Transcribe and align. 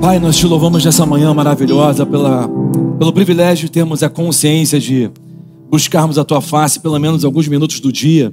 Pai, 0.00 0.20
nós 0.20 0.36
te 0.36 0.46
louvamos 0.46 0.84
nessa 0.84 1.04
manhã 1.04 1.34
maravilhosa 1.34 2.06
pela, 2.06 2.48
pelo 2.98 3.12
privilégio 3.12 3.66
de 3.66 3.72
termos 3.72 4.00
a 4.02 4.08
consciência 4.08 4.78
de 4.78 5.10
buscarmos 5.68 6.16
a 6.18 6.24
tua 6.24 6.40
face 6.40 6.78
pelo 6.78 6.96
menos 7.00 7.24
alguns 7.24 7.48
minutos 7.48 7.80
do 7.80 7.92
dia, 7.92 8.32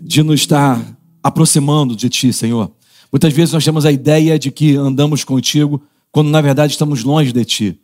de 0.00 0.22
nos 0.22 0.40
estar 0.40 0.82
aproximando 1.22 1.94
de 1.94 2.08
ti, 2.08 2.32
Senhor. 2.32 2.72
Muitas 3.12 3.32
vezes 3.34 3.52
nós 3.52 3.62
temos 3.62 3.84
a 3.84 3.92
ideia 3.92 4.38
de 4.38 4.50
que 4.50 4.76
andamos 4.76 5.24
contigo, 5.24 5.80
quando 6.10 6.30
na 6.30 6.40
verdade 6.40 6.72
estamos 6.72 7.04
longe 7.04 7.32
de 7.32 7.44
ti. 7.44 7.78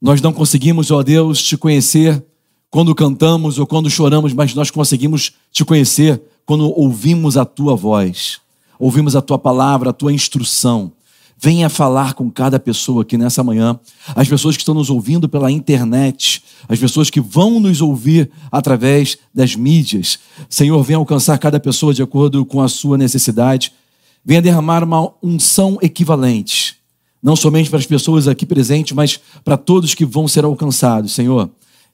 Nós 0.00 0.22
não 0.22 0.32
conseguimos, 0.32 0.90
ó 0.90 1.02
Deus, 1.02 1.42
te 1.42 1.58
conhecer 1.58 2.24
quando 2.70 2.94
cantamos 2.94 3.58
ou 3.58 3.66
quando 3.66 3.90
choramos, 3.90 4.32
mas 4.32 4.54
nós 4.54 4.70
conseguimos 4.70 5.32
te 5.52 5.62
conhecer 5.62 6.22
quando 6.46 6.72
ouvimos 6.74 7.36
a 7.36 7.44
tua 7.44 7.76
voz, 7.76 8.40
ouvimos 8.78 9.14
a 9.14 9.20
tua 9.20 9.38
palavra, 9.38 9.90
a 9.90 9.92
tua 9.92 10.12
instrução. 10.12 10.95
Venha 11.38 11.68
falar 11.68 12.14
com 12.14 12.30
cada 12.30 12.58
pessoa 12.58 13.02
aqui 13.02 13.18
nessa 13.18 13.44
manhã, 13.44 13.78
as 14.14 14.26
pessoas 14.26 14.56
que 14.56 14.62
estão 14.62 14.74
nos 14.74 14.88
ouvindo 14.88 15.28
pela 15.28 15.50
internet, 15.50 16.42
as 16.66 16.78
pessoas 16.78 17.10
que 17.10 17.20
vão 17.20 17.60
nos 17.60 17.82
ouvir 17.82 18.30
através 18.50 19.18
das 19.34 19.54
mídias. 19.54 20.18
Senhor, 20.48 20.82
venha 20.82 20.98
alcançar 20.98 21.38
cada 21.38 21.60
pessoa 21.60 21.92
de 21.92 22.02
acordo 22.02 22.44
com 22.46 22.62
a 22.62 22.68
sua 22.68 22.96
necessidade. 22.96 23.70
Venha 24.24 24.40
derramar 24.40 24.82
uma 24.82 25.12
unção 25.22 25.78
equivalente, 25.82 26.76
não 27.22 27.36
somente 27.36 27.68
para 27.68 27.78
as 27.80 27.86
pessoas 27.86 28.26
aqui 28.26 28.46
presentes, 28.46 28.92
mas 28.92 29.20
para 29.44 29.58
todos 29.58 29.94
que 29.94 30.06
vão 30.06 30.26
ser 30.26 30.42
alcançados. 30.44 31.12
Senhor, 31.12 31.50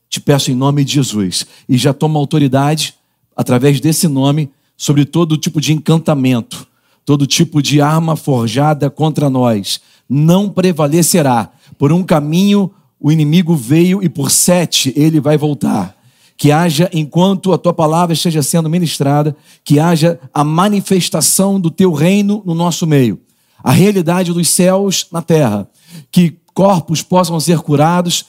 te 0.09 0.21
peço 0.21 0.53
em 0.53 0.55
nome 0.55 0.85
de 0.85 0.95
Jesus 0.95 1.47
e 1.69 1.77
já 1.77 1.93
toma 1.93 2.19
autoridade 2.19 2.95
através 3.37 3.81
desse 3.81 4.07
nome 4.07 4.51
sobre 4.77 5.05
todo 5.05 5.37
tipo 5.37 5.61
de 5.61 5.73
encantamento 5.73 6.71
todo 7.05 7.27
tipo 7.27 7.63
de 7.63 7.81
arma 7.81 8.17
forjada 8.17 8.89
contra 8.89 9.29
nós 9.29 9.81
não 10.09 10.49
prevalecerá. 10.49 11.51
Por 11.79 11.93
um 11.93 12.03
caminho 12.03 12.71
o 13.01 13.11
inimigo 13.11 13.57
veio 13.57 14.03
e 14.03 14.09
por 14.09 14.31
sete 14.31 14.93
ele 14.97 15.21
vai 15.21 15.37
voltar. 15.37 15.97
Que 16.37 16.53
haja, 16.53 16.89
enquanto 16.93 17.53
a 17.53 17.59
tua 17.59 17.73
palavra 17.73 18.13
esteja 18.13 18.43
sendo 18.43 18.71
ministrada, 18.71 19.37
que 19.65 19.79
haja 19.79 20.21
a 20.33 20.45
manifestação 20.45 21.61
do 21.61 21.71
teu 21.71 21.93
reino 21.93 22.43
no 22.45 22.55
nosso 22.55 22.87
meio, 22.87 23.21
a 23.63 23.71
realidade 23.71 24.33
dos 24.33 24.49
céus 24.49 25.07
na 25.13 25.23
terra, 25.23 25.69
que 26.11 26.37
corpos 26.55 27.03
possam 27.03 27.39
ser 27.39 27.59
curados, 27.61 28.27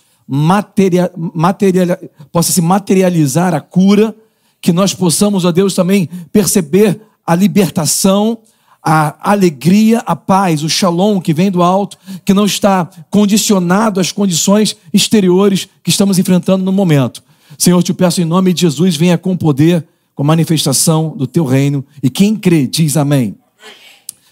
possa 2.31 2.51
se 2.51 2.61
materializar 2.61 3.53
a 3.53 3.61
cura, 3.61 4.15
que 4.61 4.71
nós 4.71 4.93
possamos, 4.93 5.43
ó 5.43 5.51
Deus, 5.51 5.73
também 5.73 6.07
perceber 6.31 7.01
a 7.25 7.35
libertação, 7.35 8.39
a 8.83 9.31
alegria, 9.31 9.99
a 9.99 10.15
paz, 10.15 10.61
o 10.61 10.69
shalom 10.69 11.21
que 11.21 11.33
vem 11.33 11.49
do 11.49 11.63
alto, 11.63 11.97
que 12.25 12.33
não 12.33 12.45
está 12.45 12.89
condicionado 13.09 13.99
às 13.99 14.11
condições 14.11 14.75
exteriores 14.93 15.69
que 15.81 15.89
estamos 15.89 16.19
enfrentando 16.19 16.65
no 16.65 16.71
momento. 16.71 17.23
Senhor, 17.57 17.81
te 17.81 17.93
peço 17.93 18.19
em 18.21 18.25
nome 18.25 18.51
de 18.51 18.61
Jesus, 18.61 18.97
venha 18.97 19.17
com 19.17 19.37
poder, 19.37 19.87
com 20.13 20.23
manifestação 20.23 21.15
do 21.15 21.25
teu 21.25 21.45
reino. 21.45 21.85
E 22.01 22.09
quem 22.09 22.35
crê, 22.35 22.67
diz 22.67 22.97
amém. 22.97 23.35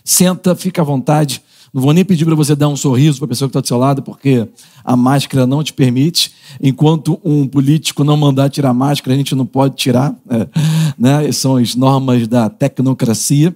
Senta, 0.03 0.55
fica 0.55 0.81
à 0.81 0.85
vontade. 0.85 1.41
Não 1.73 1.81
vou 1.81 1.93
nem 1.93 2.03
pedir 2.03 2.25
para 2.25 2.35
você 2.35 2.53
dar 2.53 2.67
um 2.67 2.75
sorriso 2.75 3.19
para 3.19 3.27
a 3.27 3.29
pessoa 3.29 3.47
que 3.47 3.51
está 3.51 3.61
do 3.61 3.67
seu 3.67 3.77
lado, 3.77 4.01
porque 4.01 4.45
a 4.83 4.97
máscara 4.97 5.47
não 5.47 5.63
te 5.63 5.71
permite. 5.71 6.33
Enquanto 6.61 7.21
um 7.23 7.47
político 7.47 8.03
não 8.03 8.17
mandar 8.17 8.49
tirar 8.49 8.71
a 8.71 8.73
máscara, 8.73 9.13
a 9.13 9.17
gente 9.17 9.33
não 9.33 9.45
pode 9.45 9.75
tirar. 9.75 10.13
É, 10.29 10.47
né? 10.99 11.31
São 11.31 11.55
as 11.55 11.73
normas 11.73 12.27
da 12.27 12.49
tecnocracia. 12.49 13.55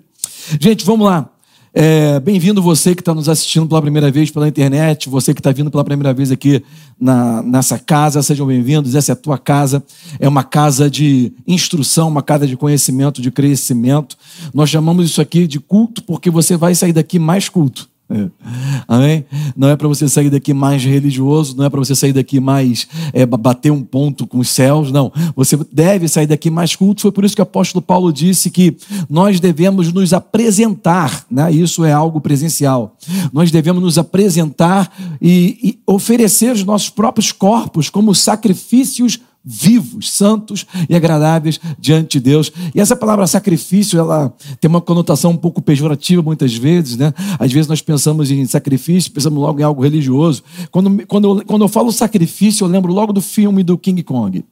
Gente, 0.60 0.86
vamos 0.86 1.06
lá. 1.08 1.30
É, 1.74 2.20
Bem-vindo 2.22 2.62
você 2.62 2.96
que 2.96 3.02
está 3.02 3.14
nos 3.14 3.28
assistindo 3.28 3.68
pela 3.68 3.82
primeira 3.82 4.10
vez 4.10 4.32
pela 4.32 4.48
internet, 4.48 5.10
você 5.10 5.34
que 5.34 5.40
está 5.40 5.52
vindo 5.52 5.70
pela 5.70 5.84
primeira 5.84 6.14
vez 6.14 6.32
aqui 6.32 6.64
na, 7.00 7.42
nessa 7.42 7.78
casa, 7.78 8.22
sejam 8.22 8.48
bem-vindos. 8.48 8.96
Essa 8.96 9.12
é 9.12 9.14
a 9.14 9.16
tua 9.16 9.38
casa, 9.38 9.84
é 10.20 10.28
uma 10.28 10.44
casa 10.44 10.90
de 10.90 11.34
instrução, 11.46 12.08
uma 12.08 12.22
casa 12.22 12.48
de 12.48 12.56
conhecimento, 12.56 13.22
de 13.22 13.32
crescimento. 13.32 14.16
Nós 14.54 14.70
chamamos 14.70 15.06
isso 15.06 15.20
aqui 15.20 15.48
de 15.48 15.60
culto 15.60 16.04
porque 16.04 16.30
você 16.30 16.56
vai 16.56 16.74
sair 16.76 16.94
daqui 16.94 17.20
mais 17.20 17.50
culto. 17.50 17.90
Amém? 18.88 19.26
Não 19.58 19.70
é 19.70 19.76
para 19.76 19.88
você 19.88 20.08
sair 20.08 20.30
daqui 20.30 20.54
mais 20.54 20.84
religioso, 20.84 21.58
não 21.58 21.66
é 21.66 21.70
para 21.70 21.80
você 21.80 21.96
sair 21.96 22.14
daqui 22.14 22.40
mais 22.40 22.88
é, 23.12 23.26
bater 23.26 23.72
um 23.72 23.82
ponto 23.82 24.28
com 24.28 24.38
os 24.38 24.50
céus, 24.50 24.92
não. 24.92 25.12
Você 25.36 25.58
deve 25.72 26.08
sair 26.08 26.28
daqui 26.28 26.50
mais 26.50 26.76
culto. 26.76 27.02
Foi 27.02 27.12
por 27.12 27.26
isso 27.26 27.36
que 27.36 27.42
o 27.42 27.44
apóstolo 27.44 27.82
Paulo 27.82 28.14
disse 28.14 28.52
que 28.52 28.78
nós 29.10 29.40
devemos 29.40 29.92
nos 29.92 30.14
apresentar, 30.14 31.26
né? 31.30 31.52
isso 31.52 31.84
é 31.84 31.92
algo 31.92 32.22
presencial. 32.22 32.96
Nós 33.34 33.52
devemos 33.52 33.82
nos 33.82 33.98
apresentar 33.98 34.92
e, 35.22 35.58
e 35.64 35.80
oferecer 35.88 36.54
os 36.54 36.64
nossos 36.64 36.90
próprios 36.90 37.32
corpos 37.32 37.90
como 37.90 38.14
sacrifícios 38.14 39.20
vivos, 39.46 40.12
santos 40.12 40.66
e 40.90 40.96
agradáveis 40.96 41.60
diante 41.78 42.18
de 42.18 42.20
Deus. 42.20 42.52
E 42.74 42.80
essa 42.80 42.96
palavra 42.96 43.28
sacrifício, 43.28 44.00
ela 44.00 44.34
tem 44.60 44.68
uma 44.68 44.82
conotação 44.82 45.32
um 45.32 45.38
pouco 45.38 45.62
pejorativa 45.62 46.22
muitas 46.24 46.56
vezes, 46.56 46.98
né? 46.98 47.14
Às 47.38 47.52
vezes 47.52 47.68
nós 47.68 47.82
pensamos 47.82 48.32
em 48.32 48.46
sacrifício, 48.48 49.12
pensamos 49.12 49.40
logo 49.40 49.60
em 49.60 49.64
algo 49.64 49.84
religioso. 49.84 50.44
Quando, 50.72 51.06
quando, 51.06 51.40
eu, 51.40 51.46
quando 51.46 51.62
eu 51.62 51.68
falo 51.68 51.92
sacrifício, 51.92 52.66
eu 52.66 52.70
lembro 52.70 52.92
logo 52.92 53.14
do 53.14 53.22
filme 53.22 53.64
do 53.64 53.78
King 53.78 54.02
Kong. 54.02 54.40
Não 54.40 54.46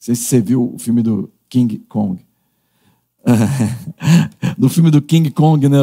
sei 0.00 0.14
se 0.16 0.24
você 0.24 0.40
viu 0.40 0.72
o 0.74 0.78
filme 0.78 1.02
do 1.02 1.30
King 1.48 1.78
Kong. 1.88 2.18
do 4.58 4.68
filme 4.68 4.90
do 4.90 5.00
King 5.00 5.30
Kong, 5.30 5.68
né? 5.68 5.78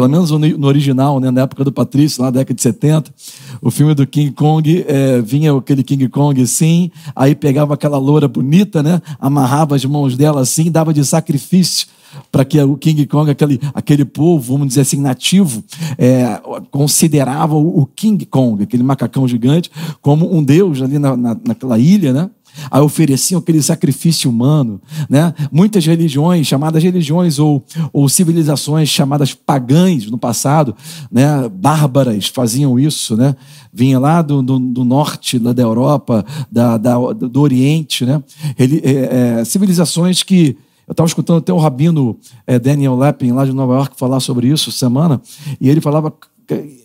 Pelo 0.00 0.08
menos 0.08 0.30
no 0.30 0.66
original, 0.66 1.20
né, 1.20 1.30
na 1.30 1.42
época 1.42 1.62
do 1.62 1.70
Patrício, 1.70 2.22
lá 2.22 2.28
na 2.28 2.38
década 2.38 2.54
de 2.54 2.62
70, 2.62 3.12
o 3.60 3.70
filme 3.70 3.94
do 3.94 4.06
King 4.06 4.32
Kong, 4.32 4.82
é, 4.88 5.20
vinha 5.20 5.54
aquele 5.54 5.82
King 5.82 6.08
Kong 6.08 6.40
assim, 6.40 6.90
aí 7.14 7.34
pegava 7.34 7.74
aquela 7.74 7.98
loura 7.98 8.26
bonita, 8.26 8.82
né, 8.82 9.02
amarrava 9.20 9.76
as 9.76 9.84
mãos 9.84 10.16
dela 10.16 10.40
assim, 10.40 10.70
dava 10.70 10.94
de 10.94 11.04
sacrifício 11.04 11.86
para 12.32 12.46
que 12.46 12.58
o 12.58 12.78
King 12.78 13.06
Kong, 13.06 13.30
aquele, 13.30 13.60
aquele 13.74 14.06
povo, 14.06 14.54
vamos 14.54 14.68
dizer 14.68 14.80
assim, 14.80 14.98
nativo, 14.98 15.62
é, 15.98 16.40
considerava 16.70 17.54
o 17.54 17.86
King 17.94 18.24
Kong, 18.24 18.62
aquele 18.62 18.82
macacão 18.82 19.28
gigante, 19.28 19.70
como 20.00 20.34
um 20.34 20.42
deus 20.42 20.80
ali 20.80 20.98
na, 20.98 21.14
na, 21.14 21.36
naquela 21.46 21.78
ilha, 21.78 22.12
né? 22.12 22.30
Aí 22.70 22.80
ofereciam 22.80 23.38
aquele 23.38 23.62
sacrifício 23.62 24.30
humano. 24.30 24.80
Né? 25.08 25.34
Muitas 25.50 25.84
religiões, 25.86 26.46
chamadas 26.46 26.82
religiões 26.82 27.38
ou, 27.38 27.64
ou 27.92 28.08
civilizações 28.08 28.88
chamadas 28.88 29.34
pagãs 29.34 30.06
no 30.10 30.18
passado, 30.18 30.74
né? 31.10 31.48
bárbaras, 31.48 32.26
faziam 32.26 32.78
isso. 32.78 33.16
Né? 33.16 33.34
Vinha 33.72 33.98
lá 33.98 34.22
do, 34.22 34.42
do, 34.42 34.58
do 34.58 34.84
norte 34.84 35.38
lá 35.38 35.52
da 35.52 35.62
Europa, 35.62 36.24
da, 36.50 36.76
da, 36.76 36.96
do 37.12 37.40
Oriente. 37.40 38.04
Né? 38.04 38.22
Ele, 38.58 38.80
é, 38.84 39.40
é, 39.40 39.44
civilizações 39.44 40.22
que. 40.22 40.56
Eu 40.88 40.92
estava 40.92 41.06
escutando 41.06 41.38
até 41.38 41.52
o 41.52 41.56
rabino 41.56 42.18
é, 42.44 42.58
Daniel 42.58 42.96
Lappin, 42.96 43.30
lá 43.30 43.44
de 43.44 43.52
Nova 43.52 43.74
York, 43.74 43.94
falar 43.96 44.18
sobre 44.18 44.48
isso 44.48 44.72
semana, 44.72 45.22
e 45.60 45.68
ele 45.68 45.80
falava 45.80 46.12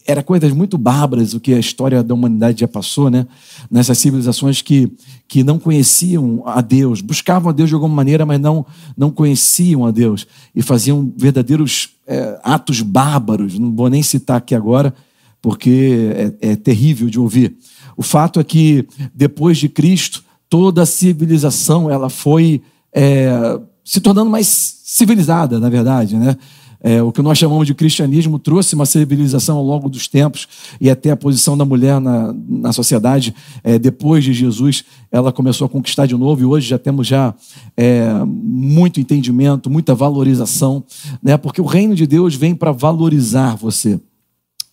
era 0.05 0.21
coisas 0.21 0.51
muito 0.51 0.77
bárbaras 0.77 1.33
o 1.33 1.39
que 1.39 1.53
a 1.53 1.59
história 1.59 2.03
da 2.03 2.13
humanidade 2.13 2.61
já 2.61 2.67
passou, 2.67 3.09
né? 3.09 3.25
Nessas 3.69 3.97
civilizações 3.97 4.61
que, 4.61 4.91
que 5.27 5.43
não 5.43 5.57
conheciam 5.57 6.43
a 6.45 6.61
Deus, 6.61 7.01
buscavam 7.01 7.49
a 7.49 7.53
Deus 7.53 7.69
de 7.69 7.75
alguma 7.75 7.93
maneira, 7.93 8.25
mas 8.25 8.39
não, 8.39 8.65
não 8.95 9.09
conheciam 9.09 9.85
a 9.85 9.91
Deus 9.91 10.27
e 10.55 10.61
faziam 10.61 11.11
verdadeiros 11.17 11.89
é, 12.07 12.39
atos 12.43 12.81
bárbaros. 12.81 13.57
Não 13.57 13.75
vou 13.75 13.89
nem 13.89 14.03
citar 14.03 14.37
aqui 14.37 14.53
agora, 14.53 14.93
porque 15.41 16.33
é, 16.41 16.51
é 16.51 16.55
terrível 16.55 17.09
de 17.09 17.19
ouvir. 17.19 17.55
O 17.97 18.03
fato 18.03 18.39
é 18.39 18.43
que 18.43 18.87
depois 19.13 19.57
de 19.57 19.69
Cristo, 19.69 20.23
toda 20.49 20.83
a 20.83 20.85
civilização 20.85 21.89
ela 21.89 22.09
foi 22.09 22.61
é, 22.93 23.59
se 23.83 23.99
tornando 23.99 24.29
mais 24.29 24.47
civilizada, 24.83 25.59
na 25.59 25.69
verdade, 25.69 26.15
né? 26.15 26.37
É, 26.81 27.01
o 27.01 27.11
que 27.11 27.21
nós 27.21 27.37
chamamos 27.37 27.65
de 27.65 27.73
cristianismo 27.73 28.37
trouxe 28.37 28.75
uma 28.75 28.85
civilização 28.85 29.57
ao 29.57 29.63
longo 29.63 29.89
dos 29.89 30.07
tempos 30.07 30.47
e 30.79 30.89
até 30.89 31.11
a 31.11 31.17
posição 31.17 31.57
da 31.57 31.65
mulher 31.65 31.99
na, 31.99 32.33
na 32.47 32.73
sociedade 32.73 33.33
é, 33.63 33.79
depois 33.79 34.23
de 34.23 34.33
Jesus 34.33 34.83
ela 35.11 35.31
começou 35.31 35.65
a 35.65 35.69
conquistar 35.69 36.05
de 36.05 36.15
novo 36.15 36.41
e 36.41 36.45
hoje 36.45 36.67
já 36.67 36.77
temos 36.77 37.07
já 37.07 37.33
é, 37.75 38.09
muito 38.25 38.99
entendimento, 38.99 39.69
muita 39.69 39.95
valorização, 39.95 40.83
né? 41.23 41.37
porque 41.37 41.61
o 41.61 41.65
reino 41.65 41.95
de 41.95 42.05
Deus 42.05 42.35
vem 42.35 42.53
para 42.53 42.71
valorizar 42.71 43.55
você. 43.55 43.99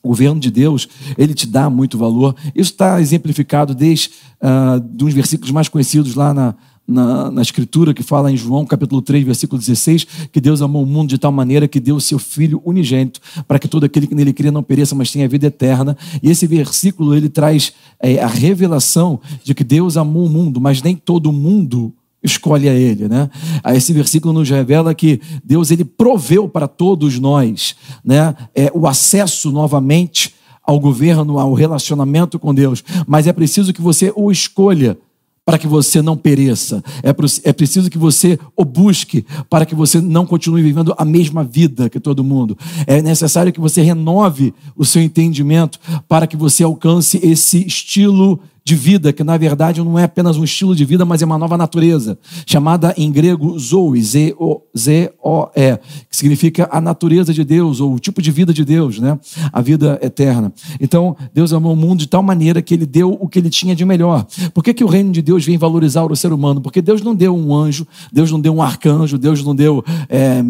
o 0.03 0.09
governo 0.09 0.41
de 0.41 0.51
Deus, 0.51 0.89
ele 1.17 1.33
te 1.33 1.47
dá 1.47 1.71
muito 1.71 1.97
valor. 1.97 2.35
Isso 2.55 2.73
está 2.73 3.01
exemplificado 3.01 3.73
desde 3.73 4.11
uh, 4.43 5.11
versículos 5.11 5.53
mais 5.53 5.69
conhecidos 5.69 6.17
lá 6.17 6.35
na, 6.35 6.57
na, 6.87 7.31
na, 7.31 7.43
Escritura, 7.43 7.95
que 7.95 8.03
fala 8.03 8.31
em 8.31 8.37
João 8.37 8.67
capítulo 8.67 9.01
3, 9.01 9.25
versículo 9.25 9.59
16, 9.59 10.07
que 10.33 10.41
Deus 10.41 10.61
amou 10.61 10.83
o 10.83 10.87
mundo 10.87 11.11
de 11.11 11.19
tal 11.19 11.33
maneira 11.33 11.69
que 11.69 11.81
deu 11.81 11.97
o 11.97 12.01
seu 12.01 12.19
Filho 12.19 12.61
unigênito, 12.65 13.21
para 13.47 13.59
que 13.59 13.69
todo 13.69 13.85
aquele 13.85 14.07
que 14.07 14.15
nele 14.15 14.33
crê 14.33 14.51
não 14.51 14.63
pereça, 14.63 14.95
mas 14.95 15.11
tenha 15.11 15.29
vida 15.29 15.47
eterna. 15.47 15.97
E 16.23 16.31
esse 16.31 16.47
versículo, 16.47 17.15
ele 17.15 17.29
traz 17.29 17.73
é, 18.01 18.23
a 18.23 18.27
revelação 18.27 19.21
de 19.45 19.55
que 19.55 19.65
Deus 19.65 19.97
amou 19.97 20.27
o 20.27 20.29
mundo, 20.29 20.61
mas 20.61 20.83
nem 20.83 20.97
todo 20.97 21.33
mundo 21.33 21.95
escolhe 22.23 22.69
a 22.69 22.75
ele, 22.75 23.09
né? 23.09 23.29
Esse 23.75 23.93
versículo 23.93 24.33
nos 24.33 24.49
revela 24.49 24.95
que 24.95 25.21
Deus 25.45 25.71
ele 25.71 25.85
proveu 25.85 26.49
para 26.49 26.69
todos 26.69 27.19
nós, 27.19 27.75
né, 28.05 28.35
é, 28.55 28.71
o 28.73 28.87
acesso 28.87 29.51
novamente 29.51 30.33
ao 30.65 30.79
governo, 30.79 31.41
ao 31.41 31.53
relacionamento 31.53 32.39
com 32.39 32.55
Deus, 32.55 32.85
mas 33.09 33.27
é 33.27 33.33
preciso 33.33 33.73
que 33.73 33.83
você 33.83 34.13
o 34.15 34.31
escolha 34.31 34.97
para 35.45 35.59
que 35.59 35.67
você 35.67 36.01
não 36.01 36.17
pereça. 36.17 36.83
É, 37.03 37.11
é 37.49 37.53
preciso 37.53 37.91
que 37.91 37.99
você 37.99 38.39
o 38.57 38.65
busque 38.65 39.25
para 39.51 39.67
que 39.67 39.75
você 39.75 40.01
não 40.01 40.25
continue 40.25 40.63
vivendo 40.63 40.95
a 40.97 41.05
mesma 41.05 41.43
vida 41.43 41.91
que 41.91 41.99
todo 41.99 42.23
mundo. 42.23 42.57
É 42.87 43.03
necessário 43.03 43.53
que 43.53 43.61
você 43.61 43.83
renove 43.83 44.55
o 44.77 44.85
seu 44.85 45.03
entendimento 45.03 45.81
para 46.09 46.27
que 46.27 46.37
você 46.37 46.63
alcance 46.63 47.19
esse 47.23 47.67
estilo 47.67 48.41
de 48.65 48.75
vida, 48.75 49.13
que 49.13 49.25
na 49.25 49.37
verdade 49.37 49.83
não 49.83 49.99
é 49.99 50.05
apenas 50.05 50.37
um 50.37 50.45
estilo 50.45 50.75
de 50.75 50.85
vida, 50.85 51.05
mas 51.05 51.23
é 51.23 51.25
uma 51.25 51.39
nova 51.39 51.57
natureza, 51.57 52.19
chamada 52.47 52.95
em 52.97 53.11
grego 53.11 53.59
Zoe, 53.59 54.03
Z-O-E, 54.03 55.79
que 56.09 56.17
significa 56.17 56.69
a 56.71 56.81
natureza 56.81 57.35
de 57.35 57.45
Deus, 57.45 57.81
ou 57.81 57.95
o 57.95 57.99
tipo 57.99 58.23
de 58.23 58.31
vida 58.31 58.53
de 58.53 58.65
Deus, 58.65 58.99
né? 58.99 59.19
a 59.53 59.61
vida 59.61 59.99
eterna. 60.03 60.53
Então, 60.81 61.17
Deus 61.35 61.53
amou 61.53 61.73
o 61.73 61.77
mundo 61.77 62.01
de 62.01 62.09
tal 62.09 62.23
maneira 62.23 62.63
que 62.63 62.75
ele 62.75 62.87
deu 62.87 63.17
o 63.21 63.29
que 63.29 63.39
ele 63.39 63.51
tinha 63.51 63.75
de 63.75 63.85
melhor. 63.85 64.27
Por 64.55 64.63
que, 64.63 64.73
que 64.73 64.85
o 64.85 64.89
reino 64.89 65.13
de 65.13 65.23
Deus 65.23 65.45
vem 65.45 65.59
valorizar 65.59 66.05
o 66.05 66.17
ser 66.17 66.33
humano? 66.33 66.61
Porque 66.61 66.81
Deus 66.81 67.03
não 67.03 67.15
deu 67.15 67.37
um 67.37 67.55
anjo, 67.55 67.87
Deus 68.13 68.31
não 68.31 68.41
deu 68.41 68.55
um 68.55 68.63
arcanjo, 68.63 69.19
Deus 69.19 69.43
não 69.45 69.55
deu. 69.55 69.85
É, 70.09 70.43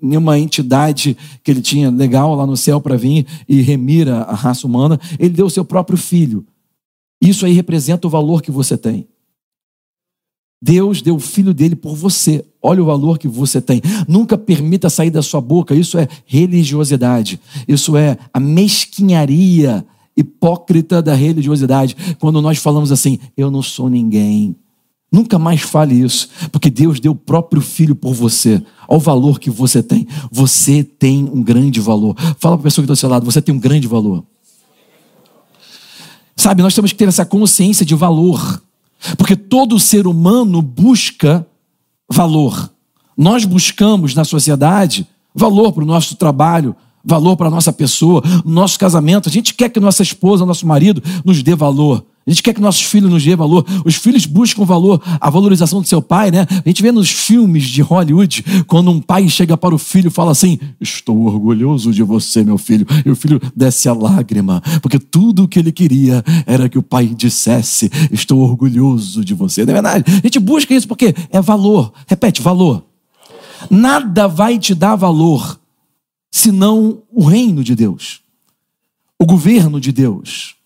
nenhuma 0.00 0.38
entidade 0.38 1.16
que 1.42 1.50
ele 1.50 1.60
tinha 1.60 1.90
legal 1.90 2.34
lá 2.34 2.46
no 2.46 2.56
céu 2.56 2.80
para 2.80 2.96
vir 2.96 3.26
e 3.48 3.60
remir 3.60 4.08
a 4.08 4.34
raça 4.34 4.66
humana, 4.66 4.98
ele 5.18 5.30
deu 5.30 5.46
o 5.46 5.50
seu 5.50 5.64
próprio 5.64 5.98
filho. 5.98 6.46
Isso 7.20 7.44
aí 7.44 7.52
representa 7.52 8.06
o 8.06 8.10
valor 8.10 8.42
que 8.42 8.50
você 8.50 8.76
tem. 8.76 9.08
Deus 10.60 11.00
deu 11.00 11.14
o 11.14 11.20
filho 11.20 11.54
dele 11.54 11.76
por 11.76 11.94
você. 11.94 12.44
Olha 12.60 12.82
o 12.82 12.86
valor 12.86 13.18
que 13.18 13.28
você 13.28 13.60
tem. 13.60 13.80
Nunca 14.08 14.36
permita 14.36 14.90
sair 14.90 15.10
da 15.10 15.22
sua 15.22 15.40
boca. 15.40 15.74
Isso 15.74 15.96
é 15.96 16.08
religiosidade. 16.26 17.40
Isso 17.66 17.96
é 17.96 18.18
a 18.32 18.40
mesquinharia 18.40 19.86
hipócrita 20.16 21.00
da 21.00 21.14
religiosidade. 21.14 21.96
Quando 22.18 22.42
nós 22.42 22.58
falamos 22.58 22.90
assim, 22.90 23.20
eu 23.36 23.50
não 23.50 23.62
sou 23.62 23.88
ninguém. 23.88 24.56
Nunca 25.10 25.38
mais 25.38 25.62
fale 25.62 25.94
isso, 25.94 26.28
porque 26.52 26.68
Deus 26.68 27.00
deu 27.00 27.12
o 27.12 27.16
próprio 27.16 27.62
filho 27.62 27.94
por 27.94 28.12
você. 28.12 28.62
Olha 28.86 28.98
o 28.98 29.00
valor 29.00 29.40
que 29.40 29.48
você 29.48 29.82
tem. 29.82 30.06
Você 30.30 30.84
tem 30.84 31.24
um 31.24 31.42
grande 31.42 31.80
valor. 31.80 32.14
Fala 32.38 32.56
para 32.56 32.62
a 32.62 32.64
pessoa 32.64 32.82
que 32.82 32.92
está 32.92 32.94
do 32.94 32.96
seu 32.96 33.08
lado, 33.08 33.24
você 33.24 33.40
tem 33.40 33.54
um 33.54 33.58
grande 33.58 33.86
valor. 33.86 34.22
Sabe, 36.38 36.62
nós 36.62 36.72
temos 36.72 36.92
que 36.92 36.98
ter 36.98 37.08
essa 37.08 37.26
consciência 37.26 37.84
de 37.84 37.96
valor, 37.96 38.62
porque 39.16 39.34
todo 39.34 39.80
ser 39.80 40.06
humano 40.06 40.62
busca 40.62 41.44
valor. 42.08 42.70
Nós 43.16 43.44
buscamos 43.44 44.14
na 44.14 44.24
sociedade 44.24 45.04
valor 45.34 45.72
para 45.72 45.82
o 45.82 45.86
nosso 45.86 46.14
trabalho, 46.14 46.76
valor 47.08 47.36
para 47.36 47.48
a 47.48 47.50
nossa 47.50 47.72
pessoa, 47.72 48.22
nosso 48.44 48.78
casamento. 48.78 49.28
A 49.28 49.32
gente 49.32 49.54
quer 49.54 49.70
que 49.70 49.80
nossa 49.80 50.02
esposa, 50.02 50.44
nosso 50.44 50.66
marido 50.66 51.02
nos 51.24 51.42
dê 51.42 51.54
valor. 51.54 52.04
A 52.26 52.30
gente 52.30 52.42
quer 52.42 52.52
que 52.52 52.60
nossos 52.60 52.82
filhos 52.82 53.10
nos 53.10 53.24
dê 53.24 53.34
valor. 53.34 53.64
Os 53.86 53.94
filhos 53.94 54.26
buscam 54.26 54.62
valor, 54.66 55.00
a 55.18 55.30
valorização 55.30 55.80
do 55.80 55.88
seu 55.88 56.02
pai, 56.02 56.30
né? 56.30 56.46
A 56.50 56.68
gente 56.68 56.82
vê 56.82 56.92
nos 56.92 57.10
filmes 57.10 57.64
de 57.64 57.80
Hollywood, 57.80 58.44
quando 58.66 58.90
um 58.90 59.00
pai 59.00 59.26
chega 59.30 59.56
para 59.56 59.74
o 59.74 59.78
filho 59.78 60.08
e 60.08 60.10
fala 60.10 60.32
assim: 60.32 60.58
Estou 60.78 61.24
orgulhoso 61.24 61.90
de 61.90 62.02
você, 62.02 62.44
meu 62.44 62.58
filho. 62.58 62.86
E 63.06 63.08
o 63.08 63.16
filho 63.16 63.40
desce 63.56 63.88
a 63.88 63.94
lágrima, 63.94 64.62
porque 64.82 64.98
tudo 64.98 65.44
o 65.44 65.48
que 65.48 65.58
ele 65.58 65.72
queria 65.72 66.22
era 66.44 66.68
que 66.68 66.76
o 66.76 66.82
pai 66.82 67.06
dissesse: 67.06 67.90
Estou 68.12 68.40
orgulhoso 68.40 69.24
de 69.24 69.32
você. 69.32 69.64
Não 69.64 69.70
é 69.70 69.74
verdade? 69.74 70.04
A 70.06 70.26
gente 70.26 70.38
busca 70.38 70.74
isso 70.74 70.86
porque 70.86 71.14
é 71.30 71.40
valor. 71.40 71.94
Repete, 72.06 72.42
valor. 72.42 72.84
Nada 73.70 74.28
vai 74.28 74.58
te 74.58 74.74
dar 74.74 74.96
valor 74.96 75.57
senão 76.30 77.02
o 77.10 77.24
reino 77.24 77.64
de 77.64 77.74
Deus, 77.74 78.20
o 79.18 79.26
governo 79.26 79.80
de 79.80 79.92
Deus. 79.92 80.56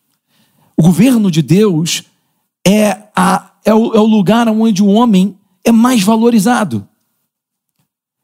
O 0.76 0.82
governo 0.82 1.30
de 1.30 1.42
Deus 1.42 2.04
é, 2.66 3.08
a, 3.14 3.52
é, 3.64 3.74
o, 3.74 3.94
é 3.94 4.00
o 4.00 4.06
lugar 4.06 4.48
onde 4.48 4.82
o 4.82 4.88
homem 4.88 5.36
é 5.64 5.70
mais 5.70 6.02
valorizado. 6.02 6.86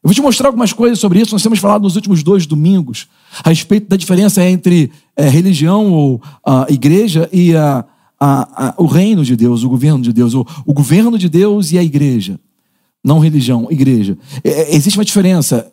Eu 0.01 0.07
vou 0.07 0.13
te 0.13 0.21
mostrar 0.21 0.47
algumas 0.47 0.71
coisas 0.71 0.97
sobre 0.97 1.19
isso. 1.21 1.33
Nós 1.33 1.43
temos 1.43 1.59
falado 1.59 1.81
nos 1.81 1.95
últimos 1.95 2.23
dois 2.23 2.45
domingos 2.45 3.07
a 3.43 3.49
respeito 3.49 3.87
da 3.89 3.97
diferença 3.97 4.43
entre 4.43 4.91
é, 5.15 5.27
religião 5.27 5.91
ou 5.91 6.21
a 6.45 6.67
igreja 6.69 7.29
e 7.33 7.55
a, 7.55 7.85
a, 8.19 8.73
o 8.77 8.85
reino 8.85 9.25
de 9.25 9.35
Deus, 9.35 9.63
o 9.63 9.69
governo 9.69 10.01
de 10.01 10.13
Deus, 10.13 10.33
o, 10.33 10.45
o 10.65 10.73
governo 10.73 11.17
de 11.17 11.27
Deus 11.27 11.71
e 11.71 11.77
a 11.77 11.83
igreja. 11.83 12.39
Não 13.03 13.19
religião, 13.19 13.67
igreja. 13.69 14.17
É, 14.43 14.49
é 14.49 14.75
existe 14.75 14.97
uma 14.97 15.05
diferença. 15.05 15.71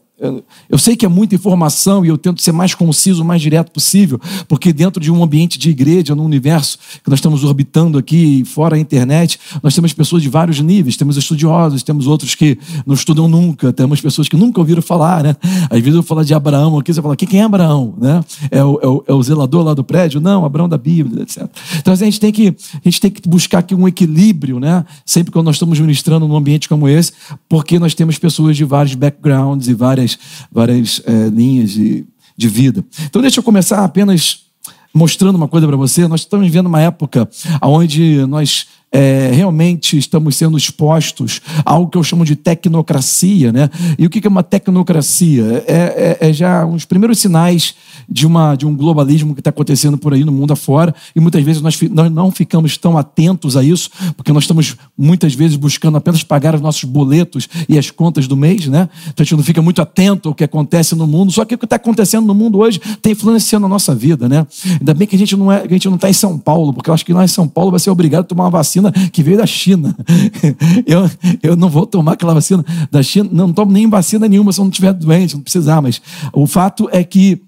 Eu 0.71 0.79
sei 0.79 0.97
que 0.97 1.05
é 1.05 1.09
muita 1.09 1.35
informação 1.35 2.03
e 2.03 2.09
eu 2.09 2.17
tento 2.17 2.41
ser 2.41 2.53
mais 2.53 2.75
conciso, 2.75 3.23
mais 3.23 3.43
direto 3.43 3.71
possível, 3.71 4.19
porque 4.49 4.73
dentro 4.73 4.99
de 5.01 5.13
um 5.13 5.23
ambiente 5.23 5.59
de 5.59 5.69
igreja, 5.69 6.15
no 6.15 6.25
universo 6.25 6.79
que 7.05 7.11
nós 7.11 7.19
estamos 7.19 7.45
orbitando 7.45 7.99
aqui, 7.99 8.43
fora 8.47 8.77
a 8.77 8.79
internet, 8.79 9.39
nós 9.63 9.75
temos 9.75 9.93
pessoas 9.93 10.23
de 10.23 10.31
vários 10.31 10.59
níveis. 10.61 10.97
Temos 10.97 11.19
estudiosos, 11.19 11.83
temos 11.83 12.07
outros 12.07 12.35
que 12.35 12.59
não 12.87 12.95
estudam 12.95 13.29
nunca, 13.29 13.75
temos 13.75 14.01
pessoas 14.01 14.27
que 14.27 14.37
nunca 14.37 14.59
ouviram 14.59 14.81
falar, 14.81 15.23
né? 15.23 15.37
Às 15.69 15.81
vezes 15.81 15.95
eu 15.95 16.03
falo 16.03 16.25
de 16.25 16.33
Abraão 16.33 16.79
aqui, 16.79 16.95
você 16.95 17.03
fala, 17.03 17.15
quem 17.15 17.41
é 17.41 17.43
Abraão? 17.43 17.95
Né? 17.99 18.25
É, 18.51 18.65
o, 18.65 18.81
é, 18.83 18.87
o, 18.87 19.05
é 19.09 19.13
o 19.13 19.23
zelador 19.23 19.65
lá 19.65 19.75
do 19.75 19.85
prédio? 19.85 20.19
Não, 20.19 20.47
Abraão 20.47 20.69
da 20.69 20.79
Bíblia, 20.79 21.25
etc. 21.25 21.47
Então 21.79 21.93
a 21.93 21.97
gente 21.97 22.19
tem 22.19 22.33
que, 22.33 22.57
a 22.75 22.81
gente 22.85 23.01
tem 23.01 23.11
que 23.11 23.29
buscar 23.29 23.59
aqui 23.59 23.75
um 23.75 23.87
equilíbrio, 23.87 24.59
né? 24.59 24.85
Sempre 25.05 25.31
que 25.31 25.43
nós 25.43 25.57
estamos 25.57 25.79
ministrando 25.79 26.27
num 26.27 26.37
ambiente 26.37 26.69
como 26.69 26.89
esse, 26.89 27.13
porque 27.49 27.79
nós 27.79 27.95
temos 27.95 28.19
pessoas 28.19 28.57
de 28.57 28.65
vários 28.65 28.95
backgrounds 28.95 29.69
e 29.69 29.75
várias 29.75 30.06
várias, 30.07 30.19
várias 30.51 31.03
é, 31.05 31.29
linhas 31.29 31.71
de, 31.73 32.05
de 32.37 32.49
vida. 32.49 32.85
Então, 33.05 33.21
deixa 33.21 33.41
eu 33.41 33.45
começar 33.45 33.85
apenas 33.85 34.47
mostrando 34.95 35.37
uma 35.37 35.49
coisa 35.49 35.67
para 35.67 35.77
você. 35.77 36.07
Nós 36.07 36.21
estamos 36.21 36.47
vivendo 36.47 36.67
uma 36.67 36.81
época 36.81 37.29
onde 37.63 38.25
nós 38.27 38.67
é, 38.93 39.31
realmente 39.33 39.99
estamos 39.99 40.37
sendo 40.37 40.57
expostos 40.57 41.43
a 41.65 41.73
algo 41.73 41.91
que 41.91 41.99
eu 41.99 42.05
chamo 42.05 42.25
de 42.25 42.37
tecnocracia. 42.37 43.53
Né? 43.53 43.69
E 43.99 44.07
o 44.07 44.11
que 44.11 44.27
é 44.27 44.31
uma 44.31 44.43
tecnocracia? 44.43 45.65
É, 45.67 46.19
é, 46.21 46.29
é 46.29 46.33
já 46.33 46.65
uns 46.65 46.85
primeiros 46.85 47.19
sinais 47.19 47.75
de, 48.09 48.27
uma, 48.27 48.55
de 48.55 48.67
um 48.67 48.75
globalismo 48.75 49.35
que 49.35 49.41
está 49.41 49.51
acontecendo 49.51 49.99
por 49.99 50.15
aí 50.15 50.25
no 50.25 50.33
mundo 50.33 50.53
afora, 50.53 50.95
e 51.15 51.21
muitas 51.21 51.43
vezes 51.43 51.61
nós, 51.61 51.79
nós 51.91 52.11
não 52.11 52.31
ficamos 52.31 52.77
tão 52.77 52.97
atentos 52.97 53.57
a 53.57 53.63
isso, 53.63 53.91
porque 54.17 54.33
nós 54.33 54.45
estamos 54.45 54.77
muitas 54.97 55.35
vezes 55.35 55.57
buscando 55.57 55.97
apenas 55.97 56.23
pagar 56.23 56.55
os 56.55 56.61
nossos 56.61 56.85
boletos 56.85 57.49
e 57.69 57.79
as 57.79 57.91
contas 57.91 58.27
do 58.27 58.37
mês, 58.37 58.67
né? 58.67 58.89
Então 59.09 59.23
a 59.23 59.25
gente 59.25 59.37
não 59.37 59.45
fica 59.45 59.61
muito 59.61 59.83
atento 59.83 60.29
ao 60.29 60.35
que 60.35 60.45
acontece 60.45 60.95
no 60.95 61.07
mundo, 61.07 61.33
só 61.33 61.45
que 61.45 61.55
o 61.55 61.59
que 61.59 61.67
está 61.67 61.77
acontecendo 61.77 62.27
no 62.27 62.35
mundo 62.35 62.59
hoje 62.59 62.81
está 62.83 63.11
influenciando 63.11 63.67
a 63.67 63.69
nossa 63.69 63.95
vida, 63.95 64.29
né? 64.29 64.47
Ainda 64.79 64.95
bem 64.95 65.07
que 65.07 65.17
a 65.17 65.19
gente 65.19 65.37
não 65.37 65.51
é, 65.51 65.63
a 65.63 65.69
gente 65.69 65.89
não 65.89 65.97
está 65.97 66.09
em 66.09 66.15
São 66.15 66.39
Paulo, 66.39 66.73
porque 66.73 66.89
eu 66.89 66.95
acho 66.95 67.05
que 67.05 67.13
lá 67.13 67.25
em 67.25 67.29
São 67.29 67.49
Paulo 67.49 67.71
vai 67.71 67.81
ser 67.81 67.91
obrigado 67.91 68.21
a 68.21 68.25
tomar 68.25 68.45
uma 68.45 68.51
vacina 68.51 68.76
que 69.13 69.23
veio 69.23 69.39
da 69.39 69.47
China. 69.47 69.97
Eu, 70.87 71.11
eu 71.43 71.57
não 71.57 71.69
vou 71.69 71.87
tomar 71.87 72.13
aquela 72.13 72.35
vacina 72.35 72.65
da 72.91 73.03
China, 73.03 73.29
não 73.33 73.53
tomo 73.53 73.73
nem 73.73 73.89
vacina 73.89 74.29
nenhuma 74.29 74.53
se 74.53 74.61
eu 74.61 74.65
não 74.65 74.71
estiver 74.71 74.93
doente, 74.93 75.35
não 75.35 75.43
precisar, 75.43 75.81
mas 75.81 76.01
o 76.33 76.47
fato 76.47 76.89
é 76.93 77.03
que 77.03 77.41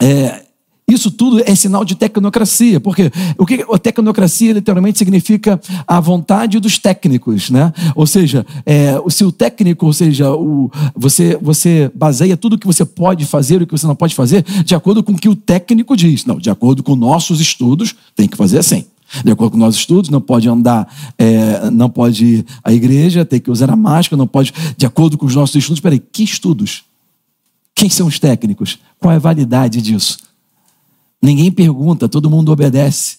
é, 0.00 0.42
isso 0.92 1.10
tudo 1.10 1.40
é 1.44 1.54
sinal 1.54 1.84
de 1.84 1.94
tecnocracia, 1.94 2.80
porque 2.80 3.10
o 3.38 3.46
que 3.46 3.64
a 3.72 3.78
tecnocracia 3.78 4.52
literalmente 4.52 4.98
significa 4.98 5.60
a 5.86 6.00
vontade 6.00 6.58
dos 6.58 6.78
técnicos, 6.78 7.50
né? 7.50 7.72
Ou 7.94 8.06
seja, 8.06 8.44
é, 8.66 9.00
se 9.08 9.24
o 9.24 9.32
técnico, 9.32 9.86
ou 9.86 9.92
seja, 9.92 10.32
o, 10.32 10.70
você, 10.94 11.38
você 11.40 11.90
baseia 11.94 12.36
tudo 12.36 12.54
o 12.54 12.58
que 12.58 12.66
você 12.66 12.84
pode 12.84 13.24
fazer 13.24 13.60
e 13.60 13.64
o 13.64 13.66
que 13.66 13.72
você 13.72 13.86
não 13.86 13.96
pode 13.96 14.14
fazer 14.14 14.42
de 14.42 14.74
acordo 14.74 15.02
com 15.02 15.12
o 15.12 15.18
que 15.18 15.28
o 15.28 15.36
técnico 15.36 15.96
diz. 15.96 16.26
Não, 16.26 16.36
de 16.36 16.50
acordo 16.50 16.82
com 16.82 16.96
nossos 16.96 17.40
estudos, 17.40 17.94
tem 18.14 18.28
que 18.28 18.36
fazer 18.36 18.58
assim. 18.58 18.84
De 19.24 19.30
acordo 19.30 19.52
com 19.52 19.58
nossos 19.58 19.80
estudos, 19.80 20.10
não 20.10 20.20
pode 20.20 20.48
andar, 20.48 20.88
é, 21.18 21.70
não 21.70 21.90
pode 21.90 22.24
ir 22.24 22.46
à 22.64 22.72
igreja, 22.72 23.24
tem 23.24 23.40
que 23.40 23.50
usar 23.50 23.70
a 23.70 23.76
máscara, 23.76 24.16
não 24.16 24.26
pode. 24.26 24.52
De 24.76 24.86
acordo 24.86 25.18
com 25.18 25.26
os 25.26 25.34
nossos 25.34 25.56
estudos, 25.56 25.80
peraí, 25.80 25.98
que 25.98 26.22
estudos? 26.22 26.84
Quem 27.74 27.90
são 27.90 28.06
os 28.06 28.18
técnicos? 28.18 28.78
Qual 28.98 29.12
é 29.12 29.16
a 29.16 29.18
validade 29.18 29.82
disso? 29.82 30.18
Ninguém 31.20 31.50
pergunta, 31.50 32.08
todo 32.08 32.30
mundo 32.30 32.50
obedece. 32.50 33.18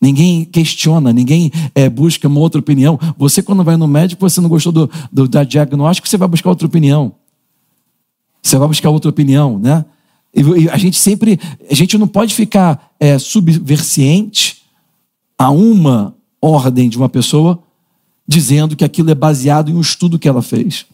Ninguém 0.00 0.46
questiona, 0.46 1.12
ninguém 1.12 1.52
é, 1.74 1.88
busca 1.90 2.26
uma 2.26 2.40
outra 2.40 2.58
opinião. 2.58 2.98
Você, 3.18 3.42
quando 3.42 3.62
vai 3.62 3.76
no 3.76 3.86
médico, 3.86 4.28
você 4.28 4.40
não 4.40 4.48
gostou 4.48 4.72
do, 4.72 4.90
do, 5.12 5.28
do 5.28 5.44
diagnóstico, 5.44 6.08
você 6.08 6.16
vai 6.16 6.26
buscar 6.26 6.48
outra 6.48 6.66
opinião. 6.66 7.12
Você 8.42 8.56
vai 8.56 8.66
buscar 8.66 8.88
outra 8.88 9.10
opinião, 9.10 9.58
né? 9.58 9.84
E 10.34 10.68
a 10.68 10.78
gente 10.78 10.96
sempre, 10.96 11.38
a 11.68 11.74
gente 11.74 11.98
não 11.98 12.08
pode 12.08 12.34
ficar 12.34 12.92
é, 12.98 13.18
subversiente 13.18 14.59
a 15.40 15.50
uma 15.50 16.14
ordem 16.38 16.86
de 16.86 16.98
uma 16.98 17.08
pessoa 17.08 17.62
dizendo 18.28 18.76
que 18.76 18.84
aquilo 18.84 19.10
é 19.10 19.14
baseado 19.14 19.70
em 19.70 19.74
um 19.74 19.80
estudo 19.80 20.18
que 20.18 20.28
ela 20.28 20.42
fez. 20.42 20.84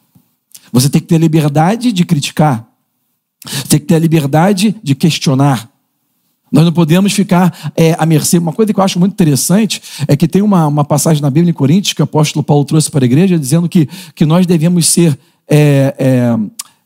Você 0.73 0.89
tem 0.89 1.01
que 1.01 1.09
ter 1.09 1.19
liberdade 1.19 1.91
de 1.91 2.05
criticar. 2.05 2.65
Tem 3.69 3.81
que 3.81 3.87
ter 3.87 3.97
a 3.97 3.99
liberdade 3.99 4.77
de 4.85 4.95
questionar. 4.95 5.69
Nós 6.53 6.65
não 6.65 6.73
podemos 6.73 7.13
ficar 7.13 7.73
é, 7.75 7.97
à 7.99 8.07
mercê. 8.07 8.39
Uma 8.39 8.53
coisa 8.53 8.73
que 8.73 8.79
eu 8.79 8.85
acho 8.85 9.01
muito 9.01 9.15
interessante 9.15 9.83
é 10.07 10.17
que 10.17 10.29
tem 10.29 10.43
uma, 10.43 10.65
uma 10.69 10.85
passagem 10.85 11.21
na 11.21 11.29
Bíblia 11.29 11.51
em 11.51 11.55
Coríntios 11.55 11.93
que 11.93 12.01
o 12.01 12.05
apóstolo 12.05 12.45
Paulo 12.45 12.65
trouxe 12.65 12.89
para 12.89 13.05
a 13.05 13.07
igreja, 13.07 13.37
dizendo 13.37 13.69
que, 13.69 13.89
que 14.15 14.25
nós 14.25 14.47
devemos 14.47 14.87
ser 14.87 15.19
é, 15.49 15.93
é, 15.99 16.39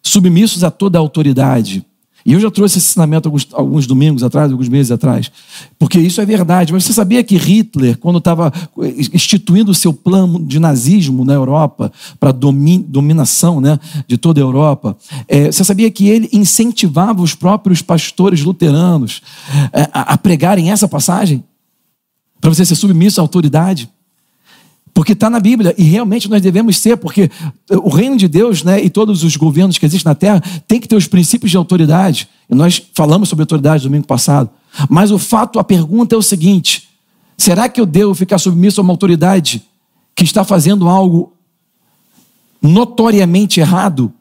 submissos 0.03 0.65
a 0.65 0.71
toda 0.71 0.97
a 0.97 1.01
autoridade. 1.03 1.85
E 2.25 2.33
eu 2.33 2.41
já 2.41 2.51
trouxe 2.51 2.79
esse 2.79 2.89
ensinamento 2.89 3.29
alguns, 3.29 3.49
alguns, 3.53 3.87
domingos 3.87 4.23
atrás, 4.23 4.51
alguns 4.51 4.69
meses 4.69 4.93
atrás, 4.93 5.31
porque 5.79 5.99
isso 5.99 6.21
é 6.21 6.27
verdade. 6.27 6.73
Mas 6.73 6.85
você 6.85 6.93
sabia 6.93 7.23
que 7.25 7.37
Hitler, 7.37 7.97
quando 7.99 8.19
estava 8.19 8.53
instituindo 9.13 9.71
o 9.71 9.75
seu 9.75 9.93
plano 9.93 10.39
de 10.45 10.59
nazismo 10.59 11.25
na 11.25 11.33
Europa, 11.33 11.93
para 12.19 12.33
domi, 12.33 12.79
dominação 12.79 13.61
né, 13.61 13.79
de 14.07 14.17
toda 14.17 14.41
a 14.41 14.43
Europa, 14.43 14.97
é, 15.27 15.51
você 15.51 15.65
sabia 15.65 15.91
que 15.91 16.09
ele 16.09 16.29
incentivava 16.33 17.23
os 17.23 17.35
próprios 17.35 17.83
pastores 17.83 18.43
luteranos 18.43 19.23
é, 19.73 19.89
a, 19.93 20.15
a 20.15 20.19
pregarem 20.19 20.71
essa 20.71 20.89
passagem? 20.89 21.43
Para 22.41 22.51
você 22.51 22.65
ser 22.65 22.75
submisso 22.75 23.21
à 23.21 23.25
autoridade? 23.25 23.89
Porque 24.93 25.13
está 25.13 25.31
na 25.31 25.39
Bíblia 25.39 25.75
e 25.79 25.85
realmente 25.85 26.29
nós 26.29 26.43
devemos 26.43 26.77
ser, 26.79 26.97
porque 26.97 27.31
o 27.71 27.89
reino 27.89 28.17
de 28.17 28.27
Deus 28.27 28.63
né, 28.65 28.83
e 28.83 28.91
todos 28.91 29.23
os 29.23 29.37
governos 29.37 29.79
que 29.79 29.87
existem 29.87 30.11
na 30.11 30.15
terra 30.15 30.43
têm 30.67 30.81
que 30.81 30.89
ter 30.89 30.97
os 30.97 31.07
princípios 31.07 31.51
de 31.51 31.57
autoridade. 31.57 32.29
E 32.49 32.55
nós 32.55 32.83
falamos 32.95 33.29
sobre 33.29 33.43
autoridade 33.43 33.85
domingo 33.85 34.07
passado. 34.07 34.51
Mas 34.89 35.11
o 35.11 35.19
fato, 35.19 35.59
a 35.59 35.65
pergunta 35.65 36.15
é 36.15 36.19
o 36.19 36.23
seguinte: 36.23 36.89
será 37.37 37.69
que 37.69 37.81
eu 37.81 37.87
devo 37.87 38.15
ficar 38.15 38.39
submisso 38.39 38.81
a 38.81 38.85
uma 38.85 38.93
autoridade 38.93 39.63
que 40.15 40.25
está 40.25 40.45
fazendo 40.45 40.89
algo 40.89 41.33
notoriamente 42.61 43.61
errado? 43.61 44.13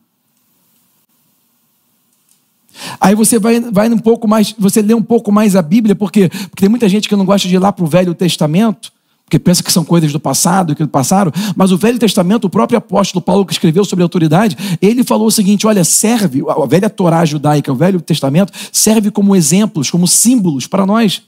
Aí 3.02 3.16
você 3.16 3.40
vai, 3.40 3.60
vai 3.60 3.90
um 3.90 3.98
pouco 3.98 4.28
mais, 4.28 4.56
você 4.58 4.82
lê 4.82 4.94
um 4.94 5.04
pouco 5.04 5.32
mais 5.32 5.56
a 5.56 5.62
Bíblia, 5.62 5.96
porque, 5.96 6.30
porque 6.30 6.62
tem 6.62 6.70
muita 6.70 6.88
gente 6.88 7.10
que 7.10 7.16
não 7.16 7.26
gosta 7.26 7.48
de 7.48 7.56
ir 7.56 7.60
lá 7.60 7.74
para 7.74 7.84
o 7.84 7.88
Velho 7.88 8.14
Testamento 8.14 8.94
porque 9.29 9.38
pensa 9.38 9.62
que 9.62 9.71
são 9.71 9.86
coisas 9.86 10.12
do 10.12 10.19
passado, 10.19 10.75
que 10.75 10.86
passaram, 10.88 11.31
mas 11.55 11.71
o 11.71 11.77
Velho 11.77 12.00
Testamento, 12.00 12.45
o 12.45 12.50
próprio 12.50 12.79
apóstolo 12.79 13.21
Paulo 13.21 13.45
que 13.45 13.53
escreveu 13.53 13.86
sobre 13.86 14.01
autoridade, 14.01 14.57
ele 14.81 15.03
falou 15.03 15.27
o 15.27 15.31
seguinte: 15.31 15.67
olha, 15.67 15.83
serve, 15.83 16.41
a 16.50 16.65
velha 16.65 16.89
Torá 16.89 17.24
judaica, 17.24 17.71
o 17.71 17.75
Velho 17.75 18.01
Testamento, 18.01 18.51
serve 18.71 19.12
como 19.12 19.36
exemplos, 19.36 19.91
como 19.91 20.07
símbolos 20.07 20.65
para 20.65 20.83
nós, 20.83 21.21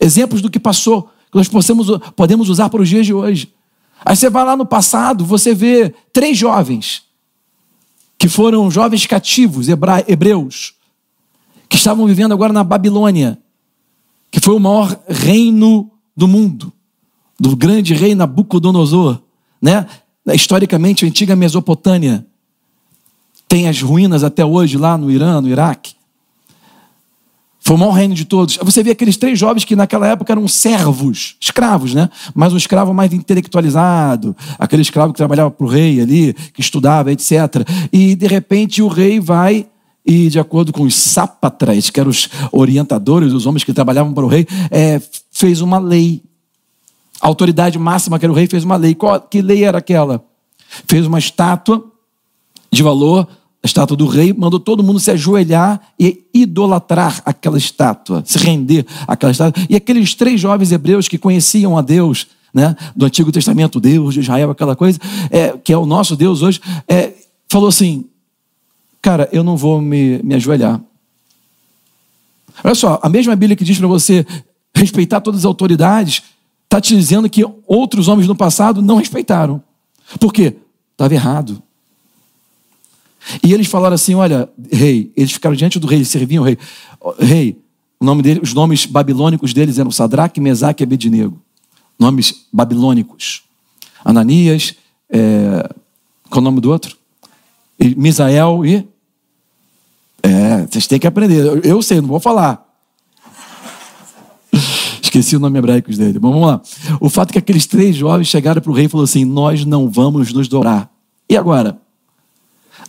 exemplos 0.00 0.40
do 0.40 0.48
que 0.48 0.58
passou, 0.58 1.10
que 1.30 1.36
nós 1.36 1.46
possamos, 1.46 1.88
podemos 2.16 2.48
usar 2.48 2.70
para 2.70 2.80
os 2.80 2.88
dias 2.88 3.04
de 3.04 3.12
hoje. 3.12 3.52
Aí 4.02 4.16
você 4.16 4.30
vai 4.30 4.44
lá 4.46 4.56
no 4.56 4.64
passado, 4.64 5.22
você 5.22 5.54
vê 5.54 5.94
três 6.10 6.38
jovens, 6.38 7.02
que 8.16 8.28
foram 8.28 8.70
jovens 8.70 9.06
cativos, 9.06 9.68
hebreus, 9.68 10.72
que 11.68 11.76
estavam 11.76 12.06
vivendo 12.06 12.32
agora 12.32 12.52
na 12.52 12.64
Babilônia, 12.64 13.38
que 14.30 14.40
foi 14.40 14.54
o 14.54 14.58
maior 14.58 14.98
reino 15.06 15.90
do 16.16 16.26
mundo 16.26 16.72
do 17.42 17.56
grande 17.56 17.92
rei 17.92 18.14
Nabucodonosor, 18.14 19.18
né? 19.60 19.84
Historicamente, 20.32 21.04
a 21.04 21.08
antiga 21.08 21.34
Mesopotâmia 21.34 22.24
tem 23.48 23.68
as 23.68 23.82
ruínas 23.82 24.22
até 24.22 24.44
hoje 24.44 24.78
lá 24.78 24.96
no 24.96 25.10
Irã, 25.10 25.40
no 25.40 25.48
Iraque. 25.48 25.94
Foi 27.58 27.74
o 27.74 27.78
maior 27.80 27.90
reino 27.90 28.14
de 28.14 28.26
todos. 28.26 28.56
Você 28.62 28.84
vê 28.84 28.92
aqueles 28.92 29.16
três 29.16 29.36
jovens 29.36 29.64
que 29.64 29.74
naquela 29.74 30.06
época 30.06 30.32
eram 30.32 30.46
servos, 30.46 31.34
escravos, 31.40 31.94
né? 31.94 32.08
Mas 32.32 32.52
um 32.52 32.56
escravo 32.56 32.94
mais 32.94 33.12
intelectualizado, 33.12 34.36
aquele 34.56 34.82
escravo 34.82 35.12
que 35.12 35.16
trabalhava 35.16 35.50
para 35.50 35.66
o 35.66 35.68
rei 35.68 36.00
ali, 36.00 36.34
que 36.54 36.60
estudava, 36.60 37.10
etc. 37.10 37.32
E 37.92 38.14
de 38.14 38.28
repente 38.28 38.80
o 38.82 38.86
rei 38.86 39.18
vai 39.18 39.66
e, 40.06 40.28
de 40.28 40.38
acordo 40.38 40.72
com 40.72 40.84
os 40.84 40.94
sapatras, 40.94 41.90
que 41.90 41.98
eram 41.98 42.10
os 42.10 42.28
orientadores, 42.52 43.32
os 43.32 43.46
homens 43.46 43.64
que 43.64 43.72
trabalhavam 43.72 44.14
para 44.14 44.24
o 44.24 44.28
rei, 44.28 44.46
é, 44.70 45.02
fez 45.32 45.60
uma 45.60 45.80
lei 45.80 46.22
a 47.22 47.28
autoridade 47.28 47.78
máxima, 47.78 48.18
que 48.18 48.26
era 48.26 48.32
o 48.32 48.34
rei, 48.34 48.48
fez 48.48 48.64
uma 48.64 48.74
lei. 48.74 48.96
Qual, 48.96 49.20
que 49.20 49.40
lei 49.40 49.62
era 49.62 49.78
aquela? 49.78 50.24
Fez 50.88 51.06
uma 51.06 51.20
estátua 51.20 51.84
de 52.68 52.82
valor, 52.82 53.28
a 53.62 53.66
estátua 53.66 53.96
do 53.96 54.06
rei, 54.08 54.32
mandou 54.32 54.58
todo 54.58 54.82
mundo 54.82 54.98
se 54.98 55.08
ajoelhar 55.12 55.80
e 56.00 56.24
idolatrar 56.34 57.22
aquela 57.24 57.56
estátua, 57.56 58.24
se 58.26 58.38
render 58.38 58.84
àquela 59.06 59.30
estátua. 59.30 59.64
E 59.70 59.76
aqueles 59.76 60.16
três 60.16 60.40
jovens 60.40 60.72
hebreus 60.72 61.06
que 61.06 61.16
conheciam 61.16 61.78
a 61.78 61.80
Deus, 61.82 62.26
né, 62.52 62.74
do 62.96 63.06
Antigo 63.06 63.30
Testamento, 63.30 63.78
Deus 63.78 64.14
de 64.14 64.20
Israel, 64.20 64.50
aquela 64.50 64.74
coisa, 64.74 64.98
é, 65.30 65.56
que 65.56 65.72
é 65.72 65.78
o 65.78 65.86
nosso 65.86 66.16
Deus 66.16 66.42
hoje, 66.42 66.60
é, 66.88 67.12
falou 67.48 67.68
assim: 67.68 68.04
Cara, 69.00 69.28
eu 69.32 69.44
não 69.44 69.56
vou 69.56 69.80
me, 69.80 70.20
me 70.24 70.34
ajoelhar. 70.34 70.80
Olha 72.64 72.74
só, 72.74 72.98
a 73.00 73.08
mesma 73.08 73.36
Bíblia 73.36 73.56
que 73.56 73.64
diz 73.64 73.78
para 73.78 73.86
você 73.86 74.26
respeitar 74.74 75.20
todas 75.20 75.40
as 75.40 75.44
autoridades, 75.44 76.22
está 76.72 76.80
te 76.80 76.96
dizendo 76.96 77.28
que 77.28 77.44
outros 77.66 78.08
homens 78.08 78.26
no 78.26 78.34
passado 78.34 78.80
não 78.80 78.96
respeitaram. 78.96 79.62
Por 80.18 80.32
quê? 80.32 80.56
Estava 80.92 81.12
errado. 81.12 81.62
E 83.42 83.52
eles 83.52 83.66
falaram 83.66 83.94
assim: 83.94 84.14
olha, 84.14 84.48
rei, 84.72 85.12
eles 85.14 85.32
ficaram 85.32 85.54
diante 85.54 85.78
do 85.78 85.86
rei, 85.86 86.02
serviam 86.02 86.42
o 86.42 86.46
rei. 86.46 86.58
Rei, 87.18 87.58
o 88.00 88.04
nome 88.06 88.22
dele, 88.22 88.40
os 88.42 88.54
nomes 88.54 88.86
babilônicos 88.86 89.52
deles 89.52 89.78
eram 89.78 89.90
Sadraque, 89.90 90.40
Mesaque 90.40 90.82
e 90.82 90.84
Abednego. 90.84 91.38
Nomes 91.98 92.46
babilônicos. 92.50 93.42
Ananias, 94.02 94.74
é, 95.10 95.68
qual 96.30 96.40
o 96.40 96.44
nome 96.44 96.60
do 96.60 96.70
outro? 96.70 96.96
Misael 97.78 98.64
e. 98.64 98.88
É, 100.22 100.66
vocês 100.66 100.86
têm 100.86 100.98
que 100.98 101.06
aprender. 101.06 101.66
Eu 101.66 101.82
sei, 101.82 102.00
não 102.00 102.08
vou 102.08 102.20
falar. 102.20 102.71
Esqueci 105.12 105.36
o 105.36 105.38
nome 105.38 105.58
hebraico 105.58 105.92
dele. 105.92 106.18
Vamos 106.18 106.40
lá. 106.40 106.62
O 106.98 107.10
fato 107.10 107.28
é 107.28 107.32
que 107.32 107.38
aqueles 107.38 107.66
três 107.66 107.94
jovens 107.94 108.28
chegaram 108.28 108.62
para 108.62 108.70
o 108.70 108.74
rei 108.74 108.86
e 108.86 108.88
falaram 108.88 109.04
assim: 109.04 109.26
Nós 109.26 109.62
não 109.62 109.86
vamos 109.90 110.32
nos 110.32 110.48
dobrar. 110.48 110.90
E 111.28 111.36
agora? 111.36 111.76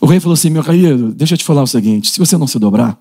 O 0.00 0.06
rei 0.06 0.18
falou 0.20 0.32
assim: 0.32 0.48
Meu 0.48 0.64
querido, 0.64 1.12
deixa 1.12 1.34
eu 1.34 1.38
te 1.38 1.44
falar 1.44 1.62
o 1.62 1.66
seguinte: 1.66 2.10
se 2.10 2.18
você 2.18 2.38
não 2.38 2.46
se 2.46 2.58
dobrar, 2.58 2.98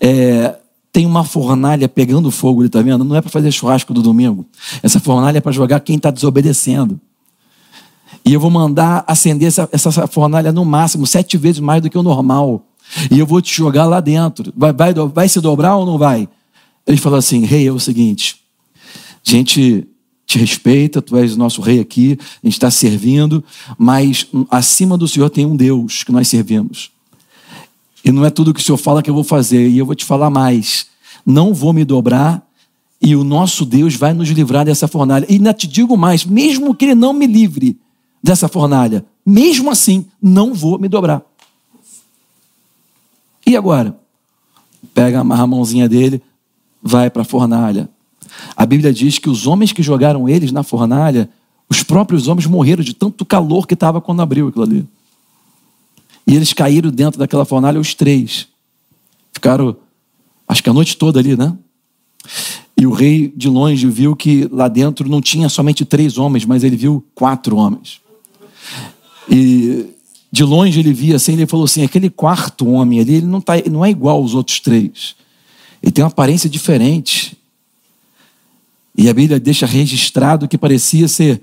é, 0.00 0.56
tem 0.92 1.06
uma 1.06 1.22
fornalha 1.22 1.88
pegando 1.88 2.32
fogo, 2.32 2.62
ele 2.62 2.66
está 2.66 2.82
vendo? 2.82 3.04
Não 3.04 3.14
é 3.14 3.20
para 3.20 3.30
fazer 3.30 3.52
churrasco 3.52 3.94
do 3.94 4.02
domingo. 4.02 4.44
Essa 4.82 4.98
fornalha 4.98 5.38
é 5.38 5.40
para 5.40 5.52
jogar 5.52 5.78
quem 5.78 5.94
está 5.94 6.10
desobedecendo. 6.10 7.00
E 8.24 8.34
eu 8.34 8.40
vou 8.40 8.50
mandar 8.50 9.04
acender 9.06 9.46
essa, 9.46 9.68
essa 9.70 10.08
fornalha 10.08 10.50
no 10.50 10.64
máximo, 10.64 11.06
sete 11.06 11.36
vezes 11.36 11.60
mais 11.60 11.80
do 11.80 11.88
que 11.88 11.96
o 11.96 12.02
normal. 12.02 12.60
E 13.08 13.20
eu 13.20 13.26
vou 13.26 13.40
te 13.40 13.54
jogar 13.54 13.84
lá 13.84 14.00
dentro. 14.00 14.52
Vai, 14.56 14.72
vai, 14.72 14.92
vai 14.92 15.28
se 15.28 15.40
dobrar 15.40 15.76
ou 15.76 15.86
não 15.86 15.96
vai? 15.96 16.28
Ele 16.88 16.96
falou 16.96 17.18
assim: 17.18 17.44
Rei, 17.44 17.66
é 17.66 17.72
o 17.72 17.78
seguinte, 17.78 18.42
a 19.24 19.30
gente 19.30 19.86
te 20.26 20.38
respeita, 20.38 21.00
tu 21.00 21.16
és 21.16 21.34
o 21.34 21.38
nosso 21.38 21.60
rei 21.60 21.80
aqui, 21.80 22.18
a 22.20 22.46
gente 22.46 22.54
está 22.54 22.70
servindo, 22.70 23.42
mas 23.78 24.26
acima 24.50 24.98
do 24.98 25.08
Senhor 25.08 25.30
tem 25.30 25.46
um 25.46 25.56
Deus 25.56 26.02
que 26.02 26.12
nós 26.12 26.28
servimos. 26.28 26.90
E 28.04 28.10
não 28.10 28.24
é 28.24 28.30
tudo 28.30 28.52
que 28.52 28.60
o 28.60 28.62
Senhor 28.62 28.76
fala 28.76 29.02
que 29.02 29.08
eu 29.08 29.14
vou 29.14 29.24
fazer, 29.24 29.68
e 29.68 29.78
eu 29.78 29.86
vou 29.86 29.94
te 29.94 30.04
falar 30.04 30.30
mais. 30.30 30.86
Não 31.24 31.54
vou 31.54 31.72
me 31.72 31.84
dobrar, 31.84 32.46
e 33.00 33.14
o 33.14 33.24
nosso 33.24 33.64
Deus 33.64 33.94
vai 33.94 34.12
nos 34.12 34.28
livrar 34.28 34.64
dessa 34.64 34.88
fornalha. 34.88 35.26
E 35.28 35.34
ainda 35.34 35.52
te 35.52 35.66
digo 35.66 35.96
mais: 35.96 36.24
mesmo 36.24 36.74
que 36.74 36.86
Ele 36.86 36.94
não 36.94 37.12
me 37.12 37.26
livre 37.26 37.78
dessa 38.22 38.48
fornalha, 38.48 39.04
mesmo 39.24 39.70
assim, 39.70 40.06
não 40.22 40.54
vou 40.54 40.78
me 40.78 40.88
dobrar. 40.88 41.22
E 43.46 43.56
agora? 43.56 43.98
Pega, 44.94 45.20
amarra 45.20 45.44
a 45.44 45.46
mãozinha 45.46 45.88
dele, 45.88 46.22
vai 46.82 47.10
para 47.10 47.22
a 47.22 47.24
fornalha. 47.24 47.88
A 48.56 48.66
Bíblia 48.66 48.92
diz 48.92 49.18
que 49.18 49.28
os 49.28 49.46
homens 49.46 49.72
que 49.72 49.82
jogaram 49.82 50.28
eles 50.28 50.52
na 50.52 50.62
fornalha, 50.62 51.28
os 51.68 51.82
próprios 51.82 52.28
homens 52.28 52.46
morreram 52.46 52.82
de 52.82 52.94
tanto 52.94 53.24
calor 53.24 53.66
que 53.66 53.74
estava 53.74 54.00
quando 54.00 54.22
abriu 54.22 54.48
aquilo 54.48 54.64
ali. 54.64 54.86
E 56.26 56.34
eles 56.34 56.52
caíram 56.52 56.90
dentro 56.90 57.18
daquela 57.18 57.44
fornalha, 57.44 57.80
os 57.80 57.94
três. 57.94 58.48
Ficaram, 59.32 59.76
acho 60.46 60.62
que 60.62 60.70
a 60.70 60.72
noite 60.72 60.96
toda 60.96 61.18
ali, 61.18 61.36
né? 61.36 61.56
E 62.76 62.86
o 62.86 62.92
rei 62.92 63.32
de 63.34 63.48
longe 63.48 63.86
viu 63.88 64.14
que 64.14 64.48
lá 64.52 64.68
dentro 64.68 65.08
não 65.08 65.20
tinha 65.20 65.48
somente 65.48 65.84
três 65.84 66.18
homens, 66.18 66.44
mas 66.44 66.62
ele 66.62 66.76
viu 66.76 67.04
quatro 67.14 67.56
homens. 67.56 68.00
E 69.28 69.86
de 70.30 70.44
longe 70.44 70.78
ele 70.78 70.92
via 70.92 71.16
assim, 71.16 71.32
ele 71.32 71.46
falou 71.46 71.64
assim: 71.64 71.82
aquele 71.82 72.10
quarto 72.10 72.68
homem 72.68 73.00
ali, 73.00 73.14
ele 73.16 73.26
não, 73.26 73.40
tá, 73.40 73.54
não 73.70 73.84
é 73.84 73.90
igual 73.90 74.18
aos 74.18 74.34
outros 74.34 74.60
três. 74.60 75.16
Ele 75.82 75.92
tem 75.92 76.04
uma 76.04 76.10
aparência 76.10 76.48
diferente. 76.48 77.36
E 78.96 79.08
a 79.08 79.14
Bíblia 79.14 79.38
deixa 79.38 79.66
registrado 79.66 80.48
que 80.48 80.58
parecia 80.58 81.06
ser 81.06 81.40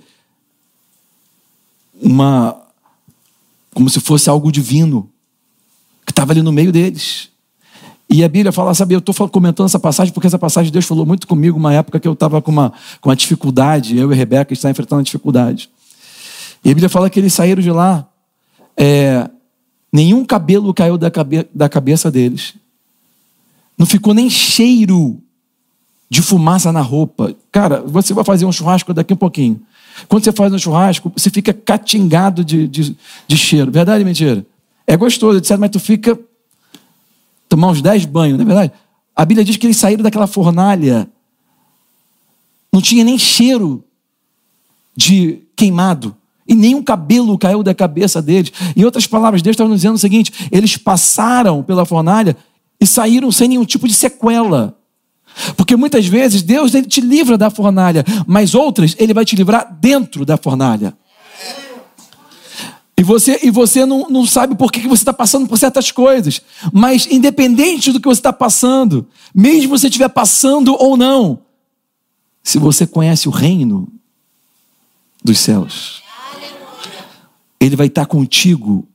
uma. 2.02 2.56
como 3.74 3.90
se 3.90 4.00
fosse 4.00 4.30
algo 4.30 4.52
divino, 4.52 5.10
que 6.06 6.12
estava 6.12 6.34
ali 6.34 6.42
no 6.42 6.52
meio 6.52 6.72
deles. 6.72 7.30
E 8.10 8.24
a 8.24 8.30
Bíblia 8.30 8.52
fala, 8.52 8.74
sabe, 8.74 8.94
eu 8.94 9.00
estou 9.00 9.28
comentando 9.30 9.66
essa 9.66 9.80
passagem 9.80 10.14
porque 10.14 10.28
essa 10.28 10.38
passagem 10.38 10.72
Deus 10.72 10.86
falou 10.86 11.06
muito 11.06 11.26
comigo 11.28 11.58
uma 11.58 11.74
época 11.74 12.00
que 12.00 12.08
eu 12.08 12.14
estava 12.14 12.42
com 12.42 12.52
uma, 12.52 12.72
com 13.02 13.10
uma 13.10 13.16
dificuldade, 13.16 13.98
eu 13.98 14.12
e 14.12 14.16
Rebeca 14.16 14.54
está 14.54 14.70
enfrentando 14.70 15.00
uma 15.00 15.04
dificuldade. 15.04 15.70
E 16.64 16.70
a 16.70 16.74
Bíblia 16.74 16.90
fala 16.90 17.10
que 17.10 17.20
eles 17.20 17.34
saíram 17.34 17.62
de 17.62 17.72
lá, 17.72 18.08
é, 18.78 19.30
nenhum 19.92 20.24
cabelo 20.24 20.74
caiu 20.74 20.98
da, 20.98 21.10
cabe, 21.10 21.48
da 21.54 21.68
cabeça 21.68 22.12
deles. 22.12 22.54
Não 23.78 23.86
ficou 23.86 24.14
nem 24.14 24.30
cheiro 24.30 25.22
de 26.10 26.22
fumaça 26.22 26.72
na 26.72 26.82
roupa. 26.82 27.36
Cara, 27.52 27.82
você 27.82 28.14
vai 28.14 28.24
fazer 28.24 28.46
um 28.46 28.52
churrasco 28.52 28.94
daqui 28.94 29.14
a 29.14 29.16
um 29.16 29.18
pouquinho. 29.18 29.62
Quando 30.08 30.24
você 30.24 30.32
faz 30.32 30.54
um 30.54 30.58
churrasco, 30.58 31.12
você 31.16 31.30
fica 31.30 31.54
catingado 31.54 32.44
de, 32.44 32.68
de, 32.68 32.96
de 33.28 33.38
cheiro. 33.38 33.72
Verdade 33.72 34.00
ou 34.00 34.06
mentira? 34.06 34.46
É 34.86 34.96
gostoso, 34.96 35.38
etc., 35.38 35.58
mas 35.58 35.72
tu 35.72 35.80
fica 35.80 36.18
tomar 37.48 37.70
uns 37.70 37.82
dez 37.82 38.06
banhos, 38.06 38.38
não 38.38 38.44
é 38.44 38.46
verdade? 38.46 38.74
A 39.16 39.24
Bíblia 39.26 39.46
diz 39.46 39.58
que 39.58 39.66
eles 39.66 39.78
saíram 39.78 40.04
daquela 40.04 40.28
fornalha, 40.28 41.08
não 42.72 42.82
tinha 42.82 43.04
nem 43.04 43.18
cheiro 43.18 43.84
de 44.96 45.40
queimado, 45.56 46.16
e 46.48 46.54
nenhum 46.54 46.84
cabelo 46.84 47.38
caiu 47.38 47.64
da 47.64 47.74
cabeça 47.74 48.22
deles. 48.22 48.52
Em 48.76 48.84
outras 48.84 49.08
palavras, 49.08 49.42
Deus 49.42 49.54
estava 49.54 49.70
nos 49.70 49.80
dizendo 49.80 49.96
o 49.96 50.00
seguinte: 50.00 50.32
eles 50.52 50.78
passaram 50.78 51.64
pela 51.64 51.86
fornalha 51.86 52.36
e 52.80 52.86
saíram 52.86 53.32
sem 53.32 53.48
nenhum 53.48 53.66
tipo 53.66 53.88
de 53.88 53.94
sequela. 53.94 54.78
Porque 55.58 55.76
muitas 55.76 56.06
vezes 56.06 56.42
Deus 56.42 56.74
ele 56.74 56.88
te 56.88 57.02
livra 57.02 57.38
da 57.38 57.50
fornalha, 57.50 58.06
mas 58.26 58.56
outras 58.56 58.96
ele 58.98 59.14
vai 59.14 59.26
te 59.26 59.36
livrar 59.36 59.78
dentro 59.80 60.26
da 60.26 60.38
fornalha. 60.38 60.96
E 62.98 63.04
você, 63.04 63.40
e 63.44 63.52
você 63.52 63.86
não, 63.86 64.08
não 64.10 64.26
sabe 64.26 64.56
por 64.56 64.72
que 64.72 64.88
você 64.88 65.02
está 65.02 65.12
passando 65.12 65.48
por 65.48 65.58
certas 65.58 65.92
coisas. 65.92 66.42
Mas, 66.72 67.06
independente 67.12 67.92
do 67.92 68.00
que 68.00 68.08
você 68.08 68.20
está 68.20 68.32
passando, 68.32 69.06
mesmo 69.34 69.78
você 69.78 69.88
estiver 69.88 70.08
passando 70.08 70.74
ou 70.80 70.96
não, 70.96 71.42
se 72.42 72.58
você 72.58 72.88
conhece 72.88 73.28
o 73.28 73.32
reino 73.32 73.92
dos 75.22 75.40
céus, 75.40 76.02
ele 77.60 77.76
vai 77.76 77.88
estar 77.88 78.06
contigo 78.06 78.88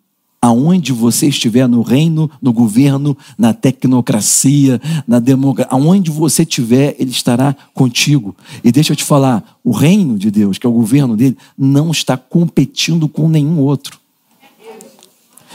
aonde 0.42 0.92
você 0.92 1.26
estiver 1.26 1.68
no 1.68 1.82
reino, 1.82 2.30
no 2.40 2.52
governo, 2.52 3.16
na 3.36 3.52
tecnocracia, 3.52 4.80
na 5.06 5.18
democracia, 5.18 5.70
aonde 5.70 6.10
você 6.10 6.42
estiver, 6.42 6.96
ele 6.98 7.10
estará 7.10 7.54
contigo. 7.74 8.34
E 8.64 8.72
deixa 8.72 8.92
eu 8.92 8.96
te 8.96 9.04
falar, 9.04 9.58
o 9.62 9.70
reino 9.70 10.18
de 10.18 10.30
Deus, 10.30 10.56
que 10.56 10.66
é 10.66 10.70
o 10.70 10.72
governo 10.72 11.16
dele, 11.16 11.36
não 11.58 11.90
está 11.90 12.16
competindo 12.16 13.06
com 13.06 13.28
nenhum 13.28 13.58
outro. 13.58 14.00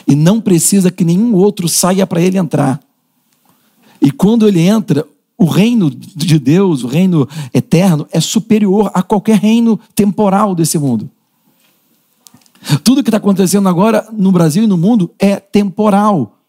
E 0.07 0.13
não 0.13 0.39
precisa 0.39 0.91
que 0.91 1.03
nenhum 1.03 1.33
outro 1.33 1.67
saia 1.67 2.05
para 2.05 2.21
ele 2.21 2.37
entrar. 2.37 2.79
E 3.99 4.11
quando 4.11 4.47
ele 4.47 4.61
entra, 4.61 5.03
o 5.35 5.45
reino 5.45 5.89
de 5.89 6.37
Deus, 6.37 6.83
o 6.83 6.87
reino 6.87 7.27
eterno, 7.51 8.07
é 8.11 8.19
superior 8.19 8.91
a 8.93 9.01
qualquer 9.01 9.39
reino 9.39 9.79
temporal 9.95 10.53
desse 10.53 10.77
mundo. 10.77 11.09
Tudo 12.83 13.03
que 13.03 13.09
está 13.09 13.17
acontecendo 13.17 13.69
agora 13.69 14.07
no 14.11 14.31
Brasil 14.31 14.63
e 14.63 14.67
no 14.67 14.77
mundo 14.77 15.13
é 15.19 15.37
temporal. 15.37 16.39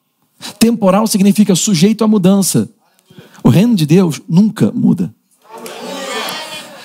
Temporal 0.58 1.06
significa 1.06 1.54
sujeito 1.54 2.04
à 2.04 2.08
mudança. 2.08 2.68
O 3.42 3.48
reino 3.48 3.74
de 3.74 3.86
Deus 3.86 4.20
nunca 4.28 4.72
muda. 4.72 5.14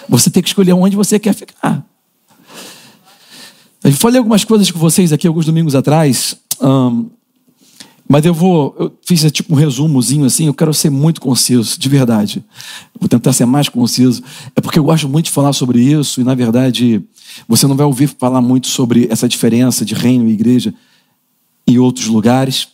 Você 0.08 0.30
tem 0.30 0.44
que 0.44 0.50
escolher 0.50 0.74
onde 0.74 0.96
você 0.96 1.18
quer 1.18 1.34
ficar. 1.34 1.86
Eu 3.84 3.92
falei 3.94 4.20
algumas 4.20 4.44
coisas 4.44 4.70
com 4.70 4.78
vocês 4.78 5.12
aqui 5.12 5.26
alguns 5.26 5.46
domingos 5.46 5.74
atrás, 5.74 6.36
um, 6.62 7.10
mas 8.12 8.25
eu 8.25 8.34
vou, 8.34 8.75
eu 8.77 8.94
fiz 9.08 9.24
tipo 9.32 9.53
um 9.53 9.56
resumozinho 9.56 10.25
assim, 10.25 10.48
eu 10.48 10.53
quero 10.53 10.74
ser 10.74 10.89
muito 10.89 11.22
conciso, 11.22 11.80
de 11.80 11.88
verdade. 11.88 12.44
Vou 13.00 13.08
tentar 13.08 13.32
ser 13.32 13.46
mais 13.46 13.70
conciso. 13.70 14.22
É 14.53 14.60
porque 14.60 14.77
eu 14.77 14.84
gosto 14.84 15.08
muito 15.08 15.27
de 15.27 15.32
falar 15.32 15.53
sobre 15.53 15.80
isso 15.80 16.20
e, 16.20 16.24
na 16.25 16.36
verdade, 16.36 17.01
você 17.48 17.65
não 17.68 17.75
vai 17.77 17.86
ouvir 17.86 18.08
falar 18.08 18.41
muito 18.41 18.68
sobre 18.68 19.08
essa 19.10 19.30
diferença 19.30 19.86
de 19.86 19.96
reino 19.96 20.27
e 20.27 20.34
igreja 20.34 20.74
em 21.65 21.78
outros 21.78 22.08
lugares. 22.08 22.67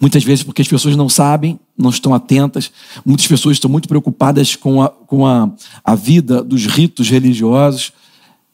Muitas 0.00 0.24
vezes 0.24 0.42
porque 0.42 0.62
as 0.62 0.66
pessoas 0.66 0.96
não 0.96 1.08
sabem, 1.08 1.56
não 1.78 1.90
estão 1.90 2.12
atentas. 2.12 2.72
Muitas 3.06 3.28
pessoas 3.28 3.58
estão 3.58 3.70
muito 3.70 3.86
preocupadas 3.86 4.56
com 4.56 4.82
a, 4.82 4.88
com 4.88 5.24
a, 5.24 5.52
a 5.84 5.94
vida 5.94 6.42
dos 6.42 6.66
ritos 6.66 7.08
religiosos. 7.08 7.92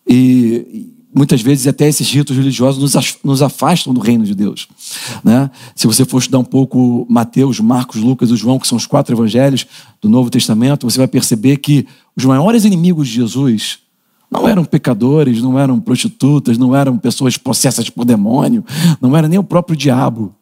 E 0.06 0.97
muitas 1.18 1.42
vezes 1.42 1.66
até 1.66 1.88
esses 1.88 2.08
ritos 2.08 2.36
religiosos 2.36 2.94
nos 3.24 3.42
afastam 3.42 3.92
do 3.92 4.00
reino 4.00 4.24
de 4.24 4.36
Deus. 4.36 4.68
Né? 5.24 5.50
Se 5.74 5.88
você 5.88 6.04
for 6.04 6.18
estudar 6.18 6.38
um 6.38 6.44
pouco 6.44 7.04
Mateus, 7.10 7.58
Marcos, 7.58 8.00
Lucas 8.00 8.30
e 8.30 8.36
João, 8.36 8.58
que 8.58 8.68
são 8.68 8.78
os 8.78 8.86
quatro 8.86 9.14
evangelhos 9.14 9.66
do 10.00 10.08
Novo 10.08 10.30
Testamento, 10.30 10.88
você 10.88 10.96
vai 10.96 11.08
perceber 11.08 11.56
que 11.56 11.86
os 12.16 12.24
maiores 12.24 12.64
inimigos 12.64 13.08
de 13.08 13.14
Jesus 13.14 13.80
não 14.30 14.46
eram 14.46 14.64
pecadores, 14.64 15.42
não 15.42 15.58
eram 15.58 15.80
prostitutas, 15.80 16.56
não 16.56 16.74
eram 16.76 16.96
pessoas 16.96 17.36
possessas 17.36 17.90
por 17.90 18.04
demônio, 18.04 18.64
não 19.00 19.16
era 19.16 19.26
nem 19.26 19.40
o 19.40 19.44
próprio 19.44 19.76
diabo. 19.76 20.32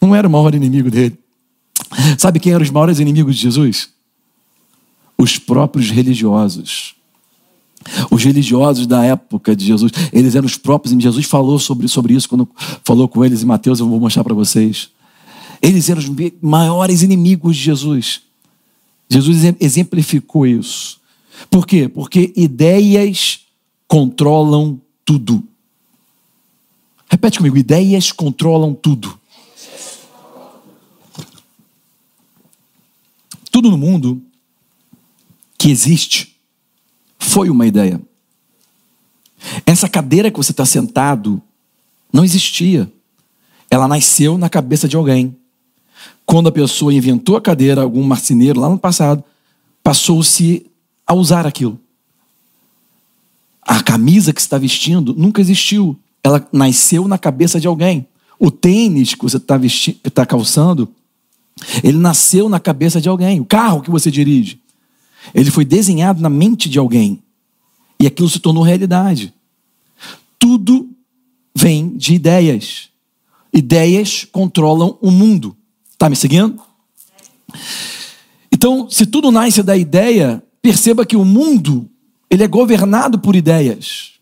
Não 0.00 0.14
era 0.14 0.26
o 0.26 0.30
maior 0.30 0.54
inimigo 0.54 0.90
dele. 0.90 1.16
Sabe 2.18 2.40
quem 2.40 2.52
eram 2.52 2.64
os 2.64 2.70
maiores 2.70 2.98
inimigos 2.98 3.36
de 3.36 3.42
Jesus? 3.42 3.90
Os 5.16 5.38
próprios 5.38 5.90
religiosos. 5.90 6.96
Os 8.10 8.22
religiosos 8.22 8.86
da 8.86 9.04
época 9.04 9.54
de 9.54 9.64
Jesus, 9.64 9.92
eles 10.12 10.34
eram 10.34 10.46
os 10.46 10.56
próprios. 10.56 10.94
Jesus 11.02 11.26
falou 11.26 11.58
sobre, 11.58 11.88
sobre 11.88 12.14
isso 12.14 12.28
quando 12.28 12.48
falou 12.82 13.08
com 13.08 13.24
eles 13.24 13.42
em 13.42 13.46
Mateus, 13.46 13.80
eu 13.80 13.88
vou 13.88 14.00
mostrar 14.00 14.24
para 14.24 14.34
vocês. 14.34 14.90
Eles 15.60 15.88
eram 15.88 16.00
os 16.00 16.10
maiores 16.42 17.02
inimigos 17.02 17.56
de 17.56 17.62
Jesus. 17.62 18.22
Jesus 19.08 19.54
exemplificou 19.60 20.46
isso. 20.46 21.00
Por 21.50 21.66
quê? 21.66 21.88
Porque 21.88 22.32
ideias 22.36 23.40
controlam 23.86 24.80
tudo. 25.04 25.42
Repete 27.08 27.38
comigo: 27.38 27.56
ideias 27.56 28.12
controlam 28.12 28.74
tudo. 28.74 29.18
Tudo 33.50 33.70
no 33.70 33.78
mundo 33.78 34.20
que 35.56 35.70
existe 35.70 36.33
foi 37.24 37.48
uma 37.50 37.66
ideia. 37.66 38.00
Essa 39.66 39.88
cadeira 39.88 40.30
que 40.30 40.36
você 40.36 40.52
está 40.52 40.64
sentado 40.64 41.42
não 42.12 42.24
existia. 42.24 42.90
Ela 43.70 43.88
nasceu 43.88 44.38
na 44.38 44.48
cabeça 44.48 44.86
de 44.86 44.94
alguém. 44.94 45.34
Quando 46.24 46.48
a 46.48 46.52
pessoa 46.52 46.92
inventou 46.92 47.36
a 47.36 47.40
cadeira, 47.40 47.82
algum 47.82 48.02
marceneiro 48.02 48.60
lá 48.60 48.68
no 48.68 48.78
passado, 48.78 49.24
passou-se 49.82 50.66
a 51.06 51.14
usar 51.14 51.46
aquilo. 51.46 51.78
A 53.60 53.82
camisa 53.82 54.32
que 54.32 54.40
está 54.40 54.58
vestindo 54.58 55.14
nunca 55.14 55.40
existiu. 55.40 55.98
Ela 56.22 56.46
nasceu 56.52 57.08
na 57.08 57.18
cabeça 57.18 57.58
de 57.58 57.66
alguém. 57.66 58.06
O 58.38 58.50
tênis 58.50 59.14
que 59.14 59.22
você 59.22 59.38
está 59.38 59.58
tá 60.12 60.26
calçando, 60.26 60.88
ele 61.82 61.98
nasceu 61.98 62.48
na 62.48 62.60
cabeça 62.60 63.00
de 63.00 63.08
alguém. 63.08 63.40
O 63.40 63.44
carro 63.44 63.80
que 63.80 63.90
você 63.90 64.10
dirige, 64.10 64.60
ele 65.32 65.50
foi 65.50 65.64
desenhado 65.64 66.20
na 66.20 66.28
mente 66.28 66.68
de 66.68 66.78
alguém. 66.78 67.22
E 68.00 68.06
aquilo 68.06 68.28
se 68.28 68.40
tornou 68.40 68.62
realidade. 68.62 69.32
Tudo 70.38 70.90
vem 71.54 71.96
de 71.96 72.14
ideias. 72.14 72.88
Ideias 73.52 74.26
controlam 74.30 74.98
o 75.00 75.10
mundo. 75.10 75.56
Está 75.92 76.10
me 76.10 76.16
seguindo? 76.16 76.60
Então, 78.50 78.90
se 78.90 79.06
tudo 79.06 79.30
nasce 79.30 79.62
da 79.62 79.76
ideia, 79.76 80.42
perceba 80.60 81.06
que 81.06 81.16
o 81.16 81.24
mundo 81.24 81.88
ele 82.28 82.42
é 82.42 82.48
governado 82.48 83.18
por 83.18 83.36
ideias. 83.36 84.14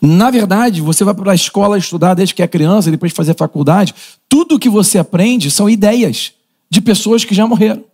Na 0.00 0.30
verdade, 0.30 0.80
você 0.80 1.02
vai 1.02 1.14
para 1.14 1.32
a 1.32 1.34
escola 1.34 1.78
estudar 1.78 2.14
desde 2.14 2.34
que 2.34 2.42
é 2.42 2.48
criança, 2.48 2.90
depois 2.90 3.12
de 3.12 3.16
fazer 3.16 3.34
faculdade, 3.34 3.94
tudo 4.28 4.58
que 4.58 4.68
você 4.68 4.98
aprende 4.98 5.50
são 5.50 5.68
ideias 5.68 6.32
de 6.68 6.80
pessoas 6.80 7.24
que 7.24 7.34
já 7.34 7.46
morreram. 7.46 7.84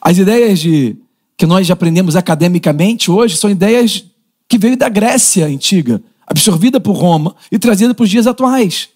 As 0.00 0.18
ideias 0.18 0.58
de, 0.58 0.96
que 1.36 1.46
nós 1.46 1.70
aprendemos 1.70 2.16
academicamente 2.16 3.10
hoje 3.10 3.36
são 3.36 3.50
ideias 3.50 4.04
que 4.48 4.58
veio 4.58 4.76
da 4.76 4.88
Grécia 4.88 5.46
antiga, 5.46 6.02
absorvida 6.26 6.80
por 6.80 6.92
Roma 6.92 7.34
e 7.50 7.58
trazida 7.58 7.94
para 7.94 8.04
os 8.04 8.10
dias 8.10 8.26
atuais. 8.26 8.88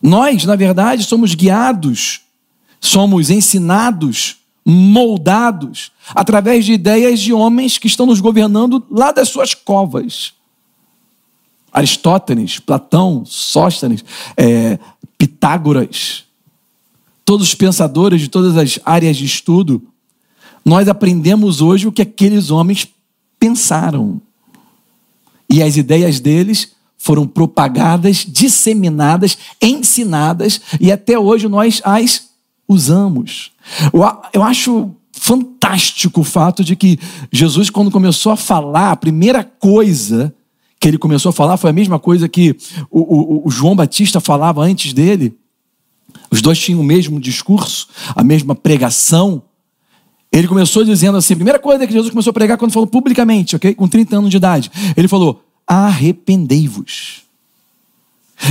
Nós, 0.00 0.44
na 0.44 0.56
verdade, 0.56 1.04
somos 1.04 1.34
guiados, 1.34 2.20
somos 2.80 3.30
ensinados 3.30 4.36
moldados 4.64 5.92
através 6.08 6.64
de 6.64 6.72
ideias 6.72 7.20
de 7.20 7.32
homens 7.32 7.78
que 7.78 7.86
estão 7.86 8.04
nos 8.04 8.20
governando 8.20 8.84
lá 8.90 9.12
das 9.12 9.28
suas 9.28 9.54
covas. 9.54 10.32
Aristóteles, 11.72 12.58
Platão, 12.58 13.24
Sóstenes, 13.24 14.04
é, 14.36 14.78
Pitágoras, 15.16 16.24
todos 17.24 17.48
os 17.48 17.54
pensadores 17.54 18.20
de 18.20 18.28
todas 18.28 18.56
as 18.56 18.80
áreas 18.84 19.16
de 19.16 19.24
estudo, 19.24 19.82
nós 20.66 20.88
aprendemos 20.88 21.60
hoje 21.60 21.86
o 21.86 21.92
que 21.92 22.02
aqueles 22.02 22.50
homens 22.50 22.88
pensaram. 23.38 24.20
E 25.48 25.62
as 25.62 25.76
ideias 25.76 26.18
deles 26.18 26.72
foram 26.98 27.24
propagadas, 27.24 28.26
disseminadas, 28.28 29.38
ensinadas 29.62 30.60
e 30.80 30.90
até 30.90 31.16
hoje 31.16 31.46
nós 31.46 31.80
as 31.84 32.30
usamos. 32.66 33.52
Eu 34.32 34.42
acho 34.42 34.90
fantástico 35.12 36.22
o 36.22 36.24
fato 36.24 36.64
de 36.64 36.74
que 36.74 36.98
Jesus, 37.30 37.70
quando 37.70 37.88
começou 37.88 38.32
a 38.32 38.36
falar, 38.36 38.90
a 38.90 38.96
primeira 38.96 39.44
coisa 39.44 40.34
que 40.80 40.88
ele 40.88 40.98
começou 40.98 41.30
a 41.30 41.32
falar 41.32 41.56
foi 41.56 41.70
a 41.70 41.72
mesma 41.72 42.00
coisa 42.00 42.28
que 42.28 42.56
o, 42.90 43.00
o, 43.00 43.46
o 43.46 43.50
João 43.52 43.76
Batista 43.76 44.18
falava 44.18 44.62
antes 44.62 44.92
dele. 44.92 45.32
Os 46.28 46.42
dois 46.42 46.58
tinham 46.58 46.80
o 46.80 46.84
mesmo 46.84 47.20
discurso, 47.20 47.86
a 48.16 48.24
mesma 48.24 48.52
pregação. 48.52 49.44
Ele 50.38 50.48
começou 50.48 50.84
dizendo 50.84 51.16
assim: 51.16 51.32
a 51.32 51.36
primeira 51.36 51.58
coisa 51.58 51.86
que 51.86 51.92
Jesus 51.92 52.10
começou 52.10 52.30
a 52.30 52.34
pregar 52.34 52.58
quando 52.58 52.72
falou 52.72 52.86
publicamente, 52.86 53.56
ok? 53.56 53.74
Com 53.74 53.88
30 53.88 54.18
anos 54.18 54.30
de 54.30 54.36
idade. 54.36 54.70
Ele 54.96 55.08
falou: 55.08 55.42
arrependei-vos. 55.66 57.22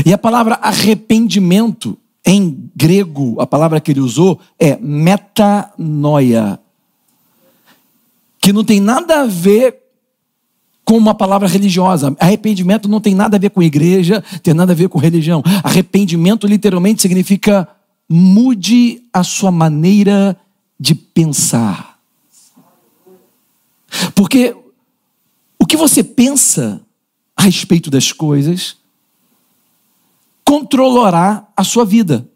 E 0.03 0.11
a 0.11 0.17
palavra 0.17 0.55
arrependimento, 0.55 1.95
em 2.25 2.69
grego, 2.75 3.39
a 3.39 3.45
palavra 3.45 3.79
que 3.79 3.91
ele 3.91 3.99
usou 3.99 4.39
é 4.57 4.77
metanoia, 4.77 6.59
que 8.41 8.51
não 8.51 8.63
tem 8.63 8.79
nada 8.79 9.21
a 9.21 9.25
ver 9.27 9.75
com 10.83 10.97
uma 10.97 11.13
palavra 11.13 11.47
religiosa. 11.47 12.15
Arrependimento 12.19 12.89
não 12.89 12.99
tem 12.99 13.13
nada 13.13 13.37
a 13.37 13.39
ver 13.39 13.51
com 13.51 13.61
igreja, 13.61 14.23
tem 14.41 14.55
nada 14.55 14.71
a 14.71 14.75
ver 14.75 14.89
com 14.89 14.97
religião. 14.97 15.43
Arrependimento 15.63 16.47
literalmente 16.47 17.03
significa 17.03 17.67
mude 18.09 19.03
a 19.13 19.23
sua 19.23 19.51
maneira 19.51 20.35
de 20.35 20.44
pensar. 20.93 21.99
Porque 24.13 24.55
o 25.57 25.65
que 25.65 25.77
você 25.77 26.03
pensa 26.03 26.81
a 27.35 27.43
respeito 27.43 27.89
das 27.89 28.11
coisas 28.11 28.77
controlará 30.43 31.47
a 31.55 31.63
sua 31.63 31.85
vida. 31.85 32.27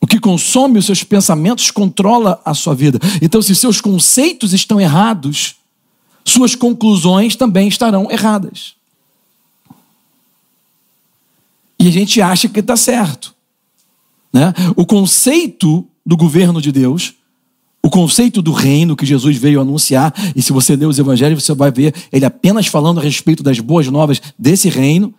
O 0.00 0.06
que 0.06 0.20
consome 0.20 0.78
os 0.78 0.86
seus 0.86 1.02
pensamentos 1.02 1.70
controla 1.70 2.40
a 2.44 2.54
sua 2.54 2.74
vida. 2.74 2.98
Então, 3.20 3.42
se 3.42 3.54
seus 3.54 3.80
conceitos 3.80 4.52
estão 4.52 4.80
errados, 4.80 5.56
suas 6.24 6.54
conclusões 6.54 7.34
também 7.34 7.68
estarão 7.68 8.10
erradas. 8.10 8.76
E 11.78 11.88
a 11.88 11.90
gente 11.90 12.20
acha 12.20 12.48
que 12.48 12.60
está 12.60 12.76
certo. 12.76 13.34
Né? 14.32 14.52
O 14.76 14.84
conceito 14.84 15.86
do 16.08 16.16
governo 16.16 16.62
de 16.62 16.72
Deus, 16.72 17.12
o 17.82 17.90
conceito 17.90 18.40
do 18.40 18.50
reino 18.50 18.96
que 18.96 19.04
Jesus 19.04 19.36
veio 19.36 19.60
anunciar, 19.60 20.14
e 20.34 20.40
se 20.40 20.54
você 20.54 20.74
ler 20.74 20.86
os 20.86 20.98
evangelhos, 20.98 21.44
você 21.44 21.54
vai 21.54 21.70
ver 21.70 21.94
ele 22.10 22.24
apenas 22.24 22.66
falando 22.66 22.98
a 22.98 23.02
respeito 23.02 23.42
das 23.42 23.60
boas 23.60 23.88
novas 23.88 24.22
desse 24.38 24.70
reino, 24.70 25.12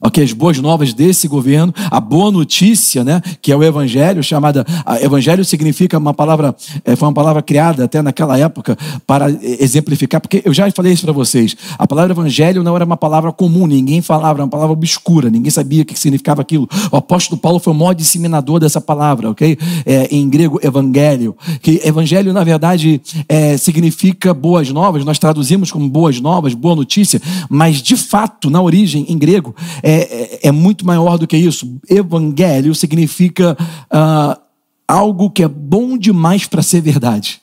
Ok, 0.00 0.22
as 0.22 0.32
boas 0.32 0.58
novas 0.58 0.94
desse 0.94 1.26
governo, 1.26 1.74
a 1.90 1.98
boa 1.98 2.30
notícia, 2.30 3.02
né, 3.02 3.20
que 3.42 3.50
é 3.50 3.56
o 3.56 3.64
evangelho, 3.64 4.22
chamada 4.22 4.64
evangelho 5.00 5.44
significa 5.44 5.98
uma 5.98 6.14
palavra, 6.14 6.54
é, 6.84 6.94
foi 6.94 7.08
uma 7.08 7.14
palavra 7.14 7.42
criada 7.42 7.84
até 7.84 8.00
naquela 8.00 8.38
época 8.38 8.78
para 9.04 9.28
exemplificar, 9.42 10.20
porque 10.20 10.40
eu 10.44 10.54
já 10.54 10.70
falei 10.70 10.92
isso 10.92 11.02
para 11.02 11.12
vocês. 11.12 11.56
A 11.76 11.84
palavra 11.84 12.12
evangelho 12.12 12.62
não 12.62 12.76
era 12.76 12.84
uma 12.84 12.96
palavra 12.96 13.32
comum, 13.32 13.66
ninguém 13.66 14.00
falava, 14.00 14.34
era 14.34 14.44
uma 14.44 14.50
palavra 14.50 14.72
obscura, 14.72 15.30
ninguém 15.30 15.50
sabia 15.50 15.82
o 15.82 15.84
que 15.84 15.98
significava 15.98 16.42
aquilo. 16.42 16.68
O 16.92 16.96
apóstolo 16.96 17.40
Paulo 17.40 17.58
foi 17.58 17.72
o 17.72 17.76
maior 17.76 17.92
disseminador 17.92 18.60
dessa 18.60 18.80
palavra, 18.80 19.30
ok? 19.30 19.58
É, 19.84 20.14
em 20.14 20.28
grego, 20.28 20.60
evangelho, 20.62 21.36
que 21.60 21.80
evangelho 21.84 22.32
na 22.32 22.44
verdade 22.44 23.00
é, 23.28 23.56
significa 23.56 24.32
boas 24.32 24.70
novas. 24.70 25.04
Nós 25.04 25.18
traduzimos 25.18 25.72
como 25.72 25.88
boas 25.88 26.20
novas, 26.20 26.54
boa 26.54 26.76
notícia, 26.76 27.20
mas 27.50 27.82
de 27.82 27.96
fato 27.96 28.48
na 28.48 28.62
origem 28.62 29.04
em 29.08 29.18
grego 29.18 29.56
é, 29.82 29.87
é, 29.90 30.48
é 30.48 30.52
muito 30.52 30.86
maior 30.86 31.18
do 31.18 31.26
que 31.26 31.36
isso. 31.36 31.78
Evangelho 31.88 32.74
significa 32.74 33.56
uh, 33.92 34.40
algo 34.86 35.30
que 35.30 35.42
é 35.42 35.48
bom 35.48 35.96
demais 35.96 36.46
para 36.46 36.62
ser 36.62 36.80
verdade. 36.80 37.40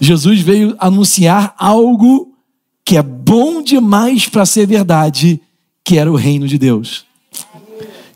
Jesus 0.00 0.40
veio 0.40 0.76
anunciar 0.78 1.54
algo 1.58 2.32
que 2.84 2.96
é 2.96 3.02
bom 3.02 3.62
demais 3.62 4.28
para 4.28 4.46
ser 4.46 4.66
verdade, 4.66 5.40
que 5.84 5.98
era 5.98 6.10
o 6.10 6.16
reino 6.16 6.46
de 6.46 6.58
Deus 6.58 7.07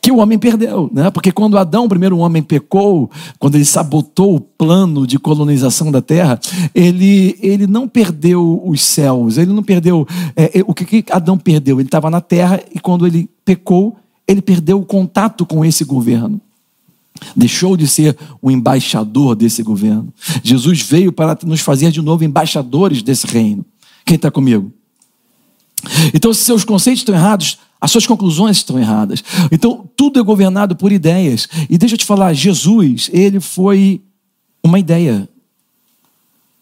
que 0.02 0.10
o 0.10 0.16
homem 0.16 0.36
perdeu, 0.36 0.90
né? 0.92 1.12
Porque 1.12 1.30
quando 1.30 1.56
Adão, 1.56 1.84
o 1.84 1.88
primeiro 1.88 2.18
homem, 2.18 2.42
pecou, 2.42 3.08
quando 3.38 3.54
ele 3.54 3.64
sabotou 3.64 4.34
o 4.34 4.40
plano 4.40 5.06
de 5.06 5.16
colonização 5.16 5.92
da 5.92 6.02
terra, 6.02 6.40
ele, 6.74 7.38
ele 7.40 7.68
não 7.68 7.86
perdeu 7.86 8.60
os 8.66 8.82
céus, 8.82 9.38
ele 9.38 9.52
não 9.52 9.62
perdeu. 9.62 10.04
É, 10.34 10.58
é 10.58 10.64
o 10.66 10.74
que, 10.74 10.84
que 10.84 11.12
Adão 11.12 11.38
perdeu? 11.38 11.78
Ele 11.78 11.86
estava 11.86 12.10
na 12.10 12.20
terra 12.20 12.60
e 12.74 12.80
quando 12.80 13.06
ele 13.06 13.30
pecou, 13.44 13.96
ele 14.26 14.42
perdeu 14.42 14.80
o 14.80 14.84
contato 14.84 15.46
com 15.46 15.64
esse 15.64 15.84
governo. 15.84 16.40
Deixou 17.36 17.76
de 17.76 17.86
ser 17.86 18.18
o 18.40 18.50
embaixador 18.50 19.36
desse 19.36 19.62
governo. 19.62 20.12
Jesus 20.42 20.82
veio 20.82 21.12
para 21.12 21.38
nos 21.44 21.60
fazer 21.60 21.92
de 21.92 22.02
novo 22.02 22.24
embaixadores 22.24 23.02
desse 23.02 23.28
reino. 23.28 23.64
Quem 24.04 24.16
está 24.16 24.32
comigo? 24.32 24.72
Então, 26.12 26.34
se 26.34 26.42
seus 26.42 26.64
conceitos 26.64 27.02
estão 27.02 27.14
errados, 27.14 27.58
as 27.82 27.90
suas 27.90 28.06
conclusões 28.06 28.58
estão 28.58 28.78
erradas. 28.78 29.24
Então, 29.50 29.90
tudo 29.96 30.20
é 30.20 30.22
governado 30.22 30.76
por 30.76 30.92
ideias. 30.92 31.48
E 31.68 31.76
deixa 31.76 31.96
eu 31.96 31.98
te 31.98 32.04
falar, 32.04 32.32
Jesus, 32.32 33.10
ele 33.12 33.40
foi 33.40 34.00
uma 34.62 34.78
ideia. 34.78 35.28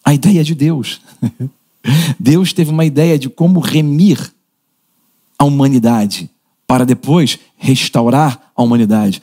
A 0.03 0.15
ideia 0.15 0.43
de 0.43 0.55
Deus. 0.55 0.99
Deus 2.19 2.55
teve 2.55 2.71
uma 2.71 2.87
ideia 2.87 3.19
de 3.19 3.29
como 3.29 3.61
remir 3.61 4.33
a 5.39 5.45
humanidade 5.45 6.31
para 6.67 6.87
depois 6.87 7.39
restaurar 7.59 8.51
a 8.57 8.63
humanidade. 8.63 9.21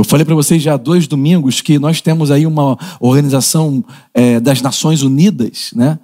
Eu 0.00 0.04
falei 0.04 0.24
para 0.24 0.34
vocês 0.34 0.62
já 0.62 0.72
há 0.72 0.76
dois 0.78 1.06
domingos 1.06 1.60
que 1.60 1.78
nós 1.78 2.00
temos 2.00 2.30
aí 2.30 2.46
uma 2.46 2.74
organização 2.98 3.84
é, 4.14 4.40
das 4.40 4.62
Nações 4.62 5.02
Unidas, 5.02 5.72
né? 5.76 5.98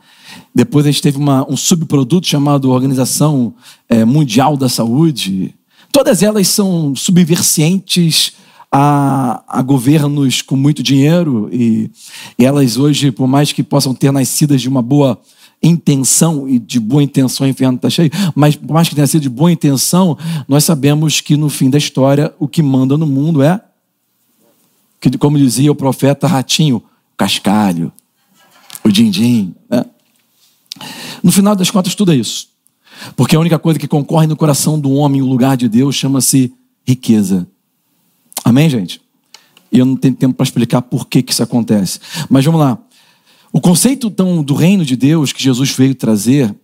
Depois 0.54 0.84
a 0.84 0.90
gente 0.90 1.00
teve 1.00 1.16
uma, 1.16 1.50
um 1.50 1.56
subproduto 1.56 2.26
chamado 2.26 2.70
Organização 2.70 3.54
é, 3.88 4.04
Mundial 4.04 4.54
da 4.54 4.68
Saúde. 4.68 5.54
Todas 5.90 6.22
elas 6.22 6.46
são 6.46 6.94
subversientes 6.94 8.34
a, 8.70 9.42
a 9.48 9.62
governos 9.62 10.42
com 10.42 10.56
muito 10.56 10.82
dinheiro 10.82 11.48
e, 11.50 11.90
e, 12.38 12.44
elas 12.44 12.76
hoje, 12.76 13.10
por 13.10 13.26
mais 13.26 13.50
que 13.50 13.62
possam 13.62 13.94
ter 13.94 14.12
nascidas 14.12 14.60
de 14.60 14.68
uma 14.68 14.82
boa 14.82 15.18
intenção 15.62 16.46
e 16.46 16.58
de 16.58 16.78
boa 16.78 17.02
intenção 17.02 17.46
o 17.46 17.48
inferno 17.48 17.76
está 17.76 17.88
cheio, 17.88 18.10
mas 18.34 18.56
por 18.56 18.74
mais 18.74 18.90
que 18.90 18.94
tenha 18.94 19.06
sido 19.06 19.22
de 19.22 19.30
boa 19.30 19.50
intenção, 19.50 20.18
nós 20.46 20.64
sabemos 20.64 21.22
que 21.22 21.34
no 21.34 21.48
fim 21.48 21.70
da 21.70 21.78
história 21.78 22.34
o 22.38 22.46
que 22.46 22.62
manda 22.62 22.98
no 22.98 23.06
mundo 23.06 23.42
é, 23.42 23.58
que, 25.00 25.16
como 25.18 25.38
dizia 25.38 25.70
o 25.70 25.74
profeta 25.74 26.26
Ratinho, 26.26 26.82
cascalho, 27.16 27.92
o 28.84 28.90
din-din, 28.90 29.54
né? 29.68 29.84
No 31.22 31.32
final 31.32 31.56
das 31.56 31.70
contas, 31.70 31.94
tudo 31.94 32.12
é 32.12 32.16
isso. 32.16 32.48
Porque 33.14 33.36
a 33.36 33.40
única 33.40 33.58
coisa 33.58 33.78
que 33.78 33.88
concorre 33.88 34.26
no 34.26 34.36
coração 34.36 34.78
do 34.78 34.90
homem, 34.92 35.22
o 35.22 35.26
lugar 35.26 35.56
de 35.56 35.68
Deus, 35.68 35.94
chama-se 35.94 36.52
riqueza. 36.86 37.46
Amém, 38.44 38.68
gente? 38.70 39.00
E 39.72 39.78
eu 39.78 39.84
não 39.84 39.96
tenho 39.96 40.14
tempo 40.14 40.34
para 40.34 40.44
explicar 40.44 40.82
por 40.82 41.06
que, 41.06 41.22
que 41.22 41.32
isso 41.32 41.42
acontece. 41.42 41.98
Mas 42.30 42.44
vamos 42.44 42.60
lá. 42.60 42.78
O 43.52 43.60
conceito 43.60 44.08
então, 44.08 44.42
do 44.42 44.54
reino 44.54 44.84
de 44.84 44.96
Deus 44.96 45.32
que 45.32 45.42
Jesus 45.42 45.72
veio 45.72 45.94
trazer, 45.94 46.54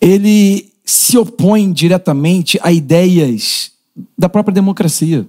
ele 0.00 0.70
se 0.84 1.16
opõe 1.16 1.72
diretamente 1.72 2.58
a 2.62 2.70
ideias 2.70 3.72
da 4.18 4.28
própria 4.28 4.52
democracia. 4.52 5.26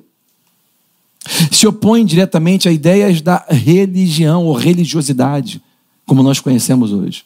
Se 1.52 1.68
opõe 1.68 2.06
diretamente 2.06 2.68
a 2.68 2.72
ideias 2.72 3.22
da 3.22 3.46
religião 3.50 4.46
ou 4.46 4.54
religiosidade, 4.54 5.62
como 6.06 6.22
nós 6.22 6.40
conhecemos 6.40 6.92
hoje. 6.92 7.24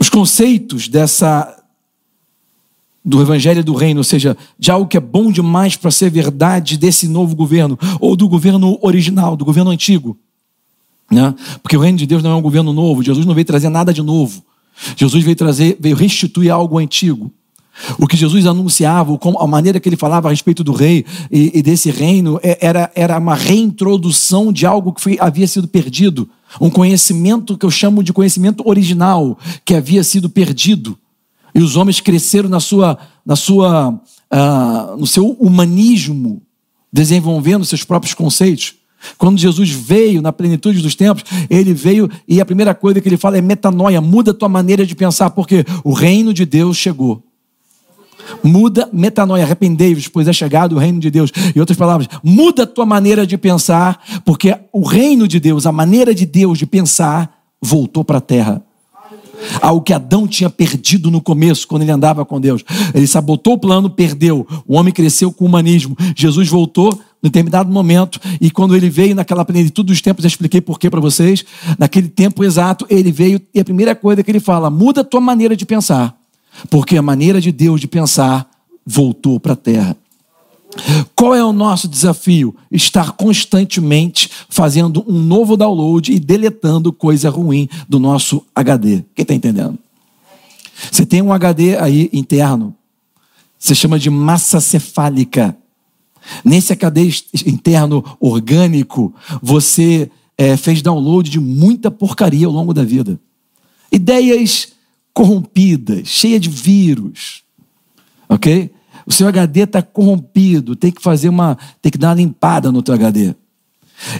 Os 0.00 0.08
conceitos 0.08 0.88
dessa 0.88 1.60
do 3.04 3.20
evangelho 3.20 3.62
do 3.62 3.74
reino, 3.74 4.00
ou 4.00 4.04
seja, 4.04 4.34
de 4.58 4.70
algo 4.70 4.88
que 4.88 4.96
é 4.96 5.00
bom 5.00 5.30
demais 5.30 5.76
para 5.76 5.90
ser 5.90 6.10
verdade 6.10 6.78
desse 6.78 7.06
novo 7.06 7.36
governo 7.36 7.78
ou 8.00 8.16
do 8.16 8.26
governo 8.26 8.78
original, 8.80 9.36
do 9.36 9.44
governo 9.44 9.70
antigo, 9.70 10.16
né? 11.10 11.34
Porque 11.62 11.76
o 11.76 11.80
reino 11.80 11.98
de 11.98 12.06
Deus 12.06 12.22
não 12.22 12.30
é 12.30 12.34
um 12.34 12.40
governo 12.40 12.72
novo, 12.72 13.02
Jesus 13.02 13.26
não 13.26 13.34
veio 13.34 13.44
trazer 13.44 13.68
nada 13.68 13.92
de 13.92 14.00
novo. 14.00 14.42
Jesus 14.96 15.22
veio 15.22 15.36
trazer, 15.36 15.76
veio 15.78 15.94
restituir 15.94 16.50
algo 16.50 16.78
antigo. 16.78 17.30
O 17.98 18.06
que 18.06 18.16
Jesus 18.16 18.46
anunciava, 18.46 19.18
a 19.38 19.46
maneira 19.46 19.80
que 19.80 19.88
ele 19.88 19.96
falava 19.96 20.28
a 20.28 20.30
respeito 20.30 20.62
do 20.62 20.72
rei 20.72 21.04
e, 21.30 21.60
desse 21.62 21.90
reino, 21.90 22.38
é, 22.42 22.58
era, 22.60 22.90
era 22.94 23.18
uma 23.18 23.34
reintrodução 23.34 24.52
de 24.52 24.64
algo 24.64 24.92
que 24.92 25.16
havia 25.20 25.46
sido 25.46 25.66
perdido. 25.66 26.28
Um 26.60 26.70
conhecimento 26.70 27.58
que 27.58 27.66
eu 27.66 27.70
chamo 27.70 28.02
de 28.02 28.12
conhecimento 28.12 28.66
original, 28.66 29.38
que 29.64 29.74
havia 29.74 30.04
sido 30.04 30.30
perdido. 30.30 30.96
E 31.54 31.60
os 31.60 31.76
homens 31.76 32.00
cresceram 32.00 32.48
na 32.48 32.60
sua, 32.60 32.98
na 33.24 33.36
sua, 33.36 33.90
uh, 33.90 34.96
no 34.96 35.06
seu 35.06 35.30
humanismo, 35.32 36.42
desenvolvendo 36.92 37.64
seus 37.64 37.84
próprios 37.84 38.14
conceitos. 38.14 38.74
Quando 39.18 39.38
Jesus 39.38 39.70
veio 39.70 40.22
na 40.22 40.32
plenitude 40.32 40.80
dos 40.80 40.94
tempos, 40.94 41.24
ele 41.50 41.74
veio 41.74 42.08
e 42.26 42.40
a 42.40 42.44
primeira 42.44 42.74
coisa 42.74 43.00
que 43.00 43.08
ele 43.08 43.16
fala 43.16 43.36
é 43.36 43.40
metanoia, 43.40 44.00
muda 44.00 44.30
a 44.30 44.34
tua 44.34 44.48
maneira 44.48 44.86
de 44.86 44.94
pensar, 44.94 45.30
porque 45.30 45.64
o 45.82 45.92
reino 45.92 46.32
de 46.32 46.46
Deus 46.46 46.76
chegou. 46.76 47.22
Muda 48.42 48.88
metanoia, 48.92 49.44
arrependei-vos, 49.44 50.08
pois 50.08 50.28
é 50.28 50.32
chegado 50.32 50.76
o 50.76 50.78
reino 50.78 51.00
de 51.00 51.10
Deus. 51.10 51.30
Em 51.54 51.60
outras 51.60 51.78
palavras, 51.78 52.08
muda 52.22 52.64
a 52.64 52.66
tua 52.66 52.86
maneira 52.86 53.26
de 53.26 53.36
pensar, 53.36 54.00
porque 54.24 54.56
o 54.72 54.82
reino 54.82 55.26
de 55.26 55.40
Deus, 55.40 55.66
a 55.66 55.72
maneira 55.72 56.14
de 56.14 56.26
Deus 56.26 56.58
de 56.58 56.66
pensar, 56.66 57.38
voltou 57.60 58.04
para 58.04 58.18
a 58.18 58.20
terra. 58.20 58.62
Algo 59.60 59.82
que 59.82 59.92
Adão 59.92 60.26
tinha 60.26 60.48
perdido 60.48 61.10
no 61.10 61.20
começo, 61.20 61.66
quando 61.66 61.82
ele 61.82 61.90
andava 61.90 62.24
com 62.24 62.40
Deus. 62.40 62.64
Ele 62.94 63.06
sabotou 63.06 63.54
o 63.54 63.58
plano, 63.58 63.90
perdeu. 63.90 64.46
O 64.66 64.76
homem 64.76 64.92
cresceu 64.92 65.32
com 65.32 65.44
o 65.44 65.48
humanismo. 65.48 65.96
Jesus 66.16 66.48
voltou 66.48 66.92
em 66.92 67.28
determinado 67.28 67.72
momento, 67.72 68.20
e 68.38 68.50
quando 68.50 68.76
ele 68.76 68.90
veio 68.90 69.14
naquela 69.14 69.44
plenitude 69.44 69.86
dos 69.86 70.02
tempos, 70.02 70.24
eu 70.24 70.28
expliquei 70.28 70.60
por 70.60 70.78
quê 70.78 70.90
para 70.90 71.00
vocês. 71.00 71.44
Naquele 71.78 72.08
tempo 72.08 72.44
exato, 72.44 72.86
ele 72.90 73.10
veio, 73.10 73.40
e 73.54 73.60
a 73.60 73.64
primeira 73.64 73.94
coisa 73.94 74.22
que 74.22 74.30
ele 74.30 74.40
fala: 74.40 74.68
muda 74.68 75.00
a 75.00 75.04
tua 75.04 75.20
maneira 75.20 75.56
de 75.56 75.64
pensar. 75.64 76.14
Porque 76.70 76.96
a 76.96 77.02
maneira 77.02 77.40
de 77.40 77.52
Deus 77.52 77.80
de 77.80 77.88
pensar 77.88 78.48
voltou 78.86 79.40
para 79.40 79.54
a 79.54 79.56
terra. 79.56 79.96
Qual 81.14 81.34
é 81.34 81.44
o 81.44 81.52
nosso 81.52 81.86
desafio? 81.86 82.54
Estar 82.70 83.12
constantemente 83.12 84.28
fazendo 84.48 85.04
um 85.06 85.20
novo 85.20 85.56
download 85.56 86.12
e 86.12 86.18
deletando 86.18 86.92
coisa 86.92 87.30
ruim 87.30 87.68
do 87.88 87.98
nosso 87.98 88.44
HD. 88.54 89.04
Quem 89.14 89.22
está 89.22 89.34
entendendo? 89.34 89.78
Você 90.90 91.06
tem 91.06 91.22
um 91.22 91.32
HD 91.32 91.76
aí 91.76 92.10
interno, 92.12 92.74
você 93.58 93.74
chama 93.74 93.98
de 93.98 94.10
massa 94.10 94.60
cefálica. 94.60 95.56
Nesse 96.44 96.72
HD 96.72 97.12
interno 97.46 98.04
orgânico, 98.18 99.14
você 99.42 100.10
é, 100.36 100.56
fez 100.56 100.82
download 100.82 101.30
de 101.30 101.38
muita 101.38 101.90
porcaria 101.90 102.46
ao 102.46 102.52
longo 102.52 102.74
da 102.74 102.82
vida. 102.82 103.20
Ideias 103.92 104.73
corrompidas, 105.14 106.08
cheia 106.08 106.40
de 106.40 106.50
vírus. 106.50 107.44
Ok? 108.28 108.70
O 109.06 109.12
seu 109.12 109.28
HD 109.28 109.60
está 109.60 109.80
corrompido, 109.80 110.74
tem 110.74 110.90
que 110.90 111.00
fazer 111.00 111.28
uma. 111.28 111.56
tem 111.80 111.92
que 111.92 111.98
dar 111.98 112.08
uma 112.08 112.14
limpada 112.14 112.72
no 112.72 112.82
teu 112.82 112.94
HD. 112.94 113.34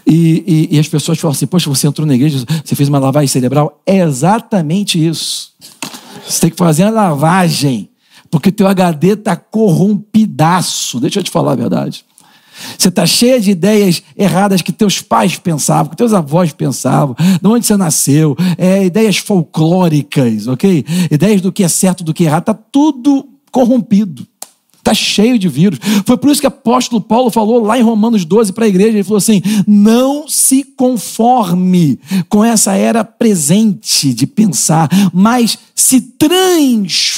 E, 0.07 0.69
e, 0.71 0.77
e, 0.77 0.79
as 0.79 0.87
pessoas 0.89 1.19
falam 1.19 1.33
assim: 1.33 1.47
Poxa, 1.47 1.69
você 1.69 1.87
entrou 1.87 2.07
na 2.07 2.15
igreja, 2.15 2.45
você 2.65 2.75
fez 2.77 2.89
uma 2.89 2.99
lavagem 2.99 3.29
cerebral. 3.29 3.83
É 3.85 3.99
exatamente 3.99 5.05
isso. 5.05 5.53
Você 6.27 6.43
tem 6.43 6.51
que 6.51 6.57
fazer 6.57 6.85
uma 6.85 6.91
lavagem, 6.91 7.89
porque 8.31 8.53
teu 8.53 8.69
HD 8.69 9.09
está 9.09 9.37
corrompidaço. 9.37 11.01
Deixa 11.01 11.19
eu 11.19 11.25
te 11.25 11.31
falar 11.31 11.53
a 11.53 11.57
verdade. 11.57 12.05
Você 12.79 12.89
está 12.89 13.07
cheia 13.07 13.41
de 13.41 13.51
ideias 13.51 14.03
erradas 14.17 14.63
que 14.63 14.73
teus 14.73 15.01
pais 15.01 15.37
pensavam, 15.37 15.91
que 15.91 15.97
teus 15.97 16.13
avós 16.13 16.53
pensavam, 16.53 17.17
de 17.41 17.47
onde 17.47 17.67
você 17.67 17.77
nasceu, 17.77 18.37
é, 18.57 18.85
ideias 18.85 19.17
folclóricas, 19.17 20.47
ok? 20.47 20.85
Ideias 21.11 21.41
do 21.41 21.53
que 21.53 21.65
é 21.65 21.69
certo, 21.69 22.05
do 22.05 22.15
que 22.15 22.25
é 22.25 22.27
errado, 22.27 22.43
está 22.43 22.55
tudo 22.55 23.29
corrompido. 23.51 24.27
Está 24.85 24.93
cheio 24.93 25.39
de 25.39 25.49
vírus. 25.49 25.79
Foi 26.05 26.19
por 26.19 26.31
isso 26.31 26.43
que 26.43 26.47
o 26.47 26.49
apóstolo 26.49 27.01
Paulo 27.01 27.31
falou 27.31 27.65
lá 27.65 27.79
em 27.79 27.83
Romanos 27.83 28.27
12 28.27 28.53
para 28.53 28.67
a 28.67 28.69
igreja: 28.69 28.91
ele 28.91 29.03
falou 29.03 29.17
assim: 29.17 29.41
não 29.67 30.29
se 30.29 30.63
conforme 30.63 31.99
com 32.29 32.45
essa 32.45 32.75
era 32.75 33.03
presente 33.03 34.13
de 34.13 34.27
pensar, 34.27 34.91
mas 35.11 35.59
se 35.75 36.03
transforme. 36.03 37.09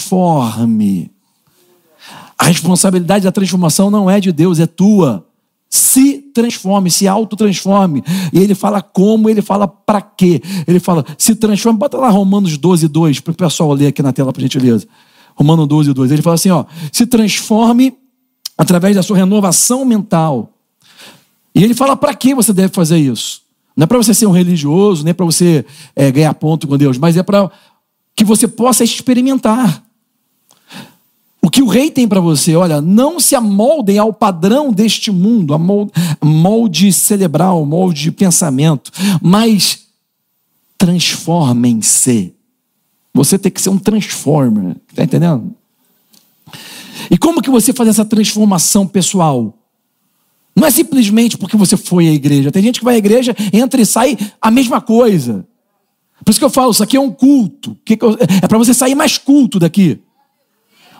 A 2.39 2.45
responsabilidade 2.45 3.25
da 3.25 3.33
transformação 3.33 3.91
não 3.91 4.09
é 4.09 4.21
de 4.21 4.31
Deus, 4.31 4.61
é 4.61 4.67
tua 4.67 5.26
se 5.69 6.19
transforme, 6.33 6.91
se 6.91 7.09
autotransforme. 7.09 8.03
E 8.33 8.39
ele 8.39 8.55
fala 8.55 8.81
como, 8.81 9.29
ele 9.29 9.43
fala 9.43 9.67
para 9.67 10.01
quê. 10.01 10.41
Ele 10.67 10.81
fala, 10.81 11.05
se 11.19 11.35
transforme. 11.35 11.79
Bota 11.79 11.97
lá 11.97 12.09
Romanos 12.09 12.57
12, 12.57 12.89
2, 12.89 13.21
para 13.21 13.33
o 13.33 13.35
pessoal 13.35 13.73
ler 13.73 13.89
aqui 13.89 14.03
na 14.03 14.13
tela, 14.13 14.33
por 14.33 14.41
gentileza. 14.41 14.87
Romanos 15.35 15.67
12, 15.67 15.93
2. 15.93 16.13
Ele 16.13 16.23
fala 16.23 16.35
assim: 16.35 16.51
ó, 16.51 16.65
se 16.91 17.07
transforme 17.07 17.95
através 18.57 18.97
da 18.97 19.03
sua 19.03 19.17
renovação 19.17 19.85
mental. 19.85 20.53
E 21.55 21.63
ele 21.63 21.75
fala 21.75 21.97
para 21.97 22.15
que 22.15 22.35
você 22.35 22.53
deve 22.53 22.73
fazer 22.73 22.99
isso. 22.99 23.43
Não 23.77 23.85
é 23.85 23.87
para 23.87 23.99
você 23.99 24.15
ser 24.15 24.27
um 24.27 24.31
religioso, 24.31 25.05
nem 25.05 25.13
para 25.13 25.27
você 25.27 25.65
é, 25.95 26.11
ganhar 26.11 26.33
ponto 26.35 26.67
com 26.67 26.77
Deus, 26.79 26.97
mas 26.97 27.17
é 27.17 27.23
para 27.23 27.51
que 28.15 28.25
você 28.25 28.49
possa 28.49 28.83
experimentar. 28.83 29.86
O 31.47 31.49
que 31.49 31.63
o 31.63 31.69
rei 31.69 31.93
tem 31.93 32.09
para 32.09 32.19
você, 32.19 32.57
olha, 32.57 32.81
não 32.81 33.21
se 33.21 33.37
amoldem 33.37 33.99
ao 33.99 34.13
padrão 34.13 34.73
deste 34.73 35.13
mundo, 35.13 35.55
a 35.55 36.27
molde, 36.27 36.93
cerebral, 36.93 37.65
molde 37.65 38.03
de 38.03 38.11
pensamento, 38.11 38.91
mas 39.23 39.87
transformem-se. 40.77 42.35
Você 43.15 43.39
tem 43.39 43.53
que 43.53 43.63
ser 43.63 43.71
um 43.71 43.79
transformer, 43.79 44.75
está 44.91 45.05
entendendo? 45.05 45.55
E 47.09 47.17
como 47.17 47.41
que 47.41 47.49
você 47.49 47.73
faz 47.73 47.91
essa 47.91 48.05
transformação 48.05 48.85
pessoal? 48.85 49.57
Não 50.53 50.67
é 50.67 50.71
simplesmente 50.73 51.39
porque 51.39 51.57
você 51.57 51.77
foi 51.77 52.09
à 52.09 52.13
igreja. 52.13 52.51
Tem 52.51 52.61
gente 52.61 52.81
que 52.81 52.85
vai 52.85 52.97
à 52.97 52.99
igreja, 52.99 53.37
entra 53.53 53.81
e 53.81 53.87
sai 53.87 54.19
a 54.43 54.51
mesma 54.51 54.81
coisa. 54.81 55.47
Por 56.25 56.33
isso 56.33 56.41
que 56.41 56.45
eu 56.45 56.51
falo, 56.51 56.73
isso 56.73 56.83
aqui 56.83 56.97
é 56.97 57.01
um 57.01 57.13
culto. 57.13 57.79
É 58.43 58.49
para 58.49 58.59
você 58.59 58.75
sair 58.75 58.97
mais 58.97 59.17
culto 59.17 59.61
daqui. 59.61 60.01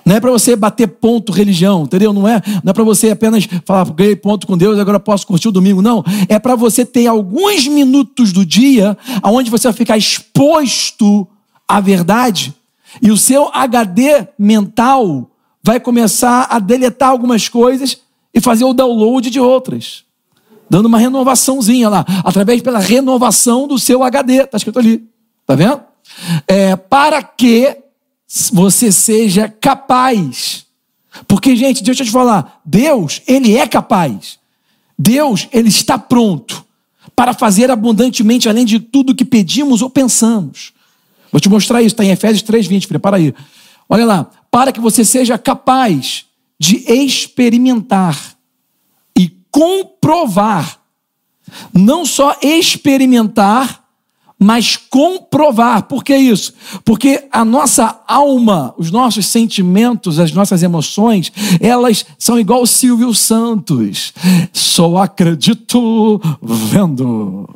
Não 0.07 0.15
é 0.15 0.21
para 0.21 0.31
você 0.31 0.55
bater 0.55 0.87
ponto 0.87 1.33
religião, 1.33 1.83
entendeu? 1.83 2.13
Não 2.13 2.29
é, 2.29 2.41
não 2.63 2.71
é 2.71 2.73
para 2.73 2.85
você 2.85 3.11
apenas 3.11 3.49
falar, 3.65 3.85
ganhei 3.91 4.15
ponto 4.15 4.47
com 4.47 4.57
Deus, 4.57 4.79
agora 4.79 5.01
posso 5.01 5.27
curtir 5.27 5.49
o 5.49 5.53
domingo. 5.53 5.83
Não. 5.83 6.05
É 6.29 6.39
para 6.39 6.55
você 6.55 6.87
ter 6.87 7.09
alguns 7.09 7.67
minutos 7.67 8.33
do 8.33 8.47
dia 8.47 8.97
onde 9.25 9.51
você 9.51 9.67
vai 9.67 9.73
ficar 9.73 9.99
exposto 9.99 11.27
à 11.67 11.81
verdade 11.81 12.55
e 13.03 13.11
o 13.11 13.17
seu 13.17 13.51
HD 13.53 14.29
mental 14.39 15.29
vai 15.61 15.81
começar 15.81 16.47
a 16.49 16.61
deletar 16.61 17.09
algumas 17.09 17.49
coisas 17.49 17.99
e 18.33 18.41
fazer 18.41 18.65
o 18.65 18.73
download 18.73 19.29
de 19.29 19.41
outras. 19.41 20.05
Dando 20.71 20.87
uma 20.87 20.99
renovaçãozinha 20.99 21.89
lá, 21.89 22.05
através 22.25 22.63
pela 22.63 22.79
renovação 22.79 23.67
do 23.67 23.77
seu 23.77 24.05
HD. 24.05 24.45
Está 24.45 24.57
escrito 24.57 24.79
ali. 24.79 25.05
Está 25.41 25.57
vendo? 25.57 25.81
É, 26.47 26.77
para 26.77 27.23
que 27.25 27.77
você 28.53 28.93
seja 28.93 29.49
capaz. 29.49 30.67
Porque, 31.27 31.57
gente, 31.57 31.83
deixa 31.83 32.03
eu 32.03 32.07
te 32.07 32.13
falar, 32.13 32.61
Deus, 32.65 33.23
Ele 33.27 33.57
é 33.57 33.67
capaz. 33.67 34.39
Deus, 34.99 35.49
Ele 35.53 35.69
está 35.69 35.99
pronto 35.99 36.65
para 37.15 37.33
fazer 37.33 37.71
abundantemente 37.71 38.49
além 38.49 38.65
de 38.65 38.79
tudo 38.79 39.15
que 39.15 39.25
pedimos 39.25 39.81
ou 39.81 39.89
pensamos. 39.89 40.73
Vou 41.33 41.41
te 41.41 41.49
mostrar 41.49 41.81
isso, 41.81 41.95
está 41.95 42.05
em 42.05 42.11
Efésios 42.11 42.43
3,20, 42.43 42.87
prepara 42.87 43.17
aí. 43.17 43.35
Olha 43.89 44.05
lá, 44.05 44.31
para 44.51 44.73
que 44.73 44.81
você 44.81 45.05
seja 45.05 45.39
capaz 45.39 46.27
de 46.59 46.77
experimentar 46.91 48.37
e 49.19 49.31
comprovar, 49.51 50.81
não 51.73 52.05
só 52.05 52.37
experimentar, 52.43 53.86
mas 54.39 54.77
comprovar. 54.77 55.85
Por 55.85 56.05
que 56.05 56.17
isso? 56.17 56.53
Porque 56.85 57.25
a 57.31 57.45
nossa 57.45 58.01
alma, 58.07 58.75
os 58.77 58.91
nossos 58.91 59.27
sentimentos, 59.27 60.19
as 60.19 60.33
nossas 60.33 60.63
emoções, 60.63 61.33
elas 61.61 62.05
são 62.19 62.39
igual 62.39 62.63
o 62.63 62.67
Silvio 62.67 63.15
Santos. 63.15 64.13
Só 64.53 64.99
acredito 64.99 66.21
vendo. 66.43 67.49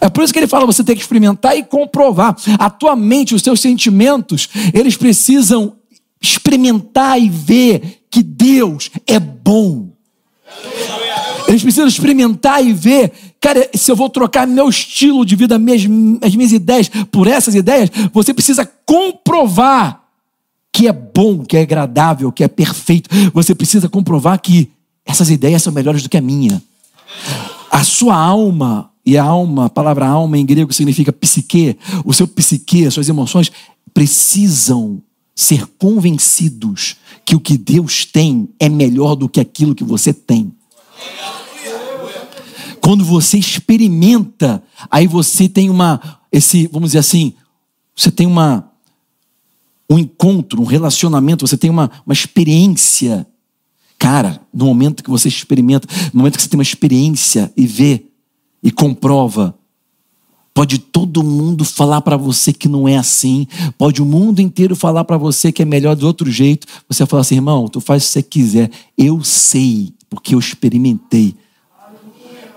É 0.00 0.08
por 0.08 0.24
isso 0.24 0.32
que 0.32 0.38
ele 0.38 0.48
fala: 0.48 0.66
você 0.66 0.82
tem 0.82 0.96
que 0.96 1.02
experimentar 1.02 1.56
e 1.56 1.62
comprovar. 1.62 2.36
A 2.58 2.70
tua 2.70 2.96
mente, 2.96 3.34
os 3.34 3.42
teus 3.42 3.60
sentimentos, 3.60 4.48
eles 4.72 4.96
precisam 4.96 5.74
experimentar 6.20 7.20
e 7.20 7.28
ver 7.28 8.00
que 8.10 8.22
Deus 8.22 8.90
é 9.06 9.18
bom. 9.18 9.90
Eles 11.48 11.62
precisam 11.62 11.86
experimentar 11.86 12.64
e 12.64 12.72
ver, 12.72 13.12
cara, 13.40 13.68
se 13.74 13.90
eu 13.90 13.96
vou 13.96 14.08
trocar 14.08 14.46
meu 14.46 14.68
estilo 14.68 15.24
de 15.24 15.36
vida, 15.36 15.58
minhas, 15.58 15.82
as 16.22 16.34
minhas 16.34 16.52
ideias 16.52 16.88
por 17.10 17.26
essas 17.26 17.54
ideias, 17.54 17.90
você 18.12 18.32
precisa 18.34 18.68
comprovar 18.84 20.02
que 20.72 20.86
é 20.86 20.92
bom, 20.92 21.44
que 21.44 21.56
é 21.56 21.62
agradável, 21.62 22.30
que 22.30 22.44
é 22.44 22.48
perfeito. 22.48 23.08
Você 23.32 23.54
precisa 23.54 23.88
comprovar 23.88 24.38
que 24.40 24.70
essas 25.06 25.30
ideias 25.30 25.62
são 25.62 25.72
melhores 25.72 26.02
do 26.02 26.08
que 26.08 26.18
a 26.18 26.20
minha. 26.20 26.62
A 27.70 27.82
sua 27.82 28.14
alma, 28.14 28.90
e 29.04 29.16
a 29.16 29.22
alma, 29.22 29.66
a 29.66 29.70
palavra 29.70 30.06
alma 30.06 30.36
em 30.36 30.44
grego 30.44 30.72
significa 30.72 31.12
psique, 31.12 31.78
o 32.04 32.12
seu 32.12 32.26
psique, 32.26 32.84
as 32.84 32.92
suas 32.92 33.08
emoções 33.08 33.50
precisam 33.94 35.00
ser 35.34 35.66
convencidos 35.78 36.96
que 37.24 37.36
o 37.36 37.40
que 37.40 37.56
Deus 37.56 38.04
tem 38.04 38.48
é 38.58 38.68
melhor 38.68 39.14
do 39.14 39.28
que 39.28 39.40
aquilo 39.40 39.74
que 39.74 39.84
você 39.84 40.12
tem. 40.12 40.52
Quando 42.86 43.04
você 43.04 43.36
experimenta, 43.36 44.62
aí 44.88 45.08
você 45.08 45.48
tem 45.48 45.68
uma, 45.68 46.00
esse, 46.30 46.68
vamos 46.68 46.90
dizer 46.90 47.00
assim, 47.00 47.34
você 47.96 48.12
tem 48.12 48.28
uma, 48.28 48.70
um 49.90 49.98
encontro, 49.98 50.62
um 50.62 50.64
relacionamento, 50.64 51.44
você 51.44 51.56
tem 51.56 51.68
uma, 51.68 51.90
uma 52.06 52.12
experiência. 52.12 53.26
Cara, 53.98 54.40
no 54.54 54.66
momento 54.66 55.02
que 55.02 55.10
você 55.10 55.26
experimenta, 55.26 55.88
no 56.14 56.20
momento 56.20 56.36
que 56.36 56.42
você 56.44 56.48
tem 56.48 56.56
uma 56.56 56.62
experiência 56.62 57.52
e 57.56 57.66
vê 57.66 58.06
e 58.62 58.70
comprova, 58.70 59.58
pode 60.54 60.78
todo 60.78 61.24
mundo 61.24 61.64
falar 61.64 62.02
para 62.02 62.16
você 62.16 62.52
que 62.52 62.68
não 62.68 62.86
é 62.86 62.96
assim, 62.96 63.48
pode 63.76 64.00
o 64.00 64.06
mundo 64.06 64.38
inteiro 64.38 64.76
falar 64.76 65.02
para 65.02 65.18
você 65.18 65.50
que 65.50 65.60
é 65.60 65.64
melhor 65.64 65.96
de 65.96 66.04
outro 66.04 66.30
jeito. 66.30 66.68
Você 66.88 67.02
vai 67.02 67.08
falar 67.08 67.22
assim, 67.22 67.34
irmão, 67.34 67.66
tu 67.66 67.80
faz 67.80 68.04
o 68.04 68.06
que 68.06 68.12
você 68.12 68.22
quiser. 68.22 68.70
Eu 68.96 69.24
sei, 69.24 69.92
porque 70.08 70.36
eu 70.36 70.38
experimentei. 70.38 71.34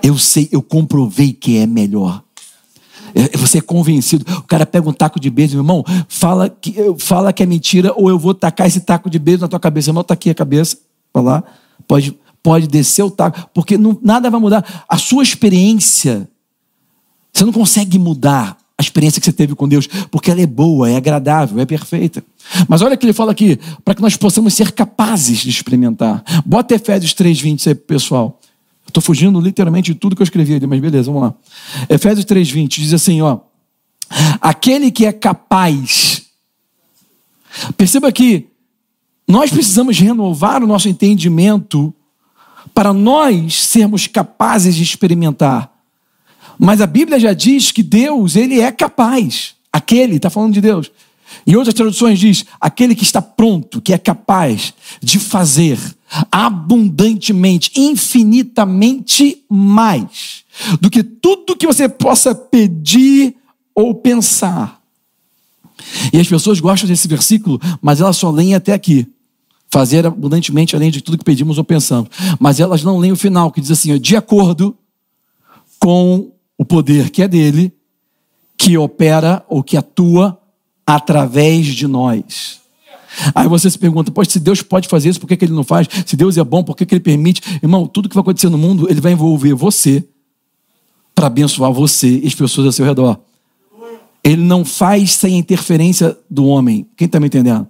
Eu 0.01 0.17
sei, 0.17 0.49
eu 0.51 0.61
comprovei 0.61 1.33
que 1.33 1.57
é 1.57 1.65
melhor. 1.65 2.23
É, 3.13 3.37
você 3.37 3.57
é 3.57 3.61
convencido. 3.61 4.25
O 4.37 4.43
cara 4.43 4.65
pega 4.65 4.87
um 4.89 4.93
taco 4.93 5.19
de 5.19 5.29
beijo, 5.29 5.53
meu 5.53 5.63
irmão, 5.63 5.83
fala 6.07 6.49
que, 6.49 6.75
fala 6.99 7.33
que 7.33 7.43
é 7.43 7.45
mentira, 7.45 7.93
ou 7.95 8.09
eu 8.09 8.19
vou 8.19 8.33
tacar 8.33 8.67
esse 8.67 8.81
taco 8.81 9.09
de 9.09 9.19
beijo 9.19 9.41
na 9.41 9.47
tua 9.47 9.59
cabeça. 9.59 9.89
Irmão, 9.89 10.03
tá 10.03 10.13
aqui 10.13 10.29
a 10.29 10.35
cabeça, 10.35 10.77
para 11.11 11.21
lá. 11.21 11.43
Pode, 11.87 12.17
pode 12.43 12.67
descer 12.67 13.03
o 13.03 13.11
taco, 13.11 13.49
porque 13.53 13.77
não, 13.77 13.97
nada 14.01 14.29
vai 14.29 14.39
mudar. 14.39 14.85
A 14.87 14.97
sua 14.97 15.23
experiência, 15.23 16.29
você 17.33 17.45
não 17.45 17.53
consegue 17.53 17.97
mudar 17.97 18.57
a 18.77 18.81
experiência 18.81 19.19
que 19.19 19.25
você 19.25 19.33
teve 19.33 19.55
com 19.55 19.67
Deus, 19.67 19.87
porque 20.09 20.31
ela 20.31 20.39
é 20.39 20.45
boa, 20.45 20.89
é 20.89 20.95
agradável, 20.95 21.59
é 21.59 21.65
perfeita. 21.65 22.23
Mas 22.65 22.81
olha 22.81 22.95
o 22.95 22.97
que 22.97 23.05
ele 23.05 23.11
fala 23.11 23.33
aqui, 23.33 23.59
para 23.83 23.93
que 23.93 24.01
nós 24.01 24.15
possamos 24.15 24.53
ser 24.53 24.71
capazes 24.71 25.39
de 25.39 25.49
experimentar. 25.49 26.23
Bota 26.45 26.75
Efésios 26.75 27.13
3,20 27.13 27.67
aí, 27.67 27.75
pessoal. 27.75 28.38
Estou 28.89 29.01
fugindo 29.01 29.39
literalmente 29.39 29.93
de 29.93 29.99
tudo 29.99 30.15
que 30.15 30.21
eu 30.21 30.25
escrevi 30.25 30.55
ali, 30.55 30.65
mas 30.65 30.79
beleza, 30.79 31.11
vamos 31.11 31.29
lá. 31.29 31.35
Efésios 31.87 32.25
3,20 32.25 32.67
diz 32.67 32.93
assim: 32.93 33.21
ó. 33.21 33.39
Aquele 34.41 34.89
que 34.91 35.05
é 35.05 35.11
capaz. 35.11 36.23
Perceba 37.77 38.11
que 38.11 38.47
nós 39.27 39.51
precisamos 39.51 39.99
renovar 39.99 40.63
o 40.63 40.67
nosso 40.67 40.89
entendimento 40.89 41.93
para 42.73 42.91
nós 42.91 43.55
sermos 43.55 44.07
capazes 44.07 44.75
de 44.75 44.81
experimentar. 44.81 45.71
Mas 46.57 46.81
a 46.81 46.87
Bíblia 46.87 47.19
já 47.19 47.33
diz 47.33 47.71
que 47.71 47.83
Deus, 47.83 48.35
ele 48.35 48.59
é 48.59 48.71
capaz. 48.71 49.53
Aquele, 49.71 50.15
está 50.15 50.31
falando 50.31 50.53
de 50.53 50.61
Deus. 50.61 50.91
Em 51.45 51.55
outras 51.55 51.75
traduções 51.75 52.17
diz: 52.17 52.43
aquele 52.59 52.95
que 52.95 53.03
está 53.03 53.21
pronto, 53.21 53.79
que 53.79 53.93
é 53.93 53.99
capaz 53.99 54.73
de 54.99 55.19
fazer 55.19 55.77
abundantemente, 56.31 57.71
infinitamente 57.75 59.43
mais 59.49 60.43
do 60.79 60.89
que 60.89 61.03
tudo 61.03 61.55
que 61.55 61.67
você 61.67 61.87
possa 61.87 62.33
pedir 62.33 63.35
ou 63.73 63.95
pensar. 63.95 64.81
E 66.11 66.19
as 66.19 66.27
pessoas 66.27 66.59
gostam 66.59 66.87
desse 66.87 67.07
versículo, 67.07 67.59
mas 67.81 68.01
elas 68.01 68.17
só 68.17 68.29
leem 68.29 68.55
até 68.55 68.73
aqui. 68.73 69.07
Fazer 69.71 70.05
abundantemente 70.05 70.75
além 70.75 70.89
de 70.89 71.01
tudo 71.01 71.17
que 71.17 71.23
pedimos 71.23 71.57
ou 71.57 71.63
pensamos. 71.63 72.09
Mas 72.39 72.59
elas 72.59 72.83
não 72.83 72.97
leem 72.97 73.13
o 73.13 73.17
final, 73.17 73.51
que 73.51 73.61
diz 73.61 73.71
assim: 73.71 73.97
de 73.99 74.15
acordo 74.17 74.75
com 75.79 76.31
o 76.57 76.65
poder 76.65 77.09
que 77.09 77.21
é 77.21 77.27
dele, 77.27 77.71
que 78.57 78.77
opera 78.77 79.45
ou 79.47 79.63
que 79.63 79.77
atua 79.77 80.39
através 80.85 81.67
de 81.67 81.87
nós. 81.87 82.58
Aí 83.33 83.47
você 83.47 83.69
se 83.69 83.77
pergunta, 83.77 84.11
poxa, 84.11 84.31
se 84.31 84.39
Deus 84.39 84.61
pode 84.61 84.87
fazer 84.87 85.09
isso, 85.09 85.19
por 85.19 85.27
que, 85.27 85.35
que 85.37 85.45
ele 85.45 85.53
não 85.53 85.63
faz? 85.63 85.87
Se 86.05 86.15
Deus 86.15 86.37
é 86.37 86.43
bom, 86.43 86.63
por 86.63 86.75
que, 86.75 86.85
que 86.85 86.93
ele 86.93 87.01
permite? 87.01 87.41
Irmão, 87.61 87.87
tudo 87.87 88.07
que 88.07 88.15
vai 88.15 88.21
acontecer 88.21 88.49
no 88.49 88.57
mundo, 88.57 88.87
ele 88.89 89.01
vai 89.01 89.11
envolver 89.11 89.53
você 89.53 90.07
para 91.13 91.27
abençoar 91.27 91.71
você 91.71 92.19
e 92.23 92.27
as 92.27 92.35
pessoas 92.35 92.67
ao 92.67 92.73
seu 92.73 92.85
redor. 92.85 93.19
Ele 94.23 94.41
não 94.41 94.63
faz 94.63 95.11
sem 95.13 95.37
interferência 95.37 96.17
do 96.29 96.45
homem. 96.45 96.87
Quem 96.95 97.05
está 97.05 97.19
me 97.19 97.27
entendendo? 97.27 97.67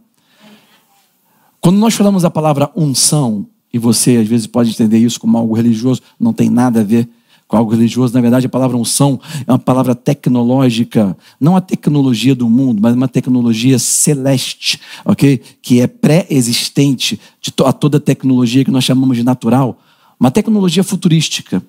Quando 1.62 1.78
nós 1.78 1.94
falamos 1.94 2.26
a 2.26 2.30
palavra 2.30 2.72
unção, 2.76 3.48
e 3.72 3.78
você 3.78 4.18
às 4.18 4.28
vezes 4.28 4.48
pode 4.48 4.72
entender 4.72 4.98
isso 4.98 5.20
como 5.20 5.38
algo 5.38 5.56
religioso, 5.56 6.02
não 6.20 6.34
tem 6.34 6.50
nada 6.50 6.82
a 6.82 6.84
ver 6.84 7.08
com 7.50 7.58
algo 7.58 7.72
religioso. 7.72 8.14
Na 8.14 8.22
verdade, 8.22 8.46
a 8.46 8.50
palavra 8.50 8.78
unção 8.78 9.20
é 9.46 9.52
uma 9.52 9.58
palavra 9.58 9.96
tecnológica, 9.96 11.18
não 11.42 11.58
a 11.58 11.62
tecnologia 11.62 12.36
do 12.36 12.48
mundo, 12.48 12.80
mas 12.80 12.94
uma 12.94 13.08
tecnologia 13.08 13.80
celeste, 13.80 14.80
ok? 15.04 15.42
Que 15.60 15.82
é 15.82 15.88
pré-existente 15.88 17.20
de 17.42 17.52
a 17.66 17.74
toda 17.74 18.00
tecnologia 18.00 18.64
que 18.64 18.70
nós 18.70 18.84
chamamos 18.84 19.18
de 19.18 19.24
natural. 19.24 19.80
Uma 20.20 20.30
tecnologia 20.30 20.84
futurística, 20.84 21.62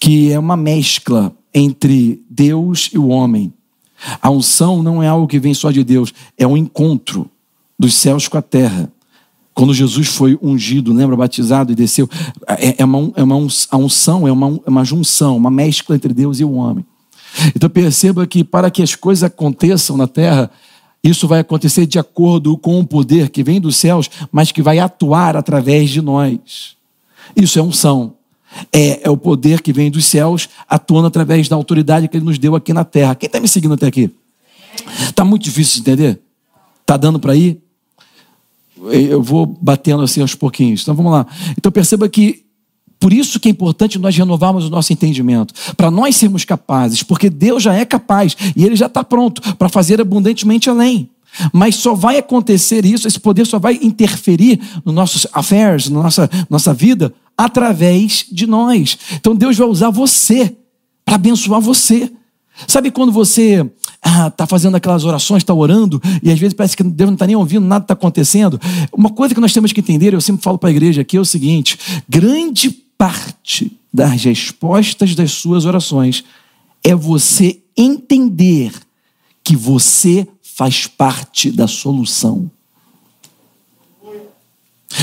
que 0.00 0.32
é 0.32 0.38
uma 0.38 0.56
mescla 0.56 1.30
entre 1.52 2.22
Deus 2.30 2.88
e 2.92 2.98
o 2.98 3.08
homem. 3.08 3.52
A 4.22 4.30
unção 4.30 4.82
não 4.82 5.02
é 5.02 5.08
algo 5.08 5.28
que 5.28 5.38
vem 5.38 5.52
só 5.52 5.70
de 5.70 5.84
Deus, 5.84 6.14
é 6.38 6.46
um 6.46 6.56
encontro 6.56 7.30
dos 7.78 7.94
céus 7.94 8.26
com 8.26 8.38
a 8.38 8.42
terra. 8.42 8.90
Quando 9.56 9.72
Jesus 9.72 10.08
foi 10.08 10.38
ungido, 10.42 10.92
lembra, 10.92 11.16
batizado 11.16 11.72
e 11.72 11.74
desceu, 11.74 12.06
é, 12.46 12.74
é 12.76 12.84
uma, 12.84 13.10
é 13.16 13.22
uma 13.22 13.48
a 13.70 13.76
unção 13.78 14.28
é 14.28 14.30
uma, 14.30 14.60
é 14.66 14.68
uma 14.68 14.84
junção, 14.84 15.34
uma 15.34 15.50
mescla 15.50 15.96
entre 15.96 16.12
Deus 16.12 16.38
e 16.40 16.44
o 16.44 16.52
homem. 16.52 16.84
Então 17.54 17.70
perceba 17.70 18.26
que 18.26 18.44
para 18.44 18.70
que 18.70 18.82
as 18.82 18.94
coisas 18.94 19.24
aconteçam 19.24 19.96
na 19.96 20.06
terra, 20.06 20.50
isso 21.02 21.26
vai 21.26 21.40
acontecer 21.40 21.86
de 21.86 21.98
acordo 21.98 22.58
com 22.58 22.78
o 22.78 22.86
poder 22.86 23.30
que 23.30 23.42
vem 23.42 23.58
dos 23.58 23.76
céus, 23.76 24.10
mas 24.30 24.52
que 24.52 24.60
vai 24.60 24.78
atuar 24.78 25.38
através 25.38 25.88
de 25.88 26.02
nós. 26.02 26.76
Isso 27.34 27.58
é 27.58 27.62
unção. 27.62 28.12
É, 28.70 29.06
é 29.08 29.10
o 29.10 29.16
poder 29.16 29.62
que 29.62 29.72
vem 29.72 29.90
dos 29.90 30.04
céus 30.04 30.50
atuando 30.68 31.06
através 31.06 31.48
da 31.48 31.56
autoridade 31.56 32.08
que 32.08 32.18
ele 32.18 32.26
nos 32.26 32.38
deu 32.38 32.54
aqui 32.54 32.74
na 32.74 32.84
terra. 32.84 33.14
Quem 33.14 33.26
está 33.26 33.40
me 33.40 33.48
seguindo 33.48 33.72
até 33.72 33.86
aqui? 33.86 34.10
Está 35.00 35.24
muito 35.24 35.44
difícil 35.44 35.76
de 35.76 35.80
entender? 35.80 36.20
Está 36.82 36.98
dando 36.98 37.18
para 37.18 37.34
ir? 37.34 37.58
Eu 38.90 39.22
vou 39.22 39.46
batendo 39.46 40.02
assim 40.02 40.20
aos 40.20 40.34
pouquinhos. 40.34 40.82
Então 40.82 40.94
vamos 40.94 41.12
lá. 41.12 41.26
Então 41.56 41.72
perceba 41.72 42.08
que 42.08 42.44
por 42.98 43.12
isso 43.12 43.38
que 43.38 43.48
é 43.48 43.50
importante 43.50 43.98
nós 43.98 44.16
renovarmos 44.16 44.64
o 44.66 44.70
nosso 44.70 44.92
entendimento, 44.92 45.52
para 45.76 45.90
nós 45.90 46.16
sermos 46.16 46.44
capazes, 46.44 47.02
porque 47.02 47.28
Deus 47.28 47.62
já 47.62 47.74
é 47.74 47.84
capaz 47.84 48.36
e 48.54 48.64
Ele 48.64 48.74
já 48.74 48.86
está 48.86 49.04
pronto 49.04 49.54
para 49.56 49.68
fazer 49.68 50.00
abundantemente 50.00 50.70
além. 50.70 51.10
Mas 51.52 51.76
só 51.76 51.94
vai 51.94 52.16
acontecer 52.16 52.86
isso, 52.86 53.06
esse 53.06 53.20
poder 53.20 53.46
só 53.46 53.58
vai 53.58 53.78
interferir 53.82 54.58
nos 54.84 54.94
nossos 54.94 55.26
affairs, 55.32 55.90
na 55.90 56.02
nossa, 56.02 56.30
nossa 56.48 56.72
vida, 56.72 57.12
através 57.36 58.24
de 58.32 58.46
nós. 58.46 58.98
Então 59.14 59.36
Deus 59.36 59.56
vai 59.56 59.68
usar 59.68 59.90
você 59.90 60.56
para 61.04 61.16
abençoar 61.16 61.60
você. 61.60 62.10
Sabe 62.66 62.90
quando 62.90 63.12
você 63.12 63.68
ah, 64.02 64.30
tá 64.30 64.46
fazendo 64.46 64.76
aquelas 64.76 65.04
orações, 65.04 65.42
está 65.42 65.52
orando, 65.52 66.00
e 66.22 66.30
às 66.30 66.38
vezes 66.38 66.54
parece 66.54 66.76
que 66.76 66.82
Deus 66.82 67.08
não 67.08 67.14
está 67.14 67.26
nem 67.26 67.36
ouvindo, 67.36 67.66
nada 67.66 67.84
está 67.84 67.94
acontecendo. 67.94 68.60
Uma 68.92 69.10
coisa 69.10 69.34
que 69.34 69.40
nós 69.40 69.52
temos 69.52 69.72
que 69.72 69.80
entender, 69.80 70.14
eu 70.14 70.20
sempre 70.20 70.42
falo 70.42 70.58
para 70.58 70.68
a 70.68 70.72
igreja 70.72 71.02
aqui, 71.02 71.16
é 71.16 71.20
o 71.20 71.24
seguinte: 71.24 71.78
grande 72.08 72.70
parte 72.96 73.76
das 73.92 74.22
respostas 74.24 75.14
das 75.14 75.32
suas 75.32 75.64
orações 75.64 76.24
é 76.84 76.94
você 76.94 77.60
entender 77.76 78.72
que 79.42 79.56
você 79.56 80.26
faz 80.42 80.86
parte 80.86 81.50
da 81.50 81.66
solução. 81.66 82.50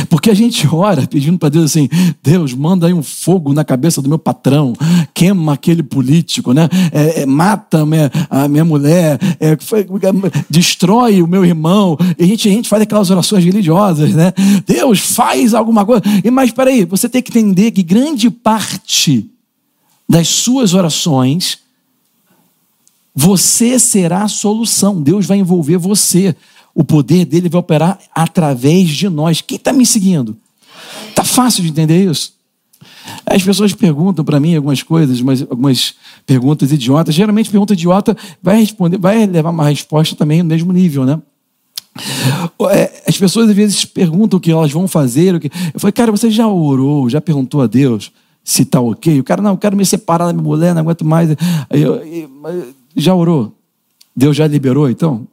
Porque 0.10 0.30
a 0.30 0.34
gente 0.34 0.66
ora 0.68 1.06
pedindo 1.06 1.38
para 1.38 1.50
Deus 1.50 1.66
assim: 1.66 1.90
Deus, 2.22 2.54
manda 2.54 2.88
aí 2.88 2.94
um 2.94 3.04
fogo 3.04 3.54
na 3.54 3.66
cabeça 3.66 4.02
do 4.02 4.08
meu 4.08 4.18
patrão, 4.18 4.74
queima 5.14 5.54
aquele 5.54 5.84
político, 5.84 6.54
né? 6.54 6.70
É, 6.92 7.22
é, 7.22 7.26
mata 7.26 7.82
a 7.82 7.86
minha, 7.86 8.12
a 8.30 8.48
minha 8.48 8.64
mulher, 8.64 9.20
é, 9.40 9.58
destrói 10.50 11.22
o 11.22 11.28
meu 11.28 11.44
irmão. 11.46 11.98
E 12.18 12.24
a 12.24 12.28
gente, 12.28 12.48
a 12.48 12.52
gente 12.52 12.70
faz 12.70 12.82
aquelas 12.82 13.10
orações 13.10 13.44
religiosas, 13.44 14.14
né? 14.14 14.34
Deus, 14.66 15.00
faz 15.00 15.54
alguma 15.54 15.86
coisa. 15.86 16.04
E 16.24 16.32
Mas 16.32 16.52
peraí, 16.52 16.86
você 16.86 17.10
tem 17.10 17.22
que 17.22 17.32
entender 17.32 17.72
que 17.72 17.84
grande 17.84 18.30
parte 18.30 19.30
das 20.08 20.28
suas 20.30 20.74
orações, 20.74 21.60
você 23.14 23.78
será 23.78 24.24
a 24.24 24.28
solução. 24.28 25.02
Deus 25.02 25.26
vai 25.26 25.38
envolver 25.38 25.78
você 25.78 26.36
o 26.74 26.84
poder 26.84 27.26
dele 27.26 27.50
vai 27.50 27.60
operar 27.60 28.00
através 28.14 28.90
de 28.90 29.10
nós. 29.10 29.42
Quem 29.42 29.58
está 29.58 29.72
me 29.72 29.86
seguindo? 29.86 30.36
Está 31.10 31.24
fácil 31.24 31.64
de 31.64 31.70
entender 31.70 32.10
isso? 32.10 32.34
As 33.26 33.44
pessoas 33.44 33.74
perguntam 33.74 34.24
para 34.24 34.40
mim 34.40 34.56
algumas 34.56 34.82
coisas, 34.82 35.22
mas 35.22 35.42
algumas 35.42 35.96
perguntas 36.26 36.72
idiotas. 36.72 37.14
Geralmente, 37.14 37.50
pergunta 37.50 37.74
idiota 37.74 38.16
vai 38.42 38.60
responder, 38.60 38.98
vai 38.98 39.26
levar 39.26 39.50
uma 39.50 39.70
resposta 39.70 40.16
também 40.16 40.42
no 40.42 40.50
mesmo 40.50 40.72
nível, 40.72 41.06
né? 41.06 41.22
É, 42.72 43.04
as 43.08 43.18
pessoas 43.18 43.50
às 43.50 43.56
vezes 43.56 43.86
perguntam 43.86 44.38
o 44.38 44.42
que 44.42 44.52
elas 44.52 44.72
vão 44.72 44.88
fazer. 44.88 45.36
O 45.36 45.40
que... 45.40 45.52
Eu 45.74 45.80
falei, 45.80 45.92
cara, 45.92 46.12
você 46.12 46.32
já 46.32 46.48
orou, 46.48 47.10
já 47.10 47.22
perguntou 47.22 47.62
a 47.62 47.68
Deus 47.68 48.12
se 48.44 48.64
está 48.64 48.82
ok? 48.82 49.20
O 49.20 49.24
cara, 49.24 49.42
não, 49.42 49.52
eu 49.52 49.58
quero 49.58 49.78
me 49.78 49.86
separar 49.86 50.26
da 50.26 50.34
minha 50.34 50.44
mulher, 50.44 50.74
não 50.74 50.82
aguento 50.82 51.06
mais. 51.06 51.30
Eu, 51.70 51.96
eu, 51.96 52.74
já 52.96 53.14
orou? 53.14 53.56
Deus 54.16 54.36
já 54.36 54.48
liberou, 54.48 54.90
então? 54.90 55.28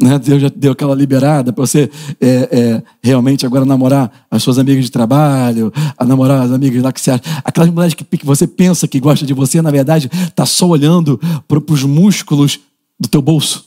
Né? 0.00 0.18
Deus 0.18 0.40
já 0.40 0.48
deu 0.48 0.72
aquela 0.72 0.94
liberada 0.94 1.52
para 1.52 1.66
você 1.66 1.90
é, 2.20 2.48
é, 2.50 2.82
realmente 3.02 3.44
agora 3.44 3.64
namorar 3.64 4.26
as 4.30 4.42
suas 4.42 4.58
amigas 4.58 4.86
de 4.86 4.90
trabalho, 4.90 5.72
a 5.98 6.04
namorar 6.04 6.40
as 6.40 6.50
amigas 6.50 6.82
lá 6.82 6.92
que 6.92 7.00
você 7.00 7.10
acha. 7.10 7.22
Aquelas 7.44 7.70
mulheres 7.70 7.94
que, 7.94 8.04
que 8.04 8.24
você 8.24 8.46
pensa 8.46 8.88
que 8.88 8.98
gosta 8.98 9.26
de 9.26 9.34
você, 9.34 9.60
na 9.60 9.70
verdade, 9.70 10.10
está 10.12 10.46
só 10.46 10.66
olhando 10.66 11.20
para 11.46 11.58
os 11.58 11.84
músculos 11.84 12.58
do 12.98 13.08
teu 13.08 13.20
bolso. 13.20 13.66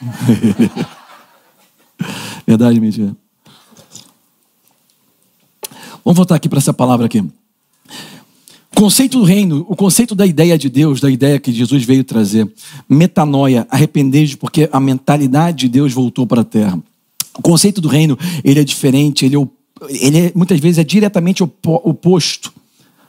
verdade, 2.46 2.80
mentira. 2.80 3.14
Vamos 6.04 6.16
voltar 6.16 6.36
aqui 6.36 6.48
para 6.48 6.58
essa 6.58 6.72
palavra 6.72 7.06
aqui. 7.06 7.22
Conceito 8.76 9.18
do 9.18 9.24
reino, 9.24 9.64
o 9.70 9.74
conceito 9.74 10.14
da 10.14 10.26
ideia 10.26 10.58
de 10.58 10.68
Deus, 10.68 11.00
da 11.00 11.10
ideia 11.10 11.40
que 11.40 11.50
Jesus 11.50 11.82
veio 11.82 12.04
trazer. 12.04 12.46
Metanoia, 12.86 13.66
arrepender 13.70 14.36
porque 14.36 14.68
a 14.70 14.78
mentalidade 14.78 15.60
de 15.60 15.68
Deus 15.70 15.94
voltou 15.94 16.26
para 16.26 16.42
a 16.42 16.44
terra. 16.44 16.78
O 17.38 17.40
conceito 17.40 17.80
do 17.80 17.88
reino, 17.88 18.18
ele 18.44 18.60
é 18.60 18.64
diferente, 18.64 19.24
ele, 19.24 19.34
é, 19.34 19.46
ele 19.88 20.18
é, 20.18 20.32
muitas 20.34 20.60
vezes 20.60 20.76
é 20.76 20.84
diretamente 20.84 21.42
oposto 21.42 22.52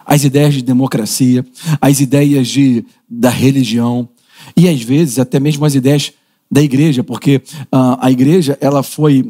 às 0.06 0.24
ideias 0.24 0.54
de 0.54 0.62
democracia, 0.62 1.46
às 1.82 2.00
ideias 2.00 2.48
de, 2.48 2.86
da 3.10 3.30
religião 3.30 4.08
e 4.56 4.70
às 4.70 4.82
vezes 4.82 5.20
até 5.20 5.38
mesmo 5.38 5.66
as 5.66 5.76
ideias 5.76 6.14
da 6.50 6.62
igreja, 6.62 7.04
porque 7.04 7.42
uh, 7.74 8.00
a 8.00 8.10
igreja 8.10 8.58
ela 8.62 8.82
foi, 8.82 9.30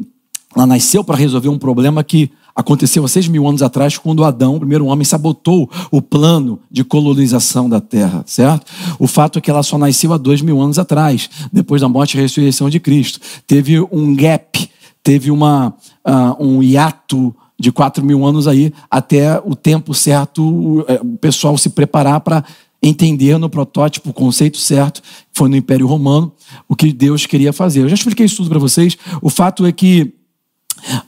ela 0.54 0.66
nasceu 0.68 1.02
para 1.02 1.16
resolver 1.16 1.48
um 1.48 1.58
problema 1.58 2.04
que 2.04 2.30
aconteceu 2.58 3.04
há 3.04 3.08
seis 3.08 3.28
mil 3.28 3.46
anos 3.46 3.62
atrás, 3.62 3.96
quando 3.96 4.24
Adão, 4.24 4.56
o 4.56 4.58
primeiro 4.58 4.86
homem, 4.86 5.04
sabotou 5.04 5.70
o 5.92 6.02
plano 6.02 6.58
de 6.68 6.82
colonização 6.82 7.68
da 7.68 7.80
terra, 7.80 8.24
certo? 8.26 8.66
O 8.98 9.06
fato 9.06 9.38
é 9.38 9.40
que 9.40 9.48
ela 9.48 9.62
só 9.62 9.78
nasceu 9.78 10.12
há 10.12 10.16
dois 10.16 10.42
mil 10.42 10.60
anos 10.60 10.76
atrás, 10.76 11.30
depois 11.52 11.80
da 11.80 11.88
morte 11.88 12.18
e 12.18 12.20
ressurreição 12.20 12.68
de 12.68 12.80
Cristo. 12.80 13.20
Teve 13.46 13.78
um 13.92 14.12
gap, 14.12 14.68
teve 15.04 15.30
uma, 15.30 15.68
uh, 16.04 16.44
um 16.44 16.60
hiato 16.60 17.32
de 17.56 17.70
quatro 17.70 18.04
mil 18.04 18.26
anos 18.26 18.48
aí, 18.48 18.72
até 18.90 19.38
o 19.44 19.54
tempo 19.54 19.94
certo, 19.94 20.84
eh, 20.88 21.00
o 21.00 21.16
pessoal 21.16 21.56
se 21.56 21.70
preparar 21.70 22.20
para 22.20 22.44
entender 22.82 23.38
no 23.38 23.48
protótipo 23.48 24.10
o 24.10 24.12
conceito 24.12 24.58
certo, 24.58 25.00
foi 25.32 25.48
no 25.48 25.56
Império 25.56 25.86
Romano, 25.86 26.32
o 26.68 26.74
que 26.74 26.92
Deus 26.92 27.24
queria 27.24 27.52
fazer. 27.52 27.82
Eu 27.82 27.88
já 27.88 27.94
expliquei 27.94 28.26
isso 28.26 28.36
tudo 28.36 28.48
para 28.48 28.58
vocês. 28.58 28.96
O 29.22 29.30
fato 29.30 29.64
é 29.64 29.70
que. 29.70 30.12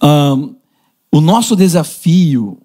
Um, 0.03 0.60
o 1.13 1.21
nosso 1.21 1.57
desafio, 1.57 2.59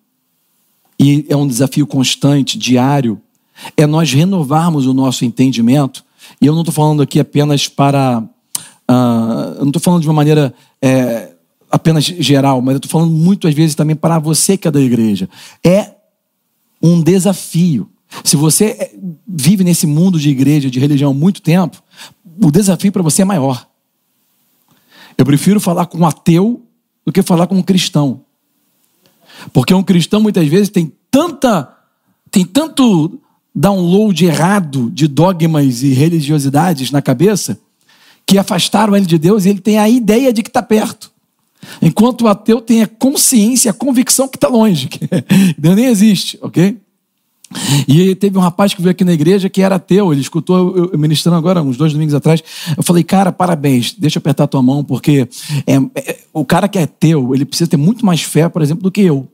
e 0.99 1.25
é 1.29 1.35
um 1.35 1.47
desafio 1.47 1.87
constante, 1.87 2.57
diário, 2.57 3.19
é 3.75 3.85
nós 3.85 4.11
renovarmos 4.11 4.85
o 4.85 4.93
nosso 4.93 5.25
entendimento. 5.25 6.03
E 6.39 6.45
eu 6.45 6.53
não 6.53 6.61
estou 6.61 6.73
falando 6.73 7.01
aqui 7.01 7.19
apenas 7.19 7.67
para. 7.67 8.19
Uh, 8.89 9.55
eu 9.57 9.61
não 9.61 9.69
estou 9.69 9.81
falando 9.81 10.01
de 10.01 10.07
uma 10.07 10.13
maneira 10.13 10.53
é, 10.81 11.33
apenas 11.71 12.03
geral, 12.03 12.61
mas 12.61 12.73
eu 12.73 12.77
estou 12.77 12.91
falando 12.91 13.11
muitas 13.11 13.53
vezes 13.53 13.75
também 13.75 13.95
para 13.95 14.19
você 14.19 14.57
que 14.57 14.67
é 14.67 14.71
da 14.71 14.79
igreja. 14.79 15.29
É 15.63 15.95
um 16.81 17.01
desafio. 17.01 17.89
Se 18.23 18.35
você 18.35 18.65
é, 18.65 18.95
vive 19.27 19.63
nesse 19.63 19.87
mundo 19.87 20.19
de 20.19 20.29
igreja, 20.29 20.69
de 20.69 20.79
religião 20.79 21.11
há 21.11 21.13
muito 21.13 21.41
tempo, 21.41 21.81
o 22.41 22.51
desafio 22.51 22.91
para 22.91 23.01
você 23.01 23.23
é 23.23 23.25
maior. 23.25 23.67
Eu 25.17 25.25
prefiro 25.25 25.59
falar 25.59 25.85
com 25.87 25.99
um 25.99 26.05
ateu 26.05 26.61
do 27.05 27.11
que 27.11 27.21
falar 27.21 27.47
com 27.47 27.55
um 27.55 27.63
cristão. 27.63 28.24
Porque 29.53 29.73
um 29.73 29.83
cristão 29.83 30.21
muitas 30.21 30.47
vezes 30.47 30.69
tem 30.69 30.91
tanta 31.09 31.71
tem 32.31 32.43
tanto 32.43 33.19
download 33.53 34.25
errado 34.25 34.91
de 34.91 35.07
dogmas 35.07 35.81
e 35.83 35.93
religiosidades 35.93 36.91
na 36.91 37.01
cabeça 37.01 37.57
que 38.25 38.37
afastaram 38.37 38.95
ele 38.95 39.05
de 39.05 39.17
Deus 39.17 39.45
e 39.45 39.49
ele 39.49 39.61
tem 39.61 39.77
a 39.77 39.87
ideia 39.87 40.33
de 40.33 40.43
que 40.43 40.49
está 40.49 40.61
perto. 40.61 41.11
Enquanto 41.81 42.23
o 42.23 42.27
ateu 42.27 42.61
tem 42.61 42.83
a 42.83 42.87
consciência, 42.87 43.71
a 43.71 43.73
convicção 43.73 44.27
que 44.27 44.37
está 44.37 44.47
longe, 44.47 44.87
que 44.89 44.99
Deus 45.57 45.75
nem 45.75 45.85
existe, 45.85 46.37
ok? 46.41 46.77
E 47.87 48.15
teve 48.15 48.37
um 48.37 48.41
rapaz 48.41 48.73
que 48.73 48.81
veio 48.81 48.91
aqui 48.91 49.03
na 49.03 49.13
igreja 49.13 49.49
que 49.49 49.61
era 49.61 49.75
ateu, 49.75 50.11
ele 50.11 50.21
escutou 50.21 50.91
eu 50.91 50.99
ministrando 50.99 51.37
agora, 51.37 51.61
uns 51.61 51.77
dois 51.77 51.93
domingos 51.93 52.13
atrás. 52.13 52.43
Eu 52.75 52.83
falei, 52.83 53.03
cara, 53.03 53.31
parabéns, 53.31 53.93
deixa 53.97 54.17
eu 54.17 54.19
apertar 54.19 54.47
tua 54.47 54.61
mão, 54.61 54.83
porque 54.83 55.27
é, 55.65 55.75
é, 55.95 56.17
o 56.33 56.43
cara 56.43 56.67
que 56.67 56.77
é 56.77 56.83
ateu, 56.83 57.33
ele 57.33 57.45
precisa 57.45 57.69
ter 57.69 57.77
muito 57.77 58.05
mais 58.05 58.21
fé, 58.21 58.49
por 58.49 58.61
exemplo, 58.61 58.83
do 58.83 58.91
que 58.91 59.01
eu. 59.01 59.27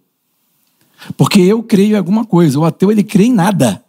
Porque 1.17 1.41
eu 1.41 1.63
creio 1.63 1.95
em 1.95 1.97
alguma 1.97 2.25
coisa, 2.25 2.59
o 2.59 2.65
ateu, 2.65 2.91
ele 2.91 3.03
crê 3.03 3.25
em 3.25 3.33
nada. 3.33 3.83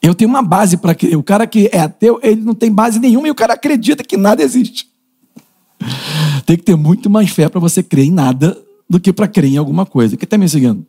Eu 0.00 0.14
tenho 0.14 0.30
uma 0.30 0.42
base 0.42 0.76
para 0.76 0.94
crer. 0.94 1.16
O 1.16 1.22
cara 1.22 1.46
que 1.46 1.68
é 1.72 1.80
ateu, 1.80 2.20
ele 2.22 2.42
não 2.42 2.54
tem 2.54 2.72
base 2.72 2.98
nenhuma 2.98 3.26
e 3.26 3.30
o 3.30 3.34
cara 3.34 3.54
acredita 3.54 4.04
que 4.04 4.16
nada 4.16 4.42
existe. 4.42 4.88
Tem 6.46 6.56
que 6.56 6.62
ter 6.62 6.76
muito 6.76 7.10
mais 7.10 7.30
fé 7.30 7.48
para 7.48 7.60
você 7.60 7.82
crer 7.82 8.06
em 8.06 8.10
nada 8.10 8.56
do 8.88 8.98
que 9.00 9.12
para 9.12 9.28
crer 9.28 9.52
em 9.52 9.56
alguma 9.56 9.84
coisa. 9.84 10.16
Quem 10.16 10.24
está 10.24 10.38
me 10.38 10.48
seguindo? 10.48 10.86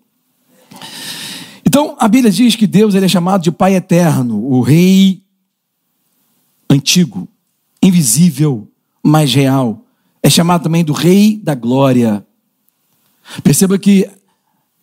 Então, 1.65 1.95
a 1.99 2.07
Bíblia 2.07 2.31
diz 2.31 2.55
que 2.55 2.65
Deus 2.65 2.95
ele 2.95 3.05
é 3.05 3.09
chamado 3.09 3.43
de 3.43 3.51
Pai 3.51 3.75
eterno, 3.75 4.43
o 4.43 4.61
Rei 4.61 5.21
antigo, 6.69 7.27
invisível, 7.81 8.67
mas 9.03 9.33
real. 9.33 9.83
É 10.21 10.29
chamado 10.29 10.63
também 10.63 10.83
do 10.83 10.93
Rei 10.93 11.39
da 11.43 11.55
Glória. 11.55 12.25
Perceba 13.43 13.77
que 13.77 14.09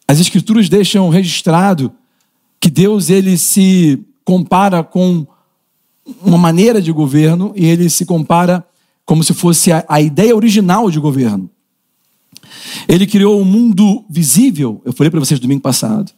as 0.06 0.20
Escrituras 0.20 0.68
deixam 0.68 1.08
registrado 1.08 1.92
que 2.60 2.70
Deus 2.70 3.10
ele 3.10 3.36
se 3.36 4.00
compara 4.24 4.82
com 4.82 5.26
uma 6.22 6.38
maneira 6.38 6.80
de 6.80 6.92
governo 6.92 7.52
e 7.56 7.66
ele 7.66 7.90
se 7.90 8.04
compara 8.04 8.64
como 9.04 9.22
se 9.22 9.34
fosse 9.34 9.72
a, 9.72 9.84
a 9.88 10.00
ideia 10.00 10.34
original 10.34 10.90
de 10.90 10.98
governo. 10.98 11.50
Ele 12.88 13.06
criou 13.06 13.40
um 13.40 13.44
mundo 13.44 14.04
visível, 14.08 14.80
eu 14.84 14.92
falei 14.92 15.10
para 15.10 15.20
vocês 15.20 15.40
domingo 15.40 15.60
passado 15.60 16.12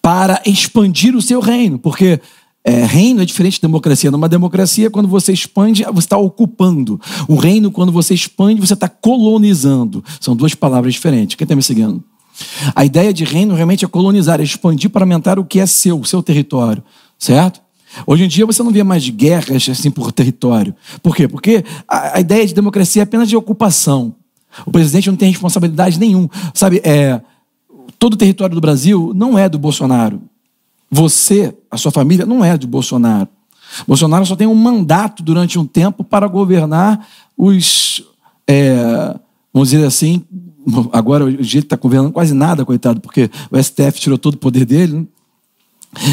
para 0.00 0.40
expandir 0.46 1.14
o 1.14 1.22
seu 1.22 1.40
reino, 1.40 1.78
porque 1.78 2.20
é, 2.64 2.84
reino 2.84 3.22
é 3.22 3.24
diferente 3.24 3.54
de 3.54 3.60
democracia. 3.60 4.10
Numa 4.10 4.28
democracia, 4.28 4.90
quando 4.90 5.08
você 5.08 5.32
expande, 5.32 5.84
você 5.84 6.06
está 6.06 6.16
ocupando. 6.16 7.00
O 7.28 7.36
reino, 7.36 7.70
quando 7.70 7.92
você 7.92 8.12
expande, 8.12 8.60
você 8.60 8.74
está 8.74 8.88
colonizando. 8.88 10.04
São 10.20 10.34
duas 10.34 10.54
palavras 10.54 10.92
diferentes. 10.94 11.36
Quem 11.36 11.44
está 11.44 11.54
me 11.54 11.62
seguindo? 11.62 12.02
A 12.74 12.84
ideia 12.84 13.12
de 13.12 13.24
reino 13.24 13.54
realmente 13.54 13.84
é 13.84 13.88
colonizar, 13.88 14.40
é 14.40 14.44
expandir 14.44 14.90
para 14.90 15.04
aumentar 15.04 15.38
o 15.38 15.44
que 15.44 15.60
é 15.60 15.66
seu, 15.66 15.98
o 16.00 16.04
seu 16.04 16.22
território, 16.22 16.82
certo? 17.18 17.60
Hoje 18.06 18.24
em 18.24 18.28
dia 18.28 18.44
você 18.44 18.62
não 18.62 18.70
vê 18.70 18.82
mais 18.82 19.08
guerras 19.08 19.68
assim 19.68 19.90
por 19.90 20.12
território. 20.12 20.74
Por 21.02 21.14
quê? 21.14 21.26
Porque 21.26 21.64
a, 21.88 22.16
a 22.16 22.20
ideia 22.20 22.46
de 22.46 22.54
democracia 22.54 23.02
é 23.02 23.04
apenas 23.04 23.28
de 23.28 23.36
ocupação. 23.36 24.14
O 24.64 24.70
presidente 24.70 25.08
não 25.08 25.16
tem 25.16 25.30
responsabilidade 25.30 25.98
nenhuma. 25.98 26.28
Sabe, 26.52 26.80
é, 26.84 27.20
todo 27.98 28.14
o 28.14 28.16
território 28.16 28.54
do 28.54 28.60
Brasil 28.60 29.12
não 29.14 29.38
é 29.38 29.48
do 29.48 29.58
Bolsonaro. 29.58 30.20
Você, 30.90 31.54
a 31.70 31.76
sua 31.76 31.90
família, 31.90 32.26
não 32.26 32.44
é 32.44 32.56
do 32.56 32.66
Bolsonaro. 32.66 33.28
Bolsonaro 33.86 34.24
só 34.24 34.36
tem 34.36 34.46
um 34.46 34.54
mandato 34.54 35.22
durante 35.22 35.58
um 35.58 35.66
tempo 35.66 36.04
para 36.04 36.26
governar 36.28 37.06
os. 37.36 38.02
É, 38.46 39.14
vamos 39.52 39.70
dizer 39.70 39.84
assim, 39.84 40.24
agora 40.92 41.24
o 41.24 41.42
jeito 41.42 41.64
está 41.64 41.76
governando 41.76 42.12
quase 42.12 42.34
nada, 42.34 42.64
coitado, 42.64 43.00
porque 43.00 43.30
o 43.50 43.62
STF 43.62 44.00
tirou 44.00 44.18
todo 44.18 44.34
o 44.34 44.38
poder 44.38 44.64
dele. 44.64 44.92
Né? 44.92 45.06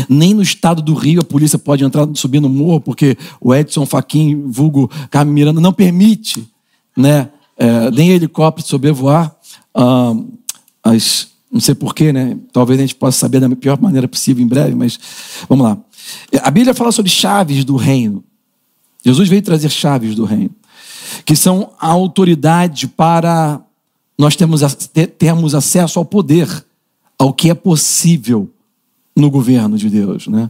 Nem 0.08 0.34
no 0.34 0.42
estado 0.42 0.82
do 0.82 0.94
Rio 0.94 1.22
a 1.22 1.26
polícia 1.26 1.58
pode 1.58 1.84
entrar 1.84 2.08
subir 2.14 2.40
no 2.40 2.50
morro, 2.50 2.80
porque 2.80 3.18
o 3.42 3.54
Edson 3.54 3.86
Fachin, 3.86 4.44
vulgo 4.48 4.90
Carmen 5.10 5.34
Miranda, 5.34 5.60
não 5.60 5.74
permite 5.74 6.48
né, 6.96 7.30
é, 7.58 7.92
nem 7.92 8.10
helicóptero 8.10 8.68
sobrevoar 8.68 9.36
ah, 9.74 10.14
as, 10.84 11.28
não 11.52 11.60
sei 11.60 11.76
porquê, 11.76 12.12
né? 12.12 12.38
Talvez 12.52 12.80
a 12.80 12.82
gente 12.82 12.96
possa 12.96 13.18
saber 13.18 13.40
da 13.40 13.50
pior 13.56 13.80
maneira 13.82 14.08
possível 14.08 14.44
em 14.44 14.48
breve, 14.48 14.76
mas 14.76 15.00
vamos 15.48 15.66
lá. 15.66 15.78
A 16.42 16.52
Bíblia 16.52 16.74
fala 16.74 16.92
sobre 16.92 17.12
chaves 17.12 17.64
do 17.64 17.76
reino. 17.76 18.24
Jesus 19.06 19.28
veio 19.30 19.42
trazer 19.42 19.70
chaves 19.70 20.16
do 20.16 20.26
reino, 20.26 20.52
que 21.26 21.36
são 21.36 21.72
a 21.80 21.88
autoridade 21.88 22.88
para 22.88 23.62
nós 24.18 24.36
termos, 24.36 24.62
termos 25.18 25.56
acesso 25.56 26.00
ao 26.00 26.06
poder, 26.06 26.48
ao 27.18 27.34
que 27.34 27.50
é 27.50 27.54
possível 27.54 28.50
no 29.16 29.30
governo 29.30 29.78
de 29.78 29.90
Deus. 29.90 30.28
Né? 30.28 30.50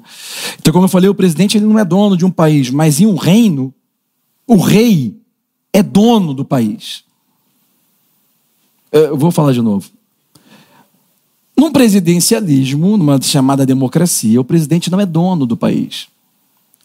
Então, 0.59 0.73
como 0.73 0.85
eu 0.85 0.89
falei, 0.89 1.09
o 1.09 1.15
presidente 1.15 1.57
ele 1.57 1.65
não 1.65 1.79
é 1.79 1.85
dono 1.85 2.17
de 2.17 2.25
um 2.25 2.31
país, 2.31 2.69
mas 2.69 2.99
em 2.99 3.05
um 3.05 3.15
reino, 3.15 3.73
o 4.47 4.57
rei 4.57 5.15
é 5.71 5.81
dono 5.81 6.33
do 6.33 6.45
país. 6.45 7.03
Eu 8.91 9.17
vou 9.17 9.31
falar 9.31 9.53
de 9.53 9.61
novo. 9.61 9.89
Num 11.57 11.71
presidencialismo, 11.71 12.97
numa 12.97 13.21
chamada 13.21 13.65
democracia, 13.65 14.39
o 14.39 14.45
presidente 14.45 14.91
não 14.91 14.99
é 14.99 15.05
dono 15.05 15.45
do 15.45 15.55
país. 15.55 16.07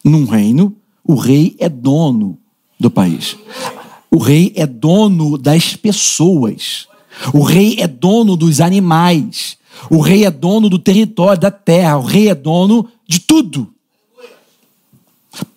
Num 0.03 0.25
reino, 0.25 0.75
o 1.03 1.15
rei 1.15 1.55
é 1.59 1.67
dono 1.67 2.37
do 2.79 2.89
país. 2.89 3.37
O 4.11 4.17
rei 4.17 4.53
é 4.55 4.65
dono 4.65 5.37
das 5.37 5.75
pessoas. 5.75 6.87
O 7.33 7.43
rei 7.43 7.77
é 7.79 7.87
dono 7.87 8.35
dos 8.35 8.59
animais. 8.59 9.57
O 9.89 9.99
rei 9.99 10.25
é 10.25 10.31
dono 10.31 10.69
do 10.69 10.79
território, 10.79 11.39
da 11.39 11.51
terra. 11.51 11.97
O 11.97 12.03
rei 12.03 12.29
é 12.29 12.35
dono 12.35 12.89
de 13.07 13.19
tudo. 13.19 13.71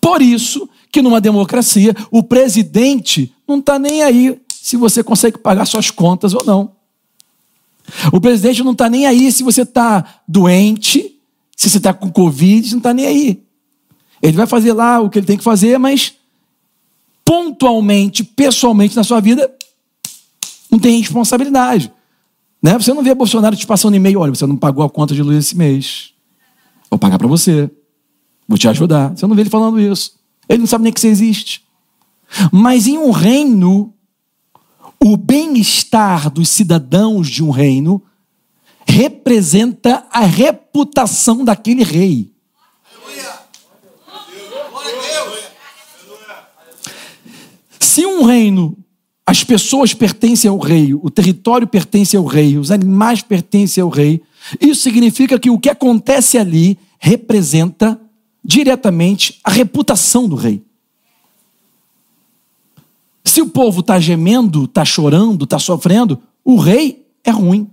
Por 0.00 0.20
isso 0.20 0.68
que 0.90 1.00
numa 1.00 1.20
democracia, 1.20 1.96
o 2.10 2.22
presidente 2.22 3.32
não 3.48 3.58
está 3.58 3.78
nem 3.78 4.02
aí 4.02 4.38
se 4.48 4.76
você 4.76 5.02
consegue 5.02 5.38
pagar 5.38 5.64
suas 5.64 5.90
contas 5.90 6.34
ou 6.34 6.44
não. 6.44 6.72
O 8.12 8.20
presidente 8.20 8.62
não 8.62 8.72
está 8.72 8.88
nem 8.88 9.06
aí 9.06 9.32
se 9.32 9.42
você 9.42 9.62
está 9.62 10.20
doente, 10.28 11.16
se 11.56 11.68
você 11.68 11.78
está 11.78 11.92
com 11.92 12.10
Covid, 12.10 12.70
não 12.72 12.78
está 12.78 12.92
nem 12.92 13.06
aí. 13.06 13.42
Ele 14.20 14.36
vai 14.36 14.46
fazer 14.46 14.72
lá 14.72 15.00
o 15.00 15.10
que 15.10 15.18
ele 15.18 15.26
tem 15.26 15.36
que 15.36 15.42
fazer, 15.42 15.78
mas 15.78 16.14
pontualmente, 17.24 18.24
pessoalmente 18.24 18.96
na 18.96 19.04
sua 19.04 19.20
vida, 19.20 19.52
não 20.70 20.78
tem 20.78 21.00
responsabilidade. 21.00 21.92
Né? 22.62 22.78
Você 22.78 22.94
não 22.94 23.02
vê 23.02 23.14
Bolsonaro 23.14 23.56
te 23.56 23.66
passando 23.66 23.96
e-mail, 23.96 24.20
olha, 24.20 24.34
você 24.34 24.46
não 24.46 24.56
pagou 24.56 24.84
a 24.84 24.90
conta 24.90 25.14
de 25.14 25.22
luz 25.22 25.36
esse 25.36 25.56
mês. 25.56 26.12
Vou 26.90 26.98
pagar 26.98 27.18
para 27.18 27.28
você. 27.28 27.70
Vou 28.46 28.58
te 28.58 28.68
ajudar. 28.68 29.16
Você 29.16 29.26
não 29.26 29.34
vê 29.34 29.42
ele 29.42 29.50
falando 29.50 29.80
isso. 29.80 30.18
Ele 30.48 30.60
não 30.60 30.66
sabe 30.66 30.84
nem 30.84 30.92
que 30.92 31.00
você 31.00 31.08
existe. 31.08 31.64
Mas 32.50 32.86
em 32.86 32.98
um 32.98 33.10
reino, 33.10 33.92
o 35.02 35.16
bem-estar 35.16 36.30
dos 36.30 36.48
cidadãos 36.48 37.28
de 37.28 37.42
um 37.42 37.50
reino 37.50 38.02
representa 38.86 40.06
a 40.10 40.20
reputação 40.20 41.44
daquele 41.44 41.82
rei. 41.82 42.31
Se 47.92 48.06
um 48.06 48.24
reino, 48.24 48.74
as 49.26 49.44
pessoas 49.44 49.92
pertencem 49.92 50.48
ao 50.48 50.56
rei, 50.56 50.94
o 50.94 51.10
território 51.10 51.66
pertence 51.66 52.16
ao 52.16 52.24
rei, 52.24 52.56
os 52.56 52.70
animais 52.70 53.20
pertencem 53.20 53.82
ao 53.82 53.90
rei, 53.90 54.22
isso 54.58 54.80
significa 54.80 55.38
que 55.38 55.50
o 55.50 55.58
que 55.58 55.68
acontece 55.68 56.38
ali 56.38 56.78
representa 56.98 58.00
diretamente 58.42 59.38
a 59.44 59.50
reputação 59.50 60.26
do 60.26 60.36
rei. 60.36 60.64
Se 63.26 63.42
o 63.42 63.50
povo 63.50 63.80
está 63.80 64.00
gemendo, 64.00 64.64
está 64.64 64.86
chorando, 64.86 65.44
está 65.44 65.58
sofrendo, 65.58 66.18
o 66.42 66.56
rei 66.56 67.06
é 67.22 67.30
ruim. 67.30 67.68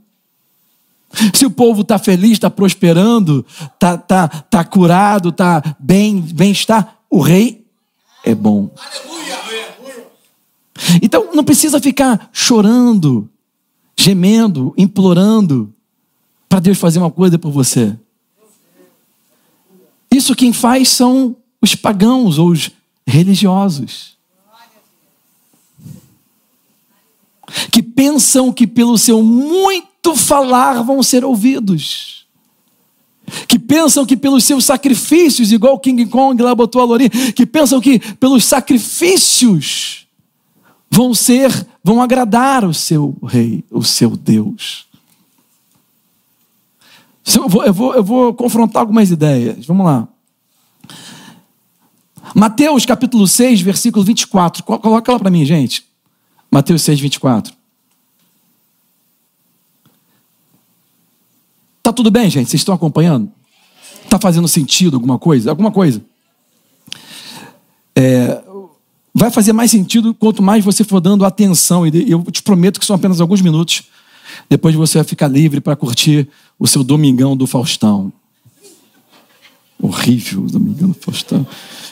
Se 1.34 1.46
o 1.46 1.50
povo 1.50 1.84
está 1.84 1.98
feliz, 1.98 2.34
está 2.34 2.50
prosperando, 2.50 3.46
está 3.74 3.98
tá, 3.98 4.28
tá 4.28 4.66
curado, 4.66 5.30
está 5.30 5.64
bem, 5.80 6.20
bem-estar, 6.20 7.00
o 7.10 7.22
rei 7.22 7.66
é 8.26 8.36
bom. 8.36 8.70
Então 11.02 11.30
não 11.34 11.44
precisa 11.44 11.80
ficar 11.80 12.30
chorando, 12.32 13.30
gemendo, 13.98 14.74
implorando 14.78 15.74
para 16.48 16.60
Deus 16.60 16.78
fazer 16.78 17.00
uma 17.00 17.12
coisa 17.12 17.38
por 17.38 17.52
você. 17.52 17.98
Isso 20.12 20.36
quem 20.36 20.52
faz 20.52 20.90
são 20.90 21.36
os 21.62 21.76
pagãos 21.76 22.40
ou 22.40 22.50
os 22.50 22.72
religiosos. 23.06 24.18
Que 27.72 27.82
pensam 27.82 28.52
que 28.52 28.66
pelo 28.66 28.98
seu 28.98 29.22
muito 29.22 30.16
falar 30.16 30.82
vão 30.82 31.04
ser 31.04 31.24
ouvidos. 31.24 32.26
Que 33.48 33.60
pensam 33.60 34.06
que 34.06 34.18
pelos 34.18 34.44
seus 34.44 34.66
sacrifícios, 34.66 35.52
igual 35.52 35.80
King 35.80 36.06
Kong 36.08 36.42
lá 36.42 36.56
botou 36.56 36.82
a 36.82 36.86
Lourinha, 36.86 37.12
que 37.36 37.46
pensam 37.46 37.80
que 37.80 38.00
pelos 38.16 38.44
sacrifícios 38.46 40.08
vão 41.00 41.14
ser, 41.14 41.66
vão 41.82 42.02
agradar 42.02 42.66
o 42.66 42.74
seu 42.74 43.18
rei, 43.24 43.64
o 43.72 43.82
seu 43.82 44.18
Deus. 44.18 44.86
Eu 47.34 47.48
vou, 47.48 47.64
eu 47.64 47.74
vou, 47.74 47.96
eu 47.96 48.04
vou 48.04 48.34
confrontar 48.34 48.82
algumas 48.82 49.10
ideias. 49.10 49.66
Vamos 49.66 49.86
lá. 49.86 50.10
Mateus 52.36 52.86
capítulo 52.86 53.26
6, 53.26 53.62
versículo 53.62 54.04
24. 54.04 54.62
Coloca 54.62 55.14
lá 55.14 55.20
para 55.20 55.30
mim, 55.30 55.46
gente. 55.46 55.86
Mateus 56.52 56.82
6, 56.82 57.00
24. 57.00 57.54
Tá 61.82 61.94
tudo 61.94 62.12
bem, 62.12 62.30
gente? 62.30 62.50
Vocês 62.50 62.60
estão 62.60 62.76
acompanhando? 62.76 63.32
Tá 64.10 64.20
fazendo 64.20 64.50
sentido 64.50 64.98
alguma 64.98 65.18
coisa? 65.18 65.50
Alguma 65.50 65.72
coisa? 65.72 66.04
É, 67.96 68.39
vai 69.20 69.30
fazer 69.30 69.52
mais 69.52 69.70
sentido 69.70 70.14
quanto 70.14 70.42
mais 70.42 70.64
você 70.64 70.84
for 70.84 71.02
dando 71.02 71.26
atenção. 71.26 71.86
E 71.86 72.10
eu 72.10 72.24
te 72.32 72.42
prometo 72.42 72.80
que 72.80 72.86
são 72.86 72.96
apenas 72.96 73.20
alguns 73.20 73.42
minutos. 73.42 73.84
Depois 74.50 74.74
você 74.74 74.98
vai 74.98 75.04
ficar 75.04 75.28
livre 75.28 75.60
para 75.60 75.76
curtir 75.76 76.28
o 76.58 76.66
seu 76.66 76.84
Domingão 76.84 77.36
do 77.36 77.46
Faustão. 77.46 78.14
Horrível, 79.82 80.42
Domingão 80.44 80.90
do 80.90 80.94
Faustão. 80.94 81.46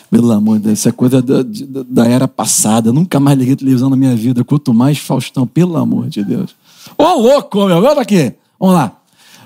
Pelo 0.10 0.32
amor 0.32 0.58
de 0.58 0.66
Deus, 0.66 0.80
isso 0.80 0.88
é 0.88 0.92
coisa 0.94 1.22
da, 1.22 1.44
da, 1.44 2.08
era 2.08 2.30
passada. 2.30 2.94
Nunca 2.94 3.20
mais 3.20 3.38
liguei 3.38 3.58
televisão 3.58 3.90
na 3.90 3.98
minha 3.98 4.16
vida. 4.16 4.44
Quanto 4.46 4.74
mais 4.74 4.98
Faustão, 4.98 5.46
pelo 5.46 5.76
amor 5.76 6.08
de 6.08 6.24
Deus. 6.24 6.56
Ô, 6.98 7.04
louco, 7.04 7.66
meu, 7.66 7.78
olha 7.78 8.02
aqui. 8.02 8.34
Vamos 8.58 8.76
lá. 8.76 8.96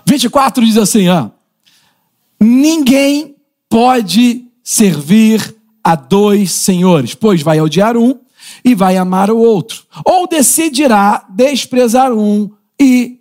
24 0.08 0.64
diz 0.64 0.78
assim, 0.78 1.10
ó. 1.10 1.30
Ninguém 2.40 3.36
pode 3.68 4.46
servir 4.64 5.56
a 5.84 5.96
dois 5.96 6.52
senhores, 6.52 7.16
pois 7.16 7.42
vai 7.42 7.60
odiar 7.60 7.98
um 7.98 8.18
e 8.64 8.76
vai 8.76 8.98
amar 8.98 9.30
o 9.30 9.38
outro. 9.38 9.84
Ou 10.06 10.28
decidirá 10.28 11.26
desprezar 11.30 12.14
um 12.14 12.50
e 12.80 13.20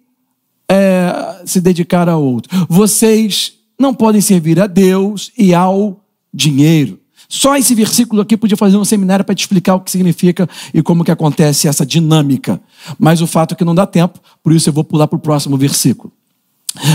é, 0.68 1.42
se 1.44 1.60
dedicar 1.60 2.08
a 2.08 2.16
outro. 2.16 2.66
Vocês 2.68 3.54
não 3.78 3.94
podem 3.94 4.20
servir 4.20 4.60
a 4.60 4.66
Deus 4.66 5.32
e 5.36 5.54
ao 5.54 6.00
dinheiro. 6.32 6.98
Só 7.28 7.56
esse 7.56 7.74
versículo 7.74 8.22
aqui 8.22 8.36
podia 8.36 8.56
fazer 8.56 8.76
um 8.76 8.84
seminário 8.84 9.24
para 9.24 9.34
te 9.34 9.40
explicar 9.40 9.76
o 9.76 9.80
que 9.80 9.90
significa 9.90 10.48
e 10.74 10.82
como 10.82 11.04
que 11.04 11.12
acontece 11.12 11.68
essa 11.68 11.86
dinâmica. 11.86 12.60
Mas 12.98 13.22
o 13.22 13.26
fato 13.26 13.52
é 13.52 13.56
que 13.56 13.64
não 13.64 13.74
dá 13.74 13.86
tempo, 13.86 14.18
por 14.42 14.52
isso 14.52 14.68
eu 14.68 14.72
vou 14.72 14.82
pular 14.82 15.06
para 15.06 15.16
o 15.16 15.20
próximo 15.20 15.56
versículo. 15.56 16.12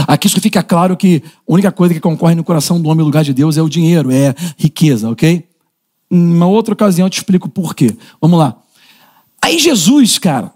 Aqui 0.07 0.28
isso 0.28 0.39
fica 0.39 0.61
claro 0.61 0.95
que 0.95 1.24
a 1.26 1.53
única 1.53 1.72
coisa 1.72 1.93
que 1.93 1.99
concorre 1.99 2.36
no 2.36 2.43
coração 2.43 2.82
do 2.82 2.89
homem 2.89 2.99
no 2.99 3.05
lugar 3.05 3.24
de 3.24 3.34
Deus 3.34 3.57
é 3.57 3.61
o 3.61 3.70
dinheiro, 3.70 4.11
é 4.11 4.34
riqueza, 4.57 5.09
ok? 5.09 5.45
Uma 6.10 6.47
outra 6.47 6.74
ocasião 6.74 7.08
eu 7.08 7.10
te 7.10 7.18
explico 7.18 7.49
por 7.49 7.76
quê. 7.76 7.95
Vamos 8.22 8.39
lá. 8.39 8.56
Aí 9.41 9.60
Jesus, 9.60 10.18
cara, 10.18 10.51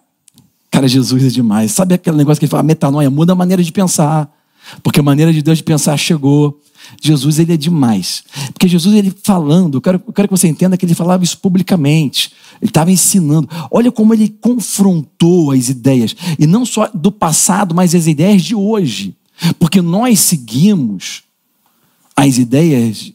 Cara, 0.72 0.88
Jesus 0.88 1.24
é 1.24 1.28
demais. 1.28 1.72
Sabe 1.72 1.96
aquele 1.96 2.18
negócio 2.18 2.40
que 2.40 2.46
ele 2.46 2.52
fala, 2.52 2.64
metanoia, 2.64 3.10
muda 3.10 3.34
a 3.34 3.36
maneira 3.36 3.64
de 3.64 3.72
pensar. 3.72 4.32
Porque 4.84 5.00
a 5.00 5.04
maneira 5.04 5.34
de 5.34 5.42
Deus 5.42 5.58
de 5.58 5.64
pensar 5.64 5.98
chegou. 5.98 6.62
Jesus, 7.02 7.40
ele 7.40 7.54
é 7.54 7.58
demais. 7.58 8.24
Porque 8.54 8.68
Jesus, 8.68 8.96
ele 8.96 9.14
falando, 9.24 9.78
eu 9.78 9.82
quero, 9.82 10.02
eu 10.06 10.14
quero 10.14 10.28
que 10.28 10.32
você 10.32 10.48
entenda 10.48 10.78
que 10.78 10.86
ele 10.86 10.94
falava 10.94 11.24
isso 11.24 11.38
publicamente. 11.40 12.32
Ele 12.62 12.70
estava 12.70 12.92
ensinando. 12.92 13.50
Olha 13.72 13.92
como 13.92 14.14
ele 14.14 14.30
confrontou 14.42 15.52
as 15.52 15.70
ideias. 15.70 16.16
E 16.38 16.46
não 16.46 16.66
só 16.66 16.90
do 16.94 17.12
passado, 17.12 17.74
mas 17.74 17.96
as 17.96 18.06
ideias 18.06 18.44
de 18.44 18.54
hoje. 18.54 19.16
Porque 19.58 19.82
nós 19.82 20.20
seguimos 20.20 21.24
as 22.16 22.38
ideias, 22.38 23.12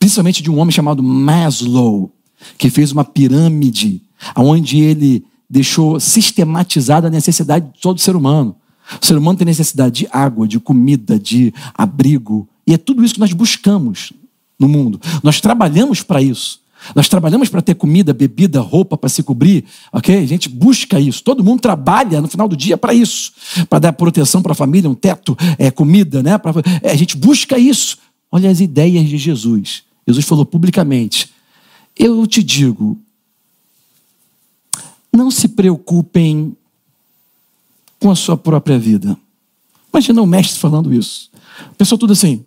principalmente 0.00 0.42
de 0.42 0.50
um 0.50 0.58
homem 0.58 0.72
chamado 0.72 1.02
Maslow, 1.02 2.10
que 2.56 2.70
fez 2.70 2.90
uma 2.90 3.04
pirâmide, 3.04 4.02
onde 4.34 4.80
ele 4.80 5.22
deixou 5.48 6.00
sistematizada 6.00 7.08
a 7.08 7.10
necessidade 7.10 7.66
de 7.66 7.80
todo 7.80 8.00
ser 8.00 8.16
humano. 8.16 8.56
O 9.00 9.04
ser 9.04 9.16
humano 9.16 9.38
tem 9.38 9.44
necessidade 9.44 10.00
de 10.00 10.08
água, 10.10 10.48
de 10.48 10.58
comida, 10.58 11.18
de 11.18 11.52
abrigo. 11.74 12.48
E 12.66 12.72
é 12.72 12.78
tudo 12.78 13.04
isso 13.04 13.14
que 13.14 13.20
nós 13.20 13.32
buscamos 13.32 14.12
no 14.58 14.68
mundo. 14.68 14.98
Nós 15.22 15.40
trabalhamos 15.40 16.02
para 16.02 16.22
isso. 16.22 16.60
Nós 16.94 17.08
trabalhamos 17.08 17.50
para 17.50 17.60
ter 17.60 17.74
comida, 17.74 18.14
bebida, 18.14 18.58
roupa 18.60 18.96
para 18.96 19.10
se 19.10 19.22
cobrir, 19.22 19.66
ok? 19.92 20.16
A 20.16 20.26
gente 20.26 20.48
busca 20.48 20.98
isso. 20.98 21.22
Todo 21.22 21.44
mundo 21.44 21.60
trabalha 21.60 22.22
no 22.22 22.28
final 22.28 22.48
do 22.48 22.56
dia 22.56 22.78
para 22.78 22.94
isso, 22.94 23.32
para 23.68 23.80
dar 23.80 23.92
proteção 23.92 24.40
para 24.40 24.52
a 24.52 24.54
família, 24.54 24.88
um 24.88 24.94
teto, 24.94 25.36
é, 25.58 25.70
comida, 25.70 26.22
né? 26.22 26.38
Pra, 26.38 26.52
é, 26.82 26.90
a 26.90 26.96
gente 26.96 27.18
busca 27.18 27.58
isso. 27.58 27.98
Olha 28.32 28.48
as 28.48 28.60
ideias 28.60 29.06
de 29.06 29.18
Jesus. 29.18 29.89
Jesus 30.10 30.26
falou 30.26 30.44
publicamente: 30.44 31.32
Eu 31.96 32.26
te 32.26 32.42
digo, 32.42 32.98
não 35.12 35.30
se 35.30 35.48
preocupem 35.48 36.56
com 37.98 38.10
a 38.10 38.16
sua 38.16 38.36
própria 38.36 38.78
vida. 38.78 39.16
Imagina 39.92 40.22
o 40.22 40.26
mestre 40.26 40.58
falando 40.58 40.92
isso. 40.92 41.30
A 41.66 41.74
pessoa 41.74 41.98
tudo 41.98 42.12
assim, 42.12 42.44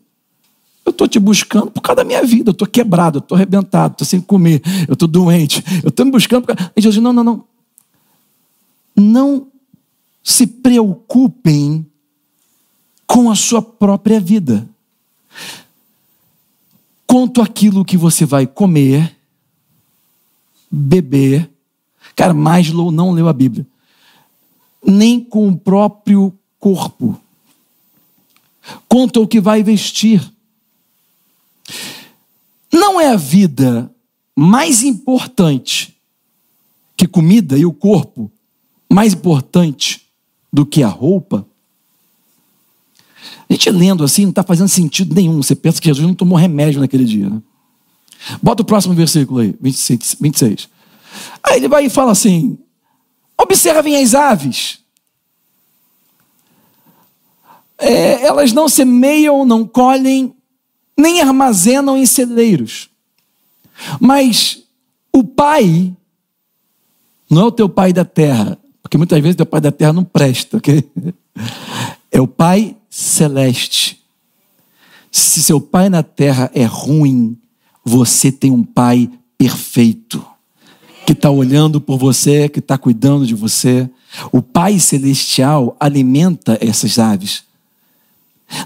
eu 0.86 0.92
estou 0.92 1.08
te 1.08 1.20
buscando 1.20 1.72
por 1.72 1.82
causa 1.82 1.98
da 1.98 2.04
minha 2.04 2.24
vida, 2.24 2.50
eu 2.50 2.54
estou 2.54 2.68
quebrado, 2.68 3.18
eu 3.18 3.22
estou 3.22 3.36
arrebentado, 3.36 3.94
estou 3.94 4.08
sem 4.08 4.20
comer, 4.20 4.62
eu 4.88 4.94
estou 4.94 5.08
doente, 5.08 5.64
eu 5.84 5.90
estou 5.90 6.06
me 6.06 6.12
buscando 6.12 6.46
por 6.46 6.56
causa... 6.56 6.72
E 6.76 6.82
Jesus, 6.82 7.02
não, 7.02 7.14
não, 7.14 7.24
não. 7.24 7.44
Não 8.96 9.48
se 10.24 10.48
preocupem 10.48 11.86
com 13.06 13.30
a 13.30 13.36
sua 13.36 13.62
própria 13.62 14.20
vida. 14.20 14.68
Quanto 17.14 17.44
aquilo 17.44 17.86
que 17.86 17.96
você 17.96 18.26
vai 18.26 18.48
comer, 18.48 19.16
beber 20.72 21.54
Cara, 22.16 22.34
Maslow 22.34 22.92
não 22.92 23.12
leu 23.12 23.28
a 23.28 23.34
Bíblia. 23.34 23.68
Nem 24.84 25.24
com 25.24 25.48
o 25.48 25.56
próprio 25.56 26.34
corpo. 26.60 27.22
Quanto 28.90 29.20
ao 29.20 29.28
que 29.28 29.40
vai 29.40 29.62
vestir. 29.62 30.28
Não 32.72 33.00
é 33.00 33.10
a 33.10 33.16
vida 33.16 33.94
mais 34.36 34.82
importante 34.82 35.96
que 36.98 37.08
comida 37.08 37.56
e 37.56 37.64
o 37.64 37.72
corpo 37.72 38.32
mais 38.92 39.14
importante 39.14 40.08
do 40.52 40.66
que 40.66 40.82
a 40.82 40.88
roupa? 40.88 41.48
Gente 43.54 43.70
lendo 43.70 44.04
assim 44.04 44.24
não 44.24 44.30
está 44.30 44.44
fazendo 44.44 44.68
sentido 44.68 45.14
nenhum. 45.14 45.42
Você 45.42 45.56
pensa 45.56 45.82
que 45.82 45.88
Jesus 45.88 46.06
não 46.06 46.16
tomou 46.16 46.38
remédio 46.38 46.82
naquele 46.82 47.06
dia. 47.06 47.30
Né? 47.30 47.42
Bota 48.42 48.64
o 48.64 48.66
próximo 48.66 48.94
versículo 48.94 49.40
aí, 49.40 49.56
26. 49.62 50.70
Aí 51.44 51.58
ele 51.58 51.68
vai 51.68 51.86
e 51.86 51.90
fala 51.90 52.12
assim: 52.12 52.58
observem 53.38 54.02
as 54.02 54.16
aves. 54.16 54.84
é, 57.84 58.24
elas 58.24 58.54
não 58.54 58.70
semeiam, 58.70 59.46
não 59.46 59.66
colhem, 59.66 60.34
nem 60.98 61.22
armazenam 61.22 61.98
em 61.98 62.06
celeiros. 62.06 62.90
Mas 64.00 64.64
o 65.12 65.24
pai 65.24 65.94
não 67.30 67.42
é 67.42 67.46
o 67.46 67.52
teu 67.52 67.68
pai 67.68 67.92
da 67.92 68.06
terra, 68.06 68.58
porque 68.82 68.98
muitas 68.98 69.20
vezes 69.20 69.36
teu 69.36 69.46
pai 69.46 69.60
da 69.60 69.72
terra 69.72 69.92
não 69.92 70.04
presta, 70.04 70.58
ok? 70.58 70.90
É 72.16 72.22
o 72.22 72.28
pai 72.28 72.78
celeste. 72.96 74.00
Se 75.12 75.42
seu 75.42 75.60
pai 75.60 75.90
na 75.90 76.04
terra 76.04 76.52
é 76.54 76.64
ruim, 76.64 77.36
você 77.84 78.32
tem 78.32 78.52
um 78.52 78.64
pai 78.64 79.10
perfeito, 79.36 80.24
que 81.04 81.14
está 81.14 81.32
olhando 81.32 81.82
por 81.82 81.98
você, 81.98 82.48
que 82.48 82.60
está 82.60 82.78
cuidando 82.78 83.26
de 83.26 83.34
você. 83.34 83.90
O 84.32 84.44
Pai 84.44 84.80
Celestial 84.80 85.76
alimenta 85.80 86.56
essas 86.62 87.00
aves. 87.00 87.44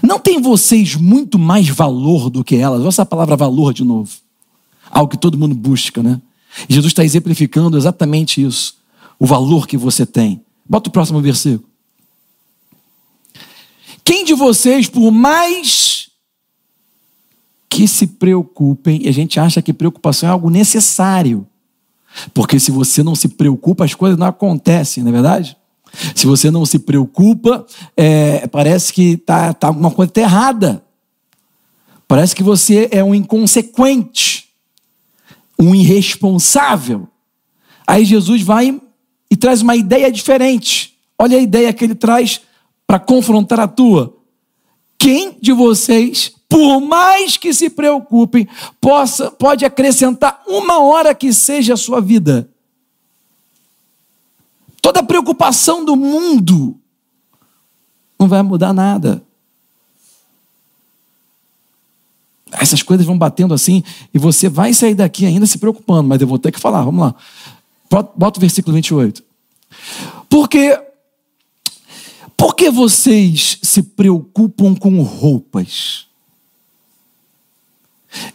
Não 0.02 0.20
tem 0.20 0.42
vocês 0.42 0.94
muito 0.94 1.38
mais 1.38 1.66
valor 1.68 2.28
do 2.28 2.44
que 2.44 2.56
elas? 2.56 2.80
Olha 2.80 2.88
essa 2.88 3.06
palavra 3.06 3.34
valor 3.34 3.72
de 3.72 3.82
novo. 3.82 4.10
Algo 4.90 5.10
que 5.10 5.18
todo 5.18 5.38
mundo 5.38 5.54
busca, 5.54 6.02
né? 6.02 6.20
Jesus 6.68 6.92
está 6.92 7.02
exemplificando 7.02 7.78
exatamente 7.78 8.44
isso. 8.44 8.76
O 9.18 9.24
valor 9.24 9.66
que 9.66 9.78
você 9.78 10.04
tem. 10.04 10.42
Bota 10.68 10.90
o 10.90 10.92
próximo 10.92 11.20
versículo. 11.22 11.67
Quem 14.08 14.24
de 14.24 14.32
vocês, 14.32 14.88
por 14.88 15.10
mais 15.10 16.08
que 17.68 17.86
se 17.86 18.06
preocupem, 18.06 19.02
e 19.04 19.06
a 19.06 19.12
gente 19.12 19.38
acha 19.38 19.60
que 19.60 19.70
preocupação 19.70 20.30
é 20.30 20.32
algo 20.32 20.48
necessário, 20.48 21.46
porque 22.32 22.58
se 22.58 22.70
você 22.70 23.02
não 23.02 23.14
se 23.14 23.28
preocupa, 23.28 23.84
as 23.84 23.92
coisas 23.92 24.18
não 24.18 24.26
acontecem, 24.26 25.02
não 25.02 25.10
é 25.10 25.12
verdade? 25.12 25.58
Se 26.14 26.26
você 26.26 26.50
não 26.50 26.64
se 26.64 26.78
preocupa, 26.78 27.66
é, 27.94 28.46
parece 28.46 28.94
que 28.94 29.18
tá, 29.18 29.52
tá 29.52 29.66
alguma 29.66 29.90
coisa 29.90 30.10
tá 30.10 30.22
errada. 30.22 30.82
Parece 32.08 32.34
que 32.34 32.42
você 32.42 32.88
é 32.90 33.04
um 33.04 33.14
inconsequente, 33.14 34.48
um 35.58 35.74
irresponsável. 35.74 37.06
Aí 37.86 38.06
Jesus 38.06 38.40
vai 38.40 38.80
e 39.30 39.36
traz 39.36 39.60
uma 39.60 39.76
ideia 39.76 40.10
diferente. 40.10 40.96
Olha 41.18 41.36
a 41.36 41.42
ideia 41.42 41.74
que 41.74 41.84
ele 41.84 41.94
traz 41.94 42.47
para 42.88 42.98
confrontar 42.98 43.60
a 43.60 43.68
tua. 43.68 44.16
Quem 44.98 45.36
de 45.40 45.52
vocês 45.52 46.32
por 46.48 46.80
mais 46.80 47.36
que 47.36 47.52
se 47.52 47.68
preocupem, 47.68 48.48
possa, 48.80 49.30
pode 49.30 49.64
acrescentar 49.64 50.42
uma 50.46 50.80
hora 50.80 51.14
que 51.14 51.32
seja 51.32 51.74
a 51.74 51.76
sua 51.76 52.00
vida. 52.00 52.48
Toda 54.80 55.02
preocupação 55.02 55.84
do 55.84 55.94
mundo 55.94 56.74
não 58.18 58.26
vai 58.26 58.42
mudar 58.42 58.72
nada. 58.72 59.22
Essas 62.50 62.82
coisas 62.82 63.04
vão 63.04 63.18
batendo 63.18 63.52
assim 63.52 63.84
e 64.14 64.18
você 64.18 64.48
vai 64.48 64.72
sair 64.72 64.94
daqui 64.94 65.26
ainda 65.26 65.44
se 65.44 65.58
preocupando, 65.58 66.08
mas 66.08 66.22
eu 66.22 66.26
vou 66.26 66.38
ter 66.38 66.50
que 66.50 66.58
falar, 66.58 66.82
vamos 66.82 67.02
lá. 67.02 67.14
Bota 68.16 68.38
o 68.38 68.40
versículo 68.40 68.74
28. 68.74 69.22
Porque 70.30 70.80
por 72.38 72.54
que 72.54 72.70
vocês 72.70 73.58
se 73.60 73.82
preocupam 73.82 74.72
com 74.72 75.02
roupas? 75.02 76.06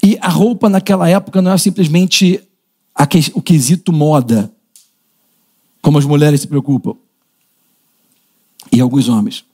E 0.03 0.17
a 0.19 0.27
roupa 0.27 0.67
naquela 0.67 1.09
época 1.09 1.41
não 1.41 1.51
era 1.51 1.57
simplesmente 1.57 2.43
o 3.33 3.41
quesito 3.41 3.93
moda, 3.93 4.51
como 5.81 5.97
as 5.97 6.05
mulheres 6.05 6.41
se 6.41 6.47
preocupam, 6.47 6.95
e 8.73 8.81
alguns 8.81 9.07
homens. 9.07 9.45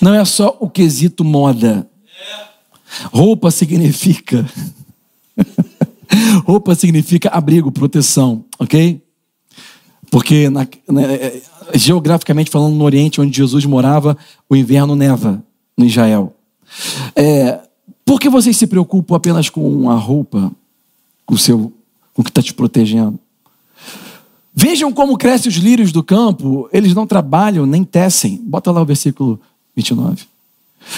Não 0.00 0.12
é 0.12 0.24
só 0.24 0.56
o 0.58 0.68
quesito 0.68 1.24
moda. 1.24 1.88
Roupa 3.12 3.52
significa. 3.52 4.44
roupa 6.44 6.74
significa 6.74 7.28
abrigo, 7.30 7.70
proteção, 7.70 8.44
ok? 8.58 9.00
Porque 10.10 10.50
na, 10.50 10.66
né, 10.88 11.40
geograficamente 11.74 12.50
falando, 12.50 12.74
no 12.74 12.84
Oriente, 12.84 13.20
onde 13.20 13.36
Jesus 13.36 13.64
morava, 13.64 14.16
o 14.48 14.56
inverno 14.56 14.94
neva 14.94 15.42
no 15.76 15.84
Israel. 15.84 16.34
É, 17.14 17.60
por 18.04 18.20
que 18.20 18.28
vocês 18.28 18.56
se 18.56 18.66
preocupam 18.66 19.16
apenas 19.16 19.48
com 19.48 19.90
a 19.90 19.94
roupa, 19.94 20.50
com 21.24 21.34
o 21.34 21.38
seu, 21.38 21.72
com 22.12 22.22
o 22.22 22.24
que 22.24 22.30
está 22.30 22.42
te 22.42 22.54
protegendo? 22.54 23.18
Vejam 24.54 24.92
como 24.92 25.16
crescem 25.16 25.48
os 25.48 25.56
lírios 25.56 25.92
do 25.92 26.02
campo, 26.02 26.68
eles 26.72 26.94
não 26.94 27.06
trabalham 27.06 27.64
nem 27.64 27.84
tecem. 27.84 28.40
Bota 28.42 28.70
lá 28.70 28.82
o 28.82 28.84
versículo 28.84 29.40
29. 29.76 30.24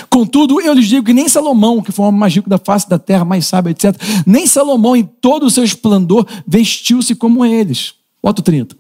Contudo, 0.09 0.61
eu 0.61 0.73
lhes 0.73 0.87
digo 0.87 1.05
que 1.05 1.13
nem 1.13 1.29
Salomão, 1.29 1.83
que 1.83 1.93
foi 1.93 2.07
o 2.07 2.13
mais 2.13 2.35
rico 2.35 2.49
da 2.49 2.59
face 2.59 2.89
da 2.89 2.99
terra, 2.99 3.25
mais 3.25 3.47
sábio, 3.47 3.71
etc., 3.71 3.95
nem 4.27 4.47
Salomão, 4.47 4.97
em 4.97 5.05
todo 5.05 5.45
o 5.45 5.51
seu 5.51 5.65
esplendor, 5.65 6.27
vestiu-se 6.47 7.15
como 7.15 7.45
eles. 7.45 7.95
Bota 8.23 8.41
o 8.41 8.45
30. 8.45 8.77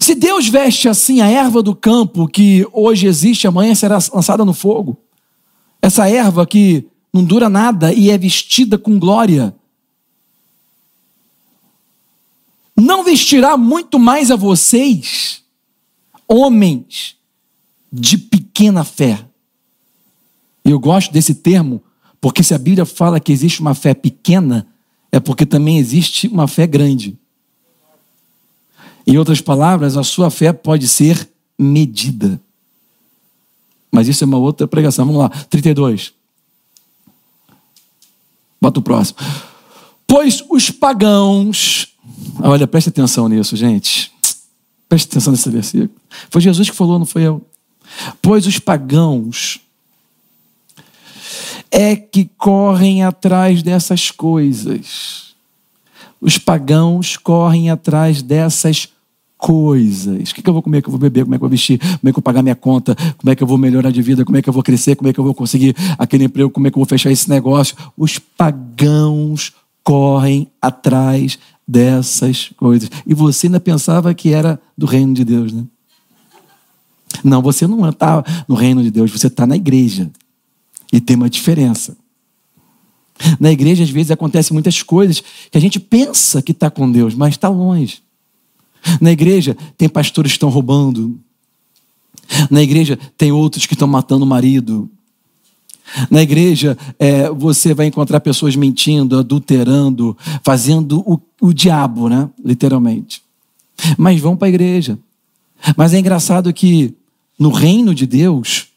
Se 0.00 0.14
Deus 0.14 0.48
veste 0.48 0.88
assim 0.88 1.20
a 1.20 1.28
erva 1.28 1.62
do 1.62 1.76
campo, 1.76 2.26
que 2.26 2.66
hoje 2.72 3.06
existe, 3.06 3.46
amanhã 3.46 3.74
será 3.74 3.98
lançada 4.12 4.44
no 4.46 4.54
fogo, 4.54 4.96
essa 5.82 6.08
erva 6.08 6.46
que 6.46 6.86
não 7.12 7.22
dura 7.22 7.50
nada 7.50 7.92
e 7.92 8.10
é 8.10 8.16
vestida 8.16 8.78
com 8.78 8.98
glória. 8.98 9.54
Não 12.74 13.04
vestirá 13.04 13.58
muito 13.58 13.98
mais 13.98 14.30
a 14.30 14.36
vocês, 14.36 15.44
homens 16.26 17.16
de 17.92 18.16
pequena 18.16 18.84
fé. 18.84 19.26
Eu 20.64 20.80
gosto 20.80 21.12
desse 21.12 21.34
termo, 21.34 21.82
porque 22.20 22.42
se 22.42 22.54
a 22.54 22.58
Bíblia 22.58 22.86
fala 22.86 23.20
que 23.20 23.32
existe 23.32 23.60
uma 23.60 23.74
fé 23.74 23.92
pequena, 23.92 24.66
é 25.12 25.20
porque 25.20 25.44
também 25.44 25.76
existe 25.76 26.26
uma 26.26 26.48
fé 26.48 26.66
grande. 26.66 27.19
Em 29.10 29.18
outras 29.18 29.40
palavras, 29.40 29.96
a 29.96 30.04
sua 30.04 30.30
fé 30.30 30.52
pode 30.52 30.86
ser 30.86 31.28
medida. 31.58 32.40
Mas 33.90 34.06
isso 34.06 34.22
é 34.22 34.26
uma 34.26 34.38
outra 34.38 34.68
pregação. 34.68 35.04
Vamos 35.04 35.20
lá, 35.20 35.28
32. 35.28 36.12
Bota 38.62 38.78
o 38.78 38.82
próximo. 38.84 39.18
Pois 40.06 40.44
os 40.48 40.70
pagãos. 40.70 41.88
Olha, 42.38 42.68
preste 42.68 42.90
atenção 42.90 43.28
nisso, 43.28 43.56
gente. 43.56 44.12
Preste 44.88 45.08
atenção 45.08 45.32
nesse 45.32 45.50
versículo. 45.50 45.90
Foi 46.30 46.40
Jesus 46.40 46.70
que 46.70 46.76
falou, 46.76 46.96
não 46.96 47.06
foi 47.06 47.22
eu. 47.22 47.44
Pois 48.22 48.46
os 48.46 48.60
pagãos 48.60 49.58
é 51.68 51.96
que 51.96 52.30
correm 52.38 53.02
atrás 53.02 53.60
dessas 53.60 54.12
coisas. 54.12 55.34
Os 56.20 56.38
pagãos 56.38 57.16
correm 57.16 57.70
atrás 57.70 58.22
dessas 58.22 58.86
coisas 58.86 58.99
coisas. 59.40 60.30
O 60.30 60.34
que, 60.34 60.42
que 60.42 60.48
eu 60.48 60.52
vou 60.52 60.62
comer, 60.62 60.78
o 60.78 60.82
que 60.82 60.88
eu 60.88 60.92
vou 60.92 61.00
beber, 61.00 61.24
como 61.24 61.34
é 61.34 61.38
que 61.38 61.44
eu 61.44 61.48
vou 61.48 61.50
vestir, 61.50 61.78
como 61.78 61.94
é 61.94 61.98
que 62.02 62.08
eu 62.10 62.12
vou 62.12 62.22
pagar 62.22 62.42
minha 62.42 62.54
conta, 62.54 62.94
como 63.16 63.30
é 63.30 63.34
que 63.34 63.42
eu 63.42 63.46
vou 63.46 63.56
melhorar 63.56 63.90
de 63.90 64.02
vida, 64.02 64.24
como 64.24 64.36
é 64.36 64.42
que 64.42 64.48
eu 64.48 64.52
vou 64.52 64.62
crescer, 64.62 64.94
como 64.94 65.08
é 65.08 65.12
que 65.12 65.18
eu 65.18 65.24
vou 65.24 65.34
conseguir 65.34 65.74
aquele 65.98 66.24
emprego, 66.24 66.50
como 66.50 66.66
é 66.66 66.70
que 66.70 66.76
eu 66.76 66.80
vou 66.80 66.88
fechar 66.88 67.10
esse 67.10 67.28
negócio. 67.28 67.74
Os 67.96 68.18
pagãos 68.18 69.52
correm 69.82 70.46
atrás 70.60 71.38
dessas 71.66 72.50
coisas. 72.56 72.90
E 73.06 73.14
você 73.14 73.46
ainda 73.46 73.58
pensava 73.58 74.12
que 74.12 74.32
era 74.32 74.60
do 74.76 74.86
reino 74.86 75.14
de 75.14 75.24
Deus, 75.24 75.52
né? 75.52 75.64
Não, 77.24 77.42
você 77.42 77.66
não 77.66 77.88
está 77.88 78.22
no 78.46 78.54
reino 78.54 78.82
de 78.82 78.90
Deus, 78.90 79.10
você 79.10 79.26
está 79.26 79.46
na 79.46 79.56
igreja. 79.56 80.10
E 80.92 81.00
tem 81.00 81.16
uma 81.16 81.30
diferença. 81.30 81.96
Na 83.38 83.50
igreja, 83.50 83.82
às 83.82 83.90
vezes, 83.90 84.10
acontecem 84.10 84.52
muitas 84.52 84.82
coisas 84.82 85.22
que 85.50 85.56
a 85.56 85.60
gente 85.60 85.78
pensa 85.78 86.42
que 86.42 86.52
está 86.52 86.70
com 86.70 86.90
Deus, 86.90 87.14
mas 87.14 87.34
está 87.34 87.48
longe. 87.48 88.02
Na 89.00 89.10
igreja 89.10 89.56
tem 89.76 89.88
pastores 89.88 90.32
que 90.32 90.36
estão 90.36 90.48
roubando. 90.48 91.18
Na 92.50 92.62
igreja 92.62 92.98
tem 93.16 93.32
outros 93.32 93.66
que 93.66 93.74
estão 93.74 93.88
matando 93.88 94.24
o 94.24 94.28
marido. 94.28 94.90
Na 96.10 96.22
igreja 96.22 96.78
é, 96.98 97.28
você 97.30 97.74
vai 97.74 97.86
encontrar 97.86 98.20
pessoas 98.20 98.54
mentindo, 98.54 99.18
adulterando, 99.18 100.16
fazendo 100.44 101.00
o, 101.00 101.20
o 101.40 101.52
diabo, 101.52 102.08
né? 102.08 102.30
Literalmente. 102.44 103.22
Mas 103.98 104.20
vão 104.20 104.36
para 104.36 104.46
a 104.46 104.50
igreja. 104.50 104.98
Mas 105.76 105.92
é 105.92 105.98
engraçado 105.98 106.52
que 106.52 106.94
no 107.38 107.50
reino 107.50 107.94
de 107.94 108.06
Deus, 108.06 108.68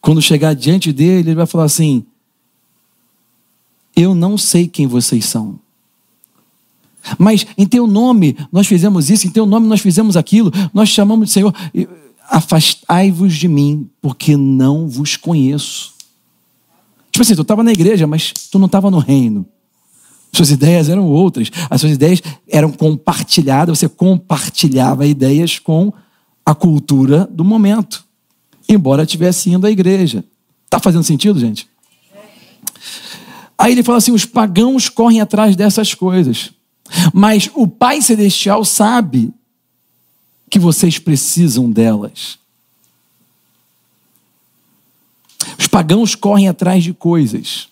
quando 0.00 0.20
chegar 0.20 0.54
diante 0.54 0.92
dele, 0.92 1.30
ele 1.30 1.36
vai 1.36 1.46
falar 1.46 1.64
assim: 1.64 2.04
Eu 3.96 4.14
não 4.14 4.36
sei 4.36 4.68
quem 4.68 4.86
vocês 4.86 5.24
são. 5.24 5.58
Mas 7.16 7.46
em 7.56 7.66
teu 7.66 7.86
nome 7.86 8.36
nós 8.52 8.66
fizemos 8.66 9.08
isso, 9.10 9.26
em 9.26 9.30
teu 9.30 9.46
nome 9.46 9.66
nós 9.66 9.80
fizemos 9.80 10.16
aquilo, 10.16 10.52
nós 10.74 10.88
chamamos 10.88 11.28
de 11.28 11.32
Senhor, 11.32 11.54
afastai-vos 12.28 13.34
de 13.34 13.48
mim, 13.48 13.88
porque 14.02 14.36
não 14.36 14.88
vos 14.88 15.16
conheço. 15.16 15.92
Tipo 17.10 17.22
assim, 17.22 17.34
tu 17.34 17.42
estava 17.42 17.62
na 17.62 17.72
igreja, 17.72 18.06
mas 18.06 18.32
tu 18.32 18.58
não 18.58 18.66
estava 18.66 18.90
no 18.90 18.98
reino. 18.98 19.46
Suas 20.32 20.50
ideias 20.50 20.88
eram 20.88 21.06
outras. 21.06 21.50
As 21.70 21.80
suas 21.80 21.94
ideias 21.94 22.22
eram 22.48 22.70
compartilhadas, 22.70 23.78
você 23.78 23.88
compartilhava 23.88 25.06
ideias 25.06 25.58
com 25.58 25.92
a 26.44 26.54
cultura 26.54 27.28
do 27.30 27.44
momento. 27.44 28.04
embora 28.68 29.06
tivesse 29.06 29.50
indo 29.50 29.66
à 29.66 29.70
igreja. 29.70 30.22
Está 30.66 30.78
fazendo 30.78 31.02
sentido, 31.02 31.40
gente? 31.40 31.66
Aí 33.56 33.72
ele 33.72 33.82
fala 33.82 33.98
assim: 33.98 34.12
os 34.12 34.24
pagãos 34.24 34.88
correm 34.88 35.20
atrás 35.20 35.56
dessas 35.56 35.94
coisas, 35.94 36.50
mas 37.12 37.50
o 37.54 37.66
Pai 37.66 38.00
Celestial 38.00 38.64
sabe 38.64 39.32
que 40.48 40.58
vocês 40.58 40.98
precisam 40.98 41.70
delas. 41.70 42.38
Os 45.58 45.66
pagãos 45.66 46.14
correm 46.14 46.48
atrás 46.48 46.82
de 46.82 46.92
coisas. 46.92 47.68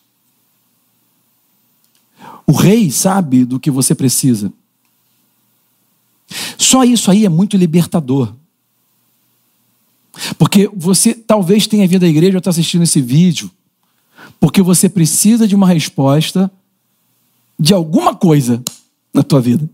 O 2.46 2.52
rei 2.52 2.90
sabe 2.90 3.44
do 3.44 3.58
que 3.58 3.70
você 3.70 3.94
precisa. 3.94 4.52
Só 6.58 6.84
isso 6.84 7.10
aí 7.10 7.24
é 7.24 7.28
muito 7.28 7.56
libertador. 7.56 8.34
Porque 10.38 10.70
você 10.74 11.14
talvez 11.14 11.66
tenha 11.66 11.86
vindo 11.86 12.04
à 12.04 12.08
igreja 12.08 12.36
ou 12.36 12.38
está 12.38 12.50
assistindo 12.50 12.82
esse 12.82 13.00
vídeo, 13.00 13.50
porque 14.40 14.62
você 14.62 14.88
precisa 14.88 15.46
de 15.46 15.54
uma 15.54 15.66
resposta 15.66 16.50
de 17.58 17.74
alguma 17.74 18.14
coisa 18.14 18.62
na 19.16 19.22
tua 19.22 19.40
vida. 19.40 19.68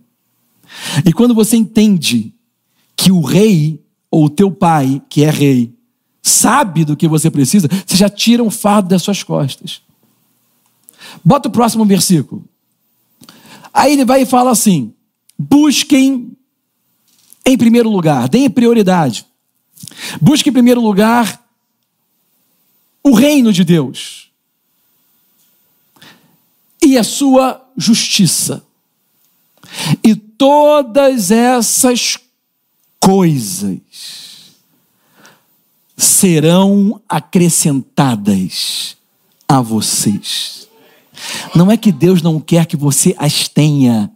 E 1.05 1.13
quando 1.13 1.35
você 1.35 1.57
entende 1.57 2.33
que 2.97 3.11
o 3.11 3.21
rei 3.21 3.83
ou 4.11 4.27
o 4.27 4.31
teu 4.31 4.51
pai, 4.51 5.03
que 5.09 5.23
é 5.25 5.31
rei, 5.31 5.75
sabe 6.23 6.85
do 6.85 6.97
que 6.97 7.09
você 7.09 7.31
precisa, 7.31 7.69
você 7.87 7.97
já 7.97 8.09
tira 8.09 8.43
um 8.43 8.51
fardo 8.51 8.89
das 8.89 9.03
suas 9.03 9.23
costas. 9.23 9.83
Bota 11.25 11.49
o 11.49 11.53
próximo 11.53 11.85
versículo. 11.85 12.45
Aí 13.75 13.93
ele 13.93 14.05
vai 14.05 14.23
e 14.23 14.27
fala 14.27 14.51
assim: 14.51 14.95
busquem 15.39 16.37
em 17.45 17.59
primeiro 17.59 17.91
lugar, 17.91 18.29
deem 18.29 18.49
prioridade. 18.49 19.27
Busque 20.21 20.49
em 20.49 20.53
primeiro 20.53 20.81
lugar 20.81 21.43
o 23.03 23.15
reino 23.15 23.53
de 23.53 23.65
Deus 23.65 24.31
e 26.81 26.97
a 26.97 27.05
sua 27.05 27.65
justiça. 27.77 28.65
E 30.03 30.15
todas 30.15 31.31
essas 31.31 32.19
coisas 33.01 33.81
serão 35.97 37.01
acrescentadas 37.09 38.97
a 39.49 39.61
vocês. 39.61 40.69
Não 41.55 41.71
é 41.71 41.77
que 41.77 41.93
Deus 41.93 42.23
não 42.23 42.41
quer 42.41 42.67
que 42.67 42.77
você 42.77 43.15
as 43.19 43.49
tenha, 43.49 44.11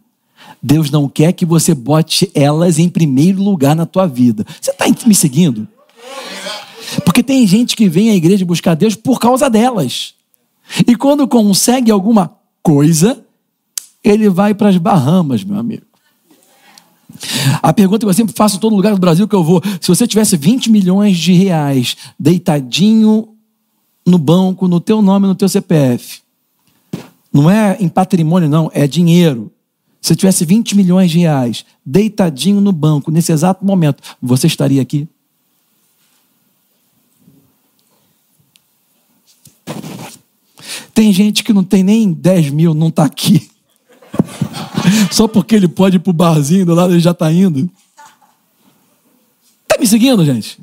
Deus 0.61 0.89
não 0.89 1.07
quer 1.07 1.31
que 1.33 1.45
você 1.45 1.73
bote 1.73 2.29
elas 2.33 2.79
em 2.79 2.89
primeiro 2.89 3.41
lugar 3.41 3.75
na 3.75 3.85
tua 3.85 4.07
vida. 4.07 4.45
Você 4.59 4.71
está 4.71 4.85
me 5.05 5.15
seguindo? 5.15 5.67
Porque 7.05 7.21
tem 7.21 7.45
gente 7.45 7.75
que 7.75 7.87
vem 7.87 8.09
à 8.09 8.15
igreja 8.15 8.45
buscar 8.45 8.75
Deus 8.75 8.95
por 8.95 9.19
causa 9.19 9.49
delas. 9.49 10.13
E 10.85 10.95
quando 10.95 11.27
consegue 11.27 11.91
alguma 11.91 12.35
coisa, 12.61 13.23
ele 14.09 14.29
vai 14.29 14.53
para 14.53 14.69
as 14.69 14.77
Bahamas, 14.77 15.43
meu 15.43 15.57
amigo. 15.57 15.85
A 17.61 17.73
pergunta 17.73 18.05
que 18.05 18.09
eu 18.09 18.13
sempre 18.13 18.33
faço 18.35 18.57
em 18.57 18.59
todo 18.59 18.75
lugar 18.75 18.93
do 18.93 18.99
Brasil 18.99 19.27
que 19.27 19.35
eu 19.35 19.43
vou: 19.43 19.61
se 19.81 19.87
você 19.87 20.05
tivesse 20.05 20.35
20 20.37 20.69
milhões 20.69 21.17
de 21.17 21.33
reais 21.33 21.95
deitadinho 22.19 23.29
no 24.05 24.17
banco, 24.17 24.67
no 24.67 24.79
teu 24.79 25.01
nome, 25.01 25.27
no 25.27 25.35
teu 25.35 25.49
CPF, 25.49 26.21
não 27.31 27.49
é 27.49 27.77
em 27.79 27.87
patrimônio, 27.87 28.49
não, 28.49 28.69
é 28.73 28.87
dinheiro. 28.87 29.51
Se 30.01 30.15
tivesse 30.15 30.45
20 30.45 30.75
milhões 30.75 31.11
de 31.11 31.19
reais 31.19 31.65
deitadinho 31.85 32.61
no 32.61 32.71
banco, 32.71 33.11
nesse 33.11 33.31
exato 33.31 33.65
momento, 33.65 34.01
você 34.21 34.47
estaria 34.47 34.81
aqui? 34.81 35.07
Tem 40.93 41.11
gente 41.13 41.43
que 41.43 41.53
não 41.53 41.63
tem 41.63 41.83
nem 41.83 42.11
10 42.11 42.49
mil, 42.51 42.73
não 42.73 42.87
está 42.87 43.05
aqui. 43.05 43.49
Só 45.11 45.27
porque 45.27 45.55
ele 45.55 45.67
pode 45.67 45.97
ir 45.97 45.99
para 45.99 46.11
o 46.11 46.13
barzinho 46.13 46.65
do 46.65 46.73
lado, 46.73 46.93
ele 46.93 46.99
já 46.99 47.11
está 47.11 47.31
indo. 47.31 47.69
Está 49.63 49.79
me 49.79 49.87
seguindo, 49.87 50.23
gente? 50.23 50.59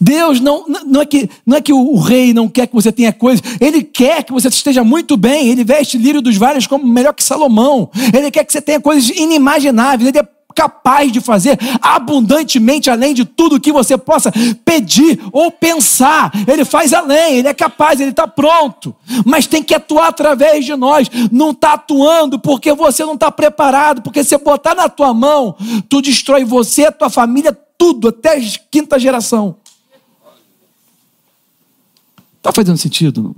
Deus 0.00 0.40
não, 0.40 0.66
não, 0.86 1.00
é 1.00 1.06
que, 1.06 1.30
não 1.46 1.56
é 1.56 1.60
que 1.60 1.72
o, 1.72 1.96
rei 1.98 2.32
não 2.32 2.48
quer 2.48 2.66
que 2.66 2.74
você 2.74 2.92
tenha 2.92 3.12
coisas, 3.12 3.42
ele 3.60 3.82
quer 3.82 4.22
que 4.22 4.32
você 4.32 4.48
esteja 4.48 4.84
muito 4.84 5.16
bem, 5.16 5.48
ele 5.48 5.64
veste 5.64 5.96
lírio 5.96 6.20
dos 6.20 6.36
vales 6.36 6.66
como 6.66 6.86
melhor 6.86 7.14
que 7.14 7.24
Salomão, 7.24 7.90
ele 8.12 8.30
quer 8.30 8.44
que 8.44 8.52
você 8.52 8.60
tenha 8.60 8.80
coisas 8.80 9.08
inimagináveis, 9.10 10.08
ele 10.08 10.18
é 10.18 10.28
capaz 10.54 11.10
de 11.10 11.20
fazer 11.20 11.58
abundantemente 11.82 12.88
além 12.88 13.12
de 13.12 13.24
tudo 13.24 13.60
que 13.60 13.72
você 13.72 13.98
possa 13.98 14.32
pedir 14.64 15.20
ou 15.32 15.50
pensar. 15.50 16.30
Ele 16.46 16.64
faz 16.64 16.92
além, 16.92 17.38
ele 17.38 17.48
é 17.48 17.54
capaz, 17.54 18.00
ele 18.00 18.10
está 18.10 18.26
pronto, 18.26 18.94
mas 19.24 19.46
tem 19.46 19.62
que 19.62 19.74
atuar 19.74 20.08
através 20.08 20.64
de 20.64 20.74
nós. 20.76 21.08
Não 21.32 21.50
está 21.50 21.74
atuando 21.74 22.38
porque 22.38 22.72
você 22.72 23.04
não 23.04 23.14
está 23.14 23.30
preparado, 23.30 24.02
porque 24.02 24.22
se 24.22 24.36
botar 24.38 24.74
na 24.74 24.88
tua 24.88 25.12
mão, 25.12 25.56
tu 25.88 26.00
destrói 26.00 26.44
você, 26.44 26.90
tua 26.92 27.10
família, 27.10 27.52
tudo, 27.76 28.08
até 28.08 28.36
a 28.36 28.40
quinta 28.70 28.98
geração. 28.98 29.56
Está 32.36 32.52
fazendo 32.52 32.76
sentido? 32.76 33.34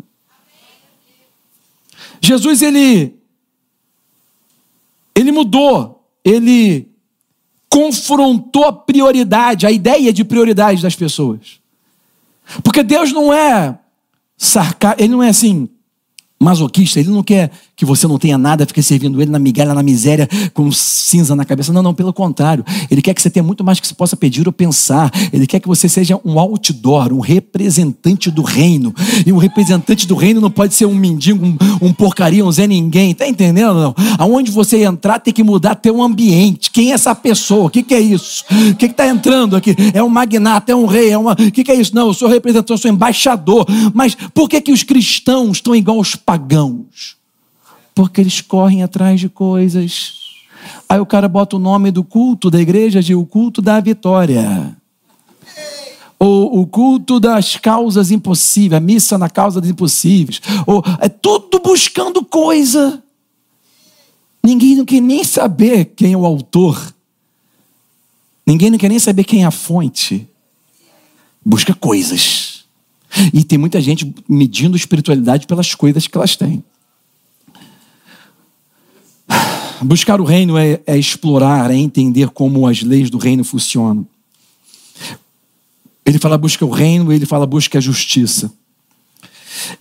Jesus, 2.20 2.60
ele, 2.60 3.16
ele 5.14 5.30
mudou, 5.30 6.04
ele 6.24 6.90
confrontou 7.76 8.64
a 8.64 8.72
prioridade, 8.72 9.66
a 9.66 9.70
ideia 9.70 10.10
de 10.10 10.24
prioridade 10.24 10.80
das 10.80 10.96
pessoas. 10.96 11.60
Porque 12.64 12.82
Deus 12.82 13.12
não 13.12 13.30
é 13.30 13.78
sarcástico, 14.34 15.02
ele 15.02 15.12
não 15.12 15.22
é 15.22 15.28
assim, 15.28 15.68
masoquista, 16.38 17.00
ele 17.00 17.08
não 17.08 17.22
quer 17.22 17.50
que 17.74 17.84
você 17.84 18.06
não 18.06 18.18
tenha 18.18 18.38
nada, 18.38 18.64
fique 18.66 18.82
servindo 18.82 19.20
ele 19.20 19.30
na 19.30 19.38
migalha, 19.38 19.74
na 19.74 19.82
miséria, 19.82 20.28
com 20.54 20.70
cinza 20.72 21.36
na 21.36 21.44
cabeça. 21.44 21.72
Não, 21.72 21.82
não, 21.82 21.94
pelo 21.94 22.12
contrário. 22.12 22.64
Ele 22.90 23.02
quer 23.02 23.12
que 23.14 23.20
você 23.20 23.28
tenha 23.28 23.42
muito 23.42 23.62
mais 23.62 23.78
que 23.78 23.86
você 23.86 23.94
possa 23.94 24.16
pedir 24.16 24.46
ou 24.46 24.52
pensar. 24.52 25.10
Ele 25.32 25.46
quer 25.46 25.60
que 25.60 25.68
você 25.68 25.88
seja 25.88 26.18
um 26.24 26.38
outdoor, 26.38 27.12
um 27.12 27.20
representante 27.20 28.30
do 28.30 28.42
reino. 28.42 28.94
E 29.26 29.32
um 29.32 29.36
representante 29.36 30.06
do 30.06 30.14
reino 30.14 30.40
não 30.40 30.50
pode 30.50 30.74
ser 30.74 30.86
um 30.86 30.94
mendigo, 30.94 31.44
um, 31.44 31.56
um 31.82 31.92
porcaria, 31.92 32.44
um 32.44 32.50
Zé 32.50 32.66
Ninguém. 32.66 33.14
Tá 33.14 33.28
entendendo? 33.28 33.74
Não. 33.74 33.94
Aonde 34.18 34.50
você 34.50 34.84
entrar 34.84 35.18
tem 35.18 35.34
que 35.34 35.42
mudar 35.42 35.74
teu 35.74 36.02
ambiente. 36.02 36.70
Quem 36.70 36.92
é 36.92 36.94
essa 36.94 37.14
pessoa? 37.14 37.66
O 37.66 37.70
que, 37.70 37.82
que 37.82 37.94
é 37.94 38.00
isso? 38.00 38.44
O 38.70 38.74
que 38.74 38.86
está 38.86 39.06
entrando 39.06 39.54
aqui? 39.54 39.76
É 39.92 40.02
um 40.02 40.08
magnata, 40.08 40.72
é 40.72 40.74
um 40.74 40.86
rei, 40.86 41.10
é 41.10 41.18
uma. 41.18 41.32
O 41.32 41.52
que, 41.52 41.62
que 41.62 41.70
é 41.70 41.74
isso? 41.74 41.94
Não, 41.94 42.08
eu 42.08 42.14
sou 42.14 42.28
representante, 42.28 42.72
eu 42.72 42.78
sou 42.78 42.90
embaixador. 42.90 43.66
Mas 43.92 44.16
por 44.32 44.48
que, 44.48 44.60
que 44.60 44.72
os 44.72 44.82
cristãos 44.82 45.58
estão 45.58 45.76
igual 45.76 45.98
aos 45.98 46.16
pagãos? 46.26 47.16
Porque 47.94 48.20
eles 48.20 48.40
correm 48.40 48.82
atrás 48.82 49.20
de 49.20 49.28
coisas. 49.28 50.26
Aí 50.88 50.98
o 50.98 51.06
cara 51.06 51.28
bota 51.28 51.56
o 51.56 51.60
nome 51.60 51.90
do 51.90 52.02
culto 52.02 52.50
da 52.50 52.60
igreja 52.60 53.00
de 53.00 53.14
o 53.14 53.24
culto 53.24 53.62
da 53.62 53.80
vitória. 53.80 54.76
Ou 56.18 56.60
o 56.60 56.66
culto 56.66 57.20
das 57.20 57.56
causas 57.56 58.10
impossíveis, 58.10 58.76
a 58.76 58.80
missa 58.80 59.16
na 59.16 59.30
causa 59.30 59.60
dos 59.60 59.70
impossíveis. 59.70 60.40
Ou 60.66 60.82
é 61.00 61.08
tudo 61.08 61.60
buscando 61.60 62.24
coisa. 62.24 63.02
Ninguém 64.42 64.76
não 64.76 64.84
quer 64.84 65.00
nem 65.00 65.24
saber 65.24 65.86
quem 65.96 66.12
é 66.12 66.16
o 66.16 66.26
autor. 66.26 66.94
Ninguém 68.46 68.70
não 68.70 68.78
quer 68.78 68.88
nem 68.88 68.98
saber 68.98 69.24
quem 69.24 69.42
é 69.42 69.46
a 69.46 69.50
fonte. 69.50 70.26
Busca 71.44 71.74
coisas. 71.74 72.45
E 73.32 73.44
tem 73.44 73.58
muita 73.58 73.80
gente 73.80 74.14
medindo 74.28 74.76
espiritualidade 74.76 75.46
pelas 75.46 75.74
coisas 75.74 76.06
que 76.06 76.16
elas 76.16 76.36
têm. 76.36 76.62
Buscar 79.82 80.20
o 80.20 80.24
reino 80.24 80.56
é, 80.56 80.80
é 80.86 80.98
explorar, 80.98 81.70
é 81.70 81.76
entender 81.76 82.30
como 82.30 82.66
as 82.66 82.82
leis 82.82 83.10
do 83.10 83.18
reino 83.18 83.44
funcionam. 83.44 84.06
Ele 86.04 86.18
fala 86.18 86.38
busca 86.38 86.64
o 86.64 86.70
reino, 86.70 87.12
ele 87.12 87.26
fala 87.26 87.46
busca 87.46 87.78
a 87.78 87.80
justiça. 87.80 88.52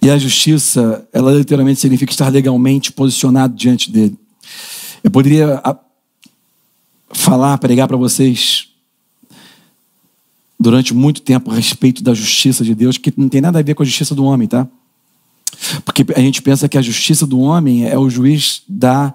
E 0.01 0.09
a 0.09 0.17
justiça, 0.17 1.07
ela 1.13 1.31
literalmente 1.33 1.79
significa 1.79 2.11
estar 2.11 2.29
legalmente 2.29 2.91
posicionado 2.91 3.55
diante 3.55 3.91
dele. 3.91 4.17
Eu 5.03 5.11
poderia 5.11 5.61
falar, 7.13 7.57
pregar 7.57 7.87
para 7.87 7.97
vocês 7.97 8.69
durante 10.65 10.95
muito 10.95 11.21
tempo 11.21 11.51
a 11.51 11.53
respeito 11.53 12.03
da 12.03 12.11
justiça 12.11 12.63
de 12.63 12.73
Deus, 12.73 12.97
que 12.97 13.13
não 13.15 13.29
tem 13.29 13.39
nada 13.39 13.59
a 13.59 13.61
ver 13.61 13.75
com 13.75 13.83
a 13.83 13.85
justiça 13.85 14.15
do 14.15 14.25
homem, 14.25 14.47
tá? 14.47 14.67
Porque 15.85 16.03
a 16.15 16.19
gente 16.19 16.41
pensa 16.41 16.67
que 16.67 16.75
a 16.75 16.81
justiça 16.81 17.27
do 17.27 17.39
homem 17.39 17.87
é 17.87 17.95
o 17.95 18.09
juiz 18.09 18.63
da 18.67 19.13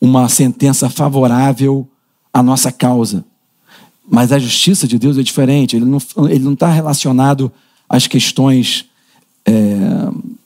uma 0.00 0.28
sentença 0.28 0.90
favorável 0.90 1.88
à 2.32 2.42
nossa 2.42 2.72
causa. 2.72 3.24
Mas 4.10 4.32
a 4.32 4.40
justiça 4.40 4.88
de 4.88 4.98
Deus 4.98 5.16
é 5.16 5.22
diferente, 5.22 5.76
ele 5.76 5.84
não 5.84 5.98
está 5.98 6.66
tá 6.66 6.72
relacionado 6.72 7.52
às 7.88 8.08
questões 8.08 8.86
é, 9.44 9.52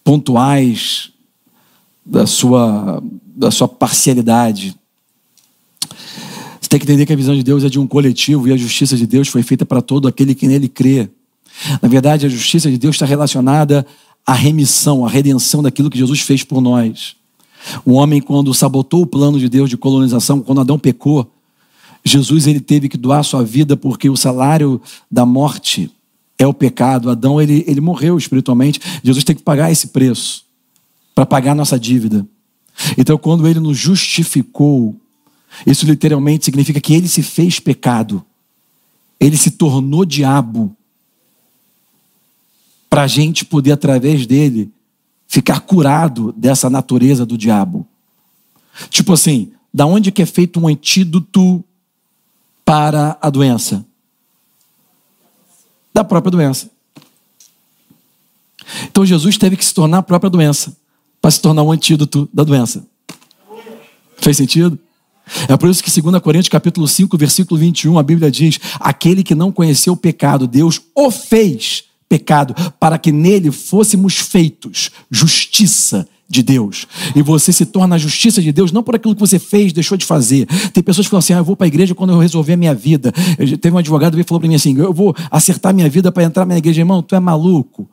pontuais 0.05 1.13
da 2.05 2.27
sua, 2.27 3.03
da 3.25 3.51
sua 3.51 3.67
parcialidade. 3.67 4.77
Tem 6.71 6.79
que 6.79 6.85
entender 6.85 7.05
que 7.05 7.13
a 7.13 7.17
visão 7.17 7.35
de 7.35 7.43
Deus 7.43 7.65
é 7.65 7.69
de 7.69 7.81
um 7.81 7.87
coletivo 7.87 8.47
e 8.47 8.53
a 8.53 8.57
justiça 8.57 8.97
de 8.97 9.05
Deus 9.05 9.27
foi 9.27 9.43
feita 9.43 9.67
para 9.67 9.83
todo 9.83 10.07
aquele 10.07 10.37
que 10.37 10.47
nele 10.47 10.69
crê. 10.69 11.11
Na 11.83 11.89
verdade, 11.89 12.25
a 12.25 12.29
justiça 12.29 12.71
de 12.71 12.79
Deus 12.79 12.95
está 12.95 13.05
relacionada 13.05 13.85
à 14.25 14.33
remissão, 14.33 15.05
à 15.05 15.09
redenção 15.09 15.65
daquilo 15.65 15.91
que 15.91 15.99
Jesus 15.99 16.21
fez 16.21 16.45
por 16.45 16.61
nós. 16.61 17.17
O 17.85 17.95
homem, 17.95 18.21
quando 18.21 18.55
sabotou 18.55 19.03
o 19.03 19.07
plano 19.07 19.37
de 19.37 19.49
Deus 19.49 19.69
de 19.69 19.77
colonização, 19.77 20.41
quando 20.41 20.61
Adão 20.61 20.79
pecou, 20.79 21.29
Jesus 22.05 22.47
ele 22.47 22.61
teve 22.61 22.89
que 22.89 22.97
doar 22.97 23.25
sua 23.25 23.43
vida 23.43 23.77
porque 23.77 24.09
o 24.09 24.17
salário 24.17 24.81
da 25.11 25.27
morte 25.27 25.91
é 26.39 26.47
o 26.47 26.55
pecado. 26.55 27.11
Adão 27.11 27.43
ele, 27.43 27.65
ele 27.67 27.81
morreu 27.81 28.17
espiritualmente. 28.17 28.81
Jesus 29.03 29.25
tem 29.25 29.35
que 29.35 29.43
pagar 29.43 29.73
esse 29.73 29.89
preço 29.89 30.45
para 31.17 31.27
pagar 31.27 31.51
a 31.51 31.57
nossa 31.57 31.77
dívida. 31.77 32.25
Então, 32.97 33.19
quando 33.19 33.49
ele 33.49 33.59
nos 33.59 33.77
justificou, 33.77 34.95
isso 35.67 35.87
literalmente 35.87 36.45
significa 36.45 36.81
que 36.81 36.95
ele 36.95 37.09
se 37.09 37.23
fez 37.23 37.59
pecado. 37.61 38.25
Ele 39.19 39.37
se 39.37 39.53
tornou 39.53 40.05
diabo 40.05 40.75
para 42.89 43.03
a 43.03 43.07
gente 43.07 43.45
poder, 43.45 43.73
através 43.73 44.27
dele, 44.27 44.73
ficar 45.29 45.61
curado 45.61 46.33
dessa 46.33 46.69
natureza 46.69 47.25
do 47.25 47.39
diabo. 47.39 47.87
Tipo 48.89 49.13
assim, 49.13 49.53
da 49.73 49.87
onde 49.87 50.11
que 50.11 50.23
é 50.23 50.27
feito 50.27 50.59
um 50.59 50.67
antídoto 50.67 51.63
para 52.65 53.17
a 53.21 53.31
doença? 53.31 53.85
Da 55.95 56.03
própria 56.03 56.31
doença. 56.31 56.71
Então 58.85 59.05
Jesus 59.05 59.37
teve 59.37 59.57
que 59.57 59.65
se 59.65 59.75
tornar 59.75 59.99
a 59.99 60.03
própria 60.03 60.31
doença 60.31 60.77
para 61.21 61.31
se 61.31 61.41
tornar 61.41 61.63
um 61.63 61.71
antídoto 61.71 62.29
da 62.33 62.43
doença. 62.43 62.87
Fez 64.17 64.37
sentido? 64.37 64.79
É 65.49 65.57
por 65.57 65.69
isso 65.69 65.83
que 65.83 66.01
2 66.01 66.23
Coríntios 66.23 66.49
capítulo 66.49 66.87
5, 66.87 67.17
versículo 67.17 67.59
21, 67.59 67.99
a 67.99 68.03
Bíblia 68.03 68.31
diz: 68.31 68.59
"Aquele 68.79 69.23
que 69.23 69.35
não 69.35 69.53
conheceu 69.53 69.93
o 69.93 69.97
pecado, 69.97 70.47
Deus 70.47 70.81
o 70.95 71.11
fez 71.11 71.85
pecado, 72.09 72.55
para 72.81 72.99
que 72.99 73.13
nele 73.13 73.53
fôssemos 73.53 74.19
feitos 74.19 74.91
justiça 75.09 76.09
de 76.31 76.43
Deus. 76.45 76.87
E 77.15 77.23
você 77.23 77.53
se 77.53 77.67
torna 77.67 77.97
a 77.97 77.99
justiça 77.99 78.41
de 78.41 78.53
Deus 78.53 78.71
não 78.71 78.85
por 78.85 78.95
aquilo 78.95 79.15
que 79.15 79.21
você 79.21 79.39
fez, 79.39 79.73
deixou 79.73 79.99
de 79.99 80.05
fazer. 80.05 80.47
Tem 80.73 80.83
pessoas 80.83 81.07
que 81.07 81.11
falam 81.11 81.19
assim: 81.19 81.33
ah, 81.33 81.39
eu 81.39 81.45
vou 81.45 81.57
para 81.57 81.67
a 81.67 81.69
igreja 81.69 81.95
quando 81.95 82.13
eu 82.13 82.19
resolver 82.19 82.53
a 82.53 82.57
minha 82.57 82.75
vida. 82.75 83.13
Eu, 83.37 83.59
teve 83.59 83.75
um 83.75 83.79
advogado 83.79 84.17
que 84.17 84.23
falou 84.25 84.41
para 84.41 84.49
mim 84.49 84.55
assim: 84.55 84.77
eu 84.77 84.93
vou 84.93 85.15
acertar 85.31 85.75
minha 85.75 85.89
vida 85.89 86.13
para 86.13 86.23
entrar 86.23 86.47
na 86.47 86.57
igreja. 86.57 86.81
Irmão, 86.81 87.03
tu 87.03 87.17
é 87.17 87.21
maluco. 87.21 87.89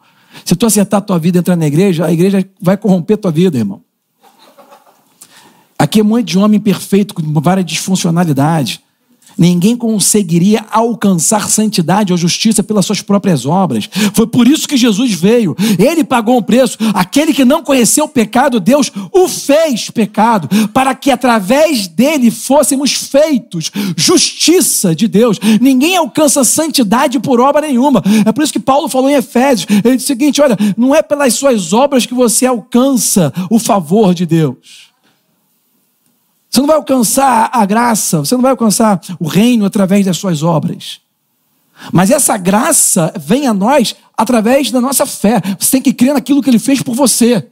Se 0.46 0.56
tu 0.56 0.68
acertar 0.68 1.00
a 1.00 1.02
tua 1.02 1.18
vida 1.18 1.38
e 1.38 1.40
entrar 1.40 1.56
na 1.56 1.66
igreja, 1.66 2.06
a 2.06 2.14
igreja 2.14 2.48
vai 2.62 2.78
corromper 2.78 3.18
tua 3.18 3.32
vida, 3.32 3.58
irmão. 3.58 3.82
É 6.00 6.04
um 6.04 6.22
de 6.22 6.38
homem 6.38 6.60
perfeito, 6.60 7.14
com 7.14 7.22
várias 7.42 7.66
disfuncionalidades. 7.66 8.80
Ninguém 9.38 9.78
conseguiria 9.78 10.66
alcançar 10.72 11.48
santidade 11.48 12.12
ou 12.12 12.18
justiça 12.18 12.64
pelas 12.64 12.86
suas 12.86 13.02
próprias 13.02 13.46
obras. 13.46 13.88
Foi 14.14 14.26
por 14.26 14.48
isso 14.48 14.68
que 14.68 14.76
Jesus 14.76 15.14
veio. 15.14 15.56
Ele 15.78 16.04
pagou 16.04 16.38
um 16.38 16.42
preço. 16.42 16.78
Aquele 16.94 17.32
que 17.32 17.46
não 17.46 17.62
conheceu 17.62 18.06
o 18.06 18.10
pecado, 18.10 18.60
Deus 18.60 18.92
o 19.14 19.28
fez 19.28 19.92
pecado, 19.92 20.50
para 20.70 20.96
que 20.96 21.12
através 21.12 21.88
dele 21.88 22.32
fôssemos 22.32 22.94
feitos 22.94 23.72
justiça 23.96 24.96
de 24.96 25.08
Deus. 25.08 25.40
Ninguém 25.62 25.96
alcança 25.96 26.44
santidade 26.44 27.20
por 27.20 27.40
obra 27.40 27.62
nenhuma. 27.62 28.02
É 28.26 28.32
por 28.32 28.44
isso 28.44 28.54
que 28.54 28.60
Paulo 28.60 28.90
falou 28.90 29.10
em 29.10 29.14
Efésios. 29.14 29.68
Ele 29.70 29.98
disse 29.98 30.06
o 30.06 30.16
seguinte: 30.16 30.42
olha, 30.42 30.58
não 30.76 30.96
é 30.96 31.04
pelas 31.04 31.36
suas 31.36 31.74
obras 31.74 32.08
que 32.08 32.14
você 32.14 32.48
alcança 32.48 33.32
o 33.52 33.60
favor 33.60 34.16
de 34.16 34.26
Deus. 34.26 34.87
Você 36.50 36.60
não 36.60 36.68
vai 36.68 36.76
alcançar 36.78 37.50
a 37.52 37.66
graça, 37.66 38.20
você 38.20 38.36
não 38.36 38.42
vai 38.42 38.52
alcançar 38.52 39.02
o 39.20 39.28
reino 39.28 39.66
através 39.66 40.06
das 40.06 40.18
suas 40.18 40.44
obras. 40.44 41.02
Mas 41.92 42.10
essa 42.10 42.38
graça 42.38 43.14
vem 43.20 43.48
a 43.48 43.54
nós 43.54 43.96
através 44.18 44.72
da 44.72 44.82
nossa 44.82 45.06
fé. 45.06 45.42
Você 45.60 45.72
tem 45.72 45.82
que 45.82 45.94
crer 45.94 46.14
naquilo 46.14 46.42
que 46.42 46.50
ele 46.50 46.60
fez 46.60 46.82
por 46.82 46.96
você. 46.96 47.48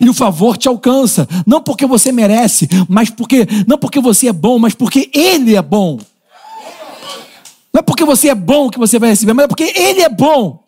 E 0.00 0.08
o 0.08 0.14
favor 0.14 0.56
te 0.56 0.68
alcança, 0.68 1.28
não 1.46 1.62
porque 1.62 1.86
você 1.86 2.10
merece, 2.10 2.68
mas 2.88 3.08
porque 3.08 3.46
não 3.66 3.78
porque 3.78 4.00
você 4.00 4.28
é 4.28 4.32
bom, 4.32 4.58
mas 4.58 4.74
porque 4.74 5.08
ele 5.14 5.54
é 5.54 5.62
bom. 5.62 5.98
Não 7.72 7.78
é 7.78 7.82
porque 7.82 8.04
você 8.04 8.28
é 8.28 8.34
bom 8.34 8.68
que 8.68 8.78
você 8.78 8.98
vai 8.98 9.10
receber, 9.10 9.32
mas 9.32 9.44
é 9.44 9.48
porque 9.48 9.72
ele 9.74 10.02
é 10.02 10.08
bom. 10.08 10.62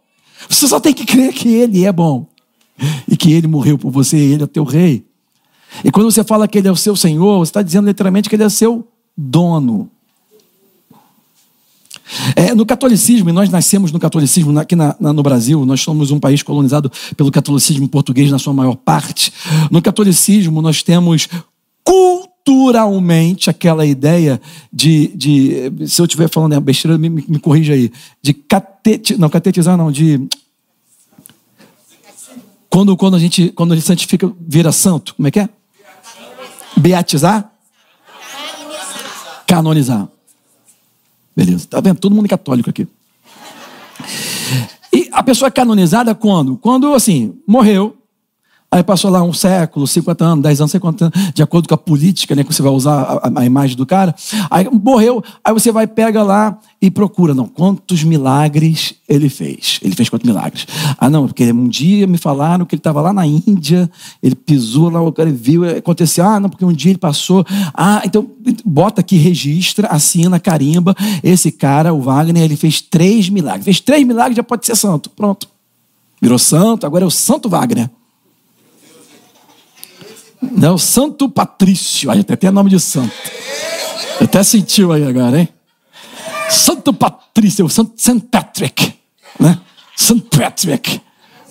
Você 0.48 0.68
só 0.68 0.78
tem 0.78 0.94
que 0.94 1.04
crer 1.04 1.32
que 1.32 1.48
ele 1.48 1.84
é 1.84 1.92
bom. 1.92 2.26
E 3.08 3.16
que 3.16 3.32
ele 3.32 3.46
morreu 3.46 3.76
por 3.76 3.90
você, 3.90 4.16
ele 4.16 4.44
é 4.44 4.46
teu 4.46 4.64
rei. 4.64 5.04
E 5.82 5.90
quando 5.90 6.10
você 6.10 6.22
fala 6.22 6.46
que 6.46 6.58
Ele 6.58 6.68
é 6.68 6.72
o 6.72 6.76
seu 6.76 6.94
Senhor, 6.94 7.38
você 7.38 7.50
está 7.50 7.62
dizendo 7.62 7.86
literalmente 7.86 8.28
que 8.28 8.36
Ele 8.36 8.44
é 8.44 8.48
seu 8.48 8.86
dono. 9.16 9.90
É, 12.36 12.54
no 12.54 12.66
catolicismo, 12.66 13.30
e 13.30 13.32
nós 13.32 13.48
nascemos 13.48 13.90
no 13.90 13.98
catolicismo 13.98 14.56
aqui 14.58 14.76
na, 14.76 14.94
na, 15.00 15.12
no 15.12 15.22
Brasil, 15.22 15.64
nós 15.64 15.80
somos 15.80 16.10
um 16.10 16.20
país 16.20 16.42
colonizado 16.42 16.90
pelo 17.16 17.30
catolicismo 17.30 17.88
português 17.88 18.30
na 18.30 18.38
sua 18.38 18.52
maior 18.52 18.76
parte. 18.76 19.32
No 19.70 19.80
catolicismo, 19.80 20.60
nós 20.60 20.82
temos 20.82 21.28
culturalmente 21.82 23.48
aquela 23.48 23.86
ideia 23.86 24.40
de, 24.72 25.08
de 25.14 25.86
se 25.86 26.00
eu 26.00 26.04
estiver 26.04 26.28
falando 26.28 26.60
besteira, 26.60 26.98
me, 26.98 27.08
me, 27.08 27.24
me 27.26 27.38
corrija 27.38 27.72
aí, 27.72 27.90
de 28.22 28.34
catete, 28.34 29.16
não, 29.16 29.30
catetizar 29.30 29.76
não, 29.76 29.90
de 29.90 30.20
quando, 32.68 32.96
quando 32.96 33.14
a 33.14 33.18
gente 33.18 33.50
quando 33.50 33.74
gente 33.74 33.86
santifica, 33.86 34.30
vira 34.40 34.72
santo, 34.72 35.14
como 35.14 35.28
é 35.28 35.30
que 35.30 35.40
é? 35.40 35.48
Beatizar? 36.76 37.50
Canonizar. 39.46 40.08
Beleza. 41.36 41.66
Tá 41.68 41.80
vendo? 41.80 41.98
Todo 41.98 42.14
mundo 42.14 42.26
é 42.26 42.28
católico 42.28 42.70
aqui. 42.70 42.86
E 44.92 45.08
a 45.12 45.22
pessoa 45.22 45.48
é 45.48 45.50
canonizada 45.50 46.14
quando? 46.14 46.56
Quando, 46.56 46.94
assim, 46.94 47.40
morreu, 47.46 47.96
Aí 48.74 48.82
passou 48.82 49.08
lá 49.08 49.22
um 49.22 49.32
século, 49.32 49.86
50 49.86 50.24
anos, 50.24 50.42
10 50.42 50.60
anos, 50.62 50.72
50 50.72 51.04
anos, 51.04 51.32
de 51.32 51.44
acordo 51.44 51.68
com 51.68 51.74
a 51.76 51.78
política, 51.78 52.34
né, 52.34 52.42
que 52.42 52.52
você 52.52 52.60
vai 52.60 52.72
usar 52.72 53.20
a, 53.22 53.40
a, 53.40 53.44
imagem 53.46 53.76
do 53.76 53.86
cara. 53.86 54.12
Aí 54.50 54.68
morreu, 54.68 55.22
aí 55.44 55.54
você 55.54 55.70
vai, 55.70 55.86
pega 55.86 56.24
lá 56.24 56.58
e 56.82 56.90
procura, 56.90 57.32
não, 57.32 57.46
quantos 57.46 58.02
milagres 58.02 58.96
ele 59.08 59.28
fez? 59.28 59.78
Ele 59.80 59.94
fez 59.94 60.08
quantos 60.08 60.26
milagres? 60.26 60.66
Ah, 60.98 61.08
não, 61.08 61.28
porque 61.28 61.52
um 61.52 61.68
dia 61.68 62.04
me 62.08 62.18
falaram 62.18 62.64
que 62.66 62.74
ele 62.74 62.80
estava 62.80 63.00
lá 63.00 63.12
na 63.12 63.24
Índia, 63.24 63.88
ele 64.20 64.34
pisou 64.34 64.90
lá, 64.90 65.00
o 65.00 65.12
cara 65.12 65.30
viu, 65.30 65.62
aconteceu, 65.78 66.24
ah, 66.24 66.40
não, 66.40 66.50
porque 66.50 66.64
um 66.64 66.72
dia 66.72 66.90
ele 66.90 66.98
passou. 66.98 67.46
Ah, 67.72 68.02
então 68.04 68.28
bota 68.64 69.02
aqui, 69.02 69.16
registra, 69.16 69.86
assina, 69.86 70.40
carimba. 70.40 70.96
Esse 71.22 71.52
cara, 71.52 71.94
o 71.94 72.00
Wagner, 72.00 72.42
ele 72.42 72.56
fez 72.56 72.80
três 72.80 73.28
milagres. 73.28 73.64
Fez 73.64 73.78
três 73.78 74.04
milagres, 74.04 74.36
já 74.36 74.42
pode 74.42 74.66
ser 74.66 74.74
santo. 74.74 75.10
Pronto. 75.10 75.46
Virou 76.20 76.40
santo, 76.40 76.84
agora 76.84 77.04
é 77.04 77.06
o 77.06 77.10
Santo 77.10 77.48
Wagner. 77.48 77.88
Não, 80.52 80.78
Santo 80.78 81.28
Patrício. 81.28 82.10
Aí 82.10 82.20
até 82.20 82.36
tem 82.36 82.50
nome 82.50 82.70
de 82.70 82.80
santo. 82.80 83.12
Até 84.20 84.42
sentiu 84.42 84.92
aí 84.92 85.04
agora, 85.04 85.40
hein? 85.40 85.48
Santo 86.50 86.92
Patrício, 86.92 87.68
Santo 87.68 87.92
St. 87.96 88.20
Patrick, 88.30 88.94
né? 89.38 89.58
St. 89.96 90.20
Patrick, 90.30 91.00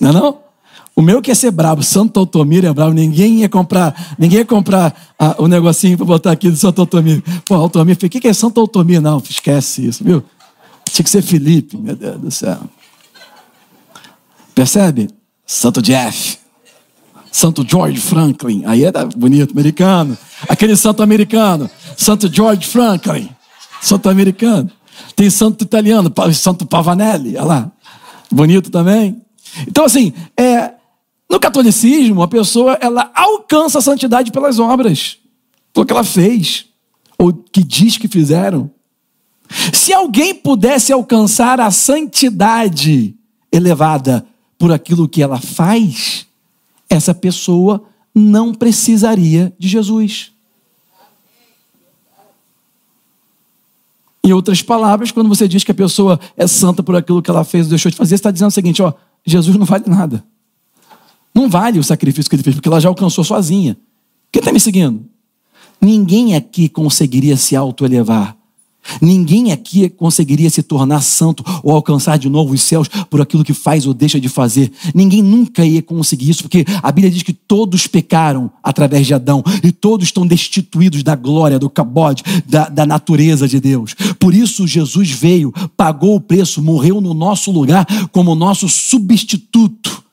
não 0.00 0.10
é 0.10 0.12
não? 0.12 0.44
O 0.96 1.02
meu 1.02 1.20
quer 1.20 1.34
ser 1.34 1.50
brabo, 1.50 1.82
Santo 1.82 2.20
Altomiro 2.20 2.66
é 2.66 2.72
brabo, 2.72 2.92
ninguém 2.92 3.40
ia 3.40 3.48
comprar, 3.48 4.14
ninguém 4.16 4.38
ia 4.38 4.44
comprar 4.44 4.94
ah, 5.18 5.34
o 5.38 5.48
negocinho 5.48 5.96
para 5.96 6.06
botar 6.06 6.30
aqui 6.30 6.48
do 6.48 6.56
Santo 6.56 6.80
Altomiro. 6.80 7.22
Pô, 7.44 7.54
Altomiro, 7.56 7.98
o 8.06 8.08
que, 8.08 8.20
que 8.20 8.28
é 8.28 8.32
Santo 8.32 8.60
Altomiro? 8.60 9.02
Não, 9.02 9.18
esquece 9.18 9.86
isso, 9.86 10.04
viu? 10.04 10.22
Tinha 10.84 11.02
que 11.02 11.10
ser 11.10 11.22
Felipe, 11.22 11.76
meu 11.76 11.96
Deus 11.96 12.20
do 12.20 12.30
céu. 12.30 12.58
Percebe? 14.54 15.08
Santo 15.44 15.82
Jeff. 15.82 16.38
Santo 17.34 17.66
George 17.68 17.98
Franklin. 17.98 18.62
Aí 18.64 18.84
era 18.84 19.04
bonito, 19.06 19.50
americano. 19.50 20.16
Aquele 20.48 20.76
santo 20.76 21.02
americano, 21.02 21.68
Santo 21.96 22.32
George 22.32 22.64
Franklin. 22.64 23.28
Santo 23.82 24.08
americano. 24.08 24.70
Tem 25.16 25.28
santo 25.28 25.64
italiano, 25.64 26.12
Santo 26.32 26.64
Pavanelli. 26.64 27.36
Olha 27.36 27.44
lá. 27.44 27.72
Bonito 28.30 28.70
também. 28.70 29.20
Então, 29.66 29.84
assim, 29.84 30.12
é, 30.38 30.74
no 31.28 31.40
catolicismo, 31.40 32.22
a 32.22 32.28
pessoa 32.28 32.78
ela 32.80 33.10
alcança 33.12 33.80
a 33.80 33.82
santidade 33.82 34.30
pelas 34.30 34.60
obras, 34.60 35.18
pelo 35.72 35.84
que 35.84 35.92
ela 35.92 36.04
fez, 36.04 36.66
ou 37.18 37.32
que 37.32 37.64
diz 37.64 37.98
que 37.98 38.06
fizeram. 38.06 38.70
Se 39.72 39.92
alguém 39.92 40.36
pudesse 40.36 40.92
alcançar 40.92 41.60
a 41.60 41.72
santidade 41.72 43.16
elevada 43.50 44.24
por 44.56 44.70
aquilo 44.70 45.08
que 45.08 45.20
ela 45.20 45.40
faz, 45.40 46.28
essa 46.88 47.14
pessoa 47.14 47.84
não 48.14 48.54
precisaria 48.54 49.52
de 49.58 49.68
Jesus. 49.68 50.32
Em 54.24 54.32
outras 54.32 54.62
palavras, 54.62 55.10
quando 55.10 55.28
você 55.28 55.46
diz 55.46 55.64
que 55.64 55.72
a 55.72 55.74
pessoa 55.74 56.18
é 56.36 56.46
santa 56.46 56.82
por 56.82 56.96
aquilo 56.96 57.20
que 57.20 57.30
ela 57.30 57.44
fez 57.44 57.66
ou 57.66 57.70
deixou 57.70 57.90
de 57.90 57.96
fazer, 57.96 58.10
você 58.10 58.14
está 58.14 58.30
dizendo 58.30 58.48
o 58.48 58.52
seguinte: 58.52 58.82
ó, 58.82 58.92
Jesus 59.24 59.56
não 59.56 59.66
vale 59.66 59.84
nada. 59.86 60.24
Não 61.34 61.48
vale 61.48 61.78
o 61.78 61.84
sacrifício 61.84 62.30
que 62.30 62.36
ele 62.36 62.42
fez, 62.42 62.54
porque 62.54 62.68
ela 62.68 62.80
já 62.80 62.88
alcançou 62.88 63.24
sozinha. 63.24 63.76
Quem 64.32 64.40
está 64.40 64.52
me 64.52 64.60
seguindo? 64.60 65.04
Ninguém 65.80 66.36
aqui 66.36 66.68
conseguiria 66.68 67.36
se 67.36 67.54
autoelevar 67.54 68.36
Ninguém 69.00 69.52
aqui 69.52 69.88
conseguiria 69.88 70.50
se 70.50 70.62
tornar 70.62 71.00
santo 71.00 71.44
ou 71.62 71.72
alcançar 71.74 72.18
de 72.18 72.28
novo 72.28 72.54
os 72.54 72.62
céus 72.62 72.88
por 73.08 73.20
aquilo 73.20 73.44
que 73.44 73.54
faz 73.54 73.86
ou 73.86 73.94
deixa 73.94 74.20
de 74.20 74.28
fazer. 74.28 74.70
Ninguém 74.94 75.22
nunca 75.22 75.64
ia 75.64 75.82
conseguir 75.82 76.30
isso, 76.30 76.42
porque 76.42 76.64
a 76.82 76.92
Bíblia 76.92 77.10
diz 77.10 77.22
que 77.22 77.32
todos 77.32 77.86
pecaram 77.86 78.50
através 78.62 79.06
de 79.06 79.14
Adão 79.14 79.42
e 79.62 79.72
todos 79.72 80.06
estão 80.06 80.26
destituídos 80.26 81.02
da 81.02 81.14
glória, 81.14 81.58
do 81.58 81.70
cabode, 81.70 82.22
da, 82.46 82.68
da 82.68 82.86
natureza 82.86 83.48
de 83.48 83.60
Deus. 83.60 83.94
Por 84.18 84.34
isso, 84.34 84.66
Jesus 84.66 85.10
veio, 85.10 85.52
pagou 85.76 86.16
o 86.16 86.20
preço, 86.20 86.62
morreu 86.62 87.00
no 87.00 87.14
nosso 87.14 87.50
lugar 87.50 87.86
como 88.12 88.34
nosso 88.34 88.68
substituto. 88.68 90.04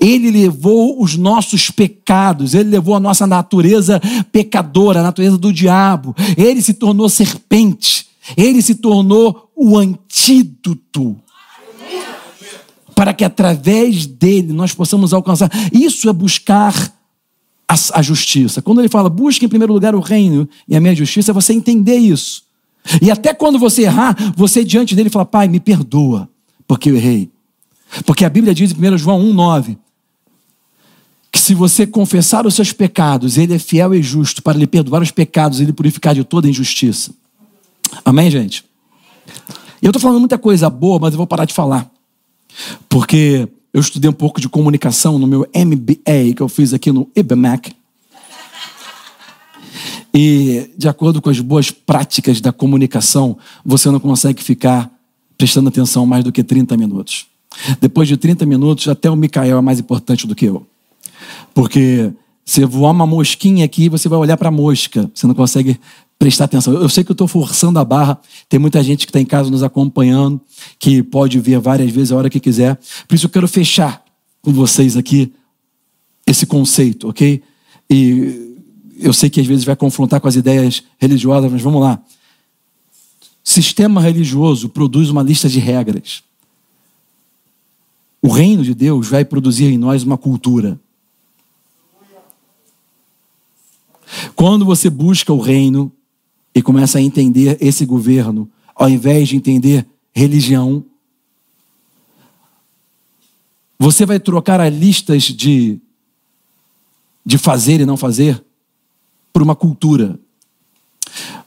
Ele 0.00 0.30
levou 0.30 1.02
os 1.02 1.16
nossos 1.16 1.70
pecados, 1.70 2.54
ele 2.54 2.70
levou 2.70 2.94
a 2.94 3.00
nossa 3.00 3.26
natureza 3.26 4.00
pecadora, 4.30 5.00
a 5.00 5.02
natureza 5.02 5.36
do 5.36 5.52
diabo. 5.52 6.14
Ele 6.36 6.62
se 6.62 6.72
tornou 6.72 7.08
serpente 7.08 8.11
ele 8.36 8.62
se 8.62 8.76
tornou 8.76 9.50
o 9.56 9.76
antídoto 9.76 11.16
para 12.94 13.12
que 13.12 13.24
através 13.24 14.06
dele 14.06 14.52
nós 14.52 14.72
possamos 14.74 15.12
alcançar. 15.12 15.50
Isso 15.72 16.08
é 16.08 16.12
buscar 16.12 16.74
a, 17.68 17.74
a, 17.94 18.02
justiça. 18.02 18.62
Quando 18.62 18.80
ele 18.80 18.88
fala, 18.88 19.08
busque 19.08 19.44
em 19.44 19.48
primeiro 19.48 19.72
lugar 19.72 19.94
o 19.94 20.00
reino 20.00 20.48
e 20.68 20.76
a 20.76 20.80
minha 20.80 20.94
justiça, 20.94 21.30
é 21.30 21.34
você 21.34 21.52
entender 21.52 21.96
isso. 21.96 22.44
E 23.00 23.10
até 23.10 23.32
quando 23.32 23.58
você 23.58 23.82
errar, 23.82 24.16
você 24.36 24.64
diante 24.64 24.94
dele 24.94 25.10
fala, 25.10 25.24
pai, 25.24 25.48
me 25.48 25.60
perdoa, 25.60 26.28
porque 26.66 26.90
eu 26.90 26.96
errei. 26.96 27.30
Porque 28.04 28.24
a 28.24 28.30
Bíblia 28.30 28.54
diz 28.54 28.72
em 28.72 28.94
1 28.94 28.98
João 28.98 29.20
1,9 29.20 29.76
que 31.30 31.40
se 31.40 31.54
você 31.54 31.86
confessar 31.86 32.46
os 32.46 32.54
seus 32.54 32.72
pecados, 32.72 33.38
ele 33.38 33.54
é 33.54 33.58
fiel 33.58 33.94
e 33.94 34.02
justo 34.02 34.42
para 34.42 34.58
lhe 34.58 34.66
perdoar 34.66 35.00
os 35.00 35.10
pecados 35.10 35.60
e 35.60 35.64
lhe 35.64 35.72
purificar 35.72 36.14
de 36.14 36.24
toda 36.24 36.48
injustiça. 36.48 37.14
Amém, 38.04 38.30
gente? 38.30 38.64
Eu 39.80 39.90
estou 39.90 40.00
falando 40.00 40.20
muita 40.20 40.38
coisa 40.38 40.70
boa, 40.70 40.98
mas 40.98 41.12
eu 41.12 41.18
vou 41.18 41.26
parar 41.26 41.44
de 41.44 41.54
falar. 41.54 41.90
Porque 42.88 43.48
eu 43.72 43.80
estudei 43.80 44.08
um 44.08 44.14
pouco 44.14 44.40
de 44.40 44.48
comunicação 44.48 45.18
no 45.18 45.26
meu 45.26 45.48
MBA 45.54 46.34
que 46.36 46.40
eu 46.40 46.48
fiz 46.48 46.72
aqui 46.72 46.92
no 46.92 47.08
IBMAC. 47.16 47.74
E, 50.14 50.70
de 50.76 50.88
acordo 50.88 51.22
com 51.22 51.30
as 51.30 51.40
boas 51.40 51.70
práticas 51.70 52.40
da 52.40 52.52
comunicação, 52.52 53.38
você 53.64 53.90
não 53.90 53.98
consegue 53.98 54.42
ficar 54.42 54.90
prestando 55.38 55.68
atenção 55.68 56.04
mais 56.04 56.22
do 56.22 56.30
que 56.30 56.44
30 56.44 56.76
minutos. 56.76 57.26
Depois 57.80 58.08
de 58.08 58.16
30 58.16 58.44
minutos, 58.44 58.88
até 58.88 59.10
o 59.10 59.16
Micael 59.16 59.58
é 59.58 59.60
mais 59.60 59.80
importante 59.80 60.26
do 60.26 60.34
que 60.34 60.44
eu. 60.44 60.66
Porque 61.54 62.12
você 62.44 62.66
voar 62.66 62.90
uma 62.90 63.06
mosquinha 63.06 63.64
aqui, 63.64 63.88
você 63.88 64.08
vai 64.08 64.18
olhar 64.18 64.36
para 64.36 64.48
a 64.48 64.52
mosca. 64.52 65.10
Você 65.14 65.26
não 65.26 65.34
consegue 65.34 65.80
prestar 66.22 66.44
atenção. 66.44 66.74
Eu 66.74 66.88
sei 66.88 67.02
que 67.02 67.10
eu 67.10 67.14
estou 67.14 67.26
forçando 67.26 67.80
a 67.80 67.84
barra, 67.84 68.16
tem 68.48 68.60
muita 68.60 68.80
gente 68.80 69.06
que 69.06 69.10
está 69.10 69.20
em 69.20 69.26
casa 69.26 69.50
nos 69.50 69.64
acompanhando, 69.64 70.40
que 70.78 71.02
pode 71.02 71.40
ver 71.40 71.58
várias 71.58 71.90
vezes 71.90 72.12
a 72.12 72.16
hora 72.16 72.30
que 72.30 72.38
quiser. 72.38 72.78
Por 73.08 73.16
isso 73.16 73.26
eu 73.26 73.30
quero 73.30 73.48
fechar 73.48 74.04
com 74.40 74.52
vocês 74.52 74.96
aqui 74.96 75.32
esse 76.24 76.46
conceito, 76.46 77.08
ok? 77.08 77.42
E 77.90 78.54
eu 79.00 79.12
sei 79.12 79.28
que 79.28 79.40
às 79.40 79.46
vezes 79.48 79.64
vai 79.64 79.74
confrontar 79.74 80.20
com 80.20 80.28
as 80.28 80.36
ideias 80.36 80.84
religiosas, 80.96 81.50
mas 81.50 81.60
vamos 81.60 81.80
lá. 81.80 82.00
Sistema 83.42 84.00
religioso 84.00 84.68
produz 84.68 85.10
uma 85.10 85.24
lista 85.24 85.48
de 85.48 85.58
regras. 85.58 86.22
O 88.22 88.28
reino 88.28 88.62
de 88.62 88.76
Deus 88.76 89.08
vai 89.08 89.24
produzir 89.24 89.64
em 89.64 89.76
nós 89.76 90.04
uma 90.04 90.16
cultura. 90.16 90.78
Quando 94.36 94.64
você 94.64 94.88
busca 94.88 95.32
o 95.32 95.40
reino, 95.40 95.90
e 96.54 96.60
começa 96.60 96.98
a 96.98 97.02
entender 97.02 97.56
esse 97.60 97.84
governo, 97.86 98.48
ao 98.74 98.88
invés 98.88 99.28
de 99.28 99.36
entender 99.36 99.86
religião. 100.12 100.84
Você 103.78 104.04
vai 104.04 104.20
trocar 104.20 104.60
as 104.60 104.72
listas 104.72 105.24
de, 105.24 105.78
de 107.24 107.38
fazer 107.38 107.80
e 107.80 107.86
não 107.86 107.96
fazer 107.96 108.42
por 109.32 109.42
uma 109.42 109.56
cultura. 109.56 110.18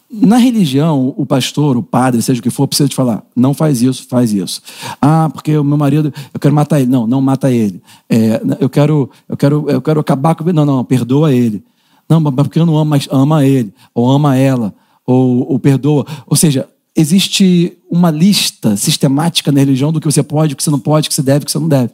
Na 0.10 0.38
religião, 0.38 1.14
o 1.18 1.26
pastor, 1.26 1.78
o 1.78 1.84
padre, 1.84 2.22
seja 2.22 2.40
o 2.40 2.44
que 2.44 2.50
for, 2.50 2.68
precisa 2.68 2.90
te 2.90 2.96
falar: 2.96 3.24
não 3.36 3.54
faz 3.54 3.82
isso, 3.82 4.08
faz 4.08 4.34
isso. 4.34 4.62
Ah, 5.02 5.30
porque 5.32 5.58
o 5.58 5.64
meu 5.64 5.78
marido, 5.78 6.14
eu 6.34 6.40
quero 6.40 6.54
matar 6.54 6.80
ele. 6.80 6.90
Não, 6.90 7.06
não 7.06 7.22
mata 7.22 7.52
ele. 7.52 7.82
É, 8.10 8.42
eu 8.60 8.70
quero, 8.70 9.10
eu 9.28 9.38
quero, 9.38 9.70
eu 9.70 9.82
quero 9.82 10.00
acabar 10.00 10.36
com 10.36 10.44
ele. 10.44 10.54
Não, 10.54 10.66
não, 10.66 10.84
perdoa 10.84 11.34
ele. 11.34 11.64
Não, 12.08 12.20
mas 12.20 12.34
porque 12.34 12.60
eu 12.60 12.66
não 12.66 12.78
amo, 12.78 12.90
mas 12.90 13.08
ama 13.12 13.46
ele 13.46 13.74
ou 13.94 14.10
ama 14.10 14.38
ela 14.38 14.74
ou, 15.06 15.52
ou 15.52 15.60
perdoa. 15.60 16.06
Ou 16.26 16.36
seja, 16.36 16.68
existe 16.96 17.78
uma 17.90 18.10
lista 18.10 18.76
sistemática 18.78 19.52
na 19.52 19.60
religião 19.60 19.92
do 19.92 20.00
que 20.00 20.06
você 20.06 20.24
pode, 20.24 20.54
o 20.54 20.58
que 20.58 20.64
você 20.64 20.72
não 20.72 20.80
pode, 20.80 21.08
o 21.08 21.10
que 21.10 21.16
você 21.16 21.22
deve, 21.22 21.44
o 21.44 21.46
que 21.46 21.52
você 21.52 21.60
não 21.60 21.68
deve. 21.68 21.94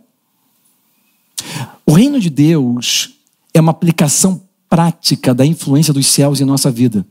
O 1.85 1.93
reino 1.93 2.19
de 2.19 2.29
Deus 2.29 3.15
é 3.53 3.59
uma 3.59 3.71
aplicação 3.71 4.41
prática 4.69 5.33
da 5.33 5.45
influência 5.45 5.93
dos 5.93 6.07
céus 6.07 6.39
em 6.39 6.45
nossa 6.45 6.71
vida. 6.71 7.05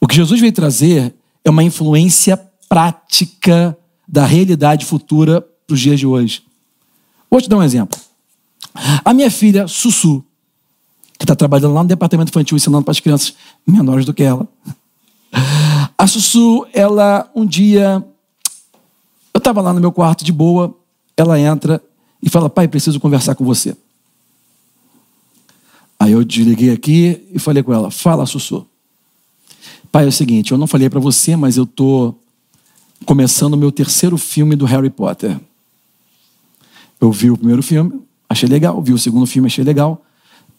O 0.00 0.06
que 0.06 0.16
Jesus 0.16 0.40
veio 0.40 0.52
trazer 0.52 1.14
é 1.44 1.50
uma 1.50 1.62
influência 1.62 2.36
prática 2.68 3.76
da 4.06 4.24
realidade 4.24 4.84
futura 4.84 5.40
para 5.40 5.74
os 5.74 5.80
dias 5.80 6.00
de 6.00 6.06
hoje. 6.06 6.42
Vou 7.30 7.40
te 7.40 7.48
dar 7.48 7.58
um 7.58 7.62
exemplo. 7.62 7.98
A 9.04 9.12
minha 9.12 9.30
filha, 9.30 9.68
Sussu, 9.68 10.24
está 11.28 11.36
trabalhando 11.36 11.74
lá 11.74 11.82
no 11.82 11.88
departamento 11.88 12.30
infantil 12.30 12.56
ensinando 12.56 12.84
para 12.84 12.92
as 12.92 13.00
crianças 13.00 13.34
menores 13.66 14.06
do 14.06 14.14
que 14.14 14.22
ela. 14.22 14.48
A 15.96 16.06
Sussu, 16.06 16.66
ela 16.72 17.30
um 17.34 17.44
dia, 17.44 18.02
eu 19.34 19.38
estava 19.38 19.60
lá 19.60 19.72
no 19.72 19.80
meu 19.80 19.92
quarto 19.92 20.24
de 20.24 20.32
boa, 20.32 20.74
ela 21.16 21.38
entra 21.38 21.82
e 22.22 22.30
fala: 22.30 22.48
Pai, 22.48 22.66
preciso 22.66 22.98
conversar 22.98 23.34
com 23.34 23.44
você. 23.44 23.76
Aí 26.00 26.12
eu 26.12 26.24
desliguei 26.24 26.70
aqui 26.70 27.28
e 27.30 27.38
falei 27.38 27.62
com 27.62 27.74
ela: 27.74 27.90
Fala, 27.90 28.24
Sussu. 28.24 28.66
Pai, 29.92 30.04
é 30.04 30.08
o 30.08 30.12
seguinte, 30.12 30.52
eu 30.52 30.58
não 30.58 30.66
falei 30.66 30.88
para 30.88 31.00
você, 31.00 31.36
mas 31.36 31.56
eu 31.56 31.66
tô 31.66 32.14
começando 33.04 33.54
o 33.54 33.56
meu 33.56 33.72
terceiro 33.72 34.16
filme 34.16 34.56
do 34.56 34.64
Harry 34.64 34.90
Potter. 34.90 35.38
Eu 37.00 37.12
vi 37.12 37.30
o 37.30 37.36
primeiro 37.36 37.62
filme, 37.62 38.00
achei 38.28 38.48
legal, 38.48 38.80
vi 38.82 38.92
o 38.92 38.98
segundo 38.98 39.26
filme, 39.26 39.46
achei 39.46 39.64
legal. 39.64 40.04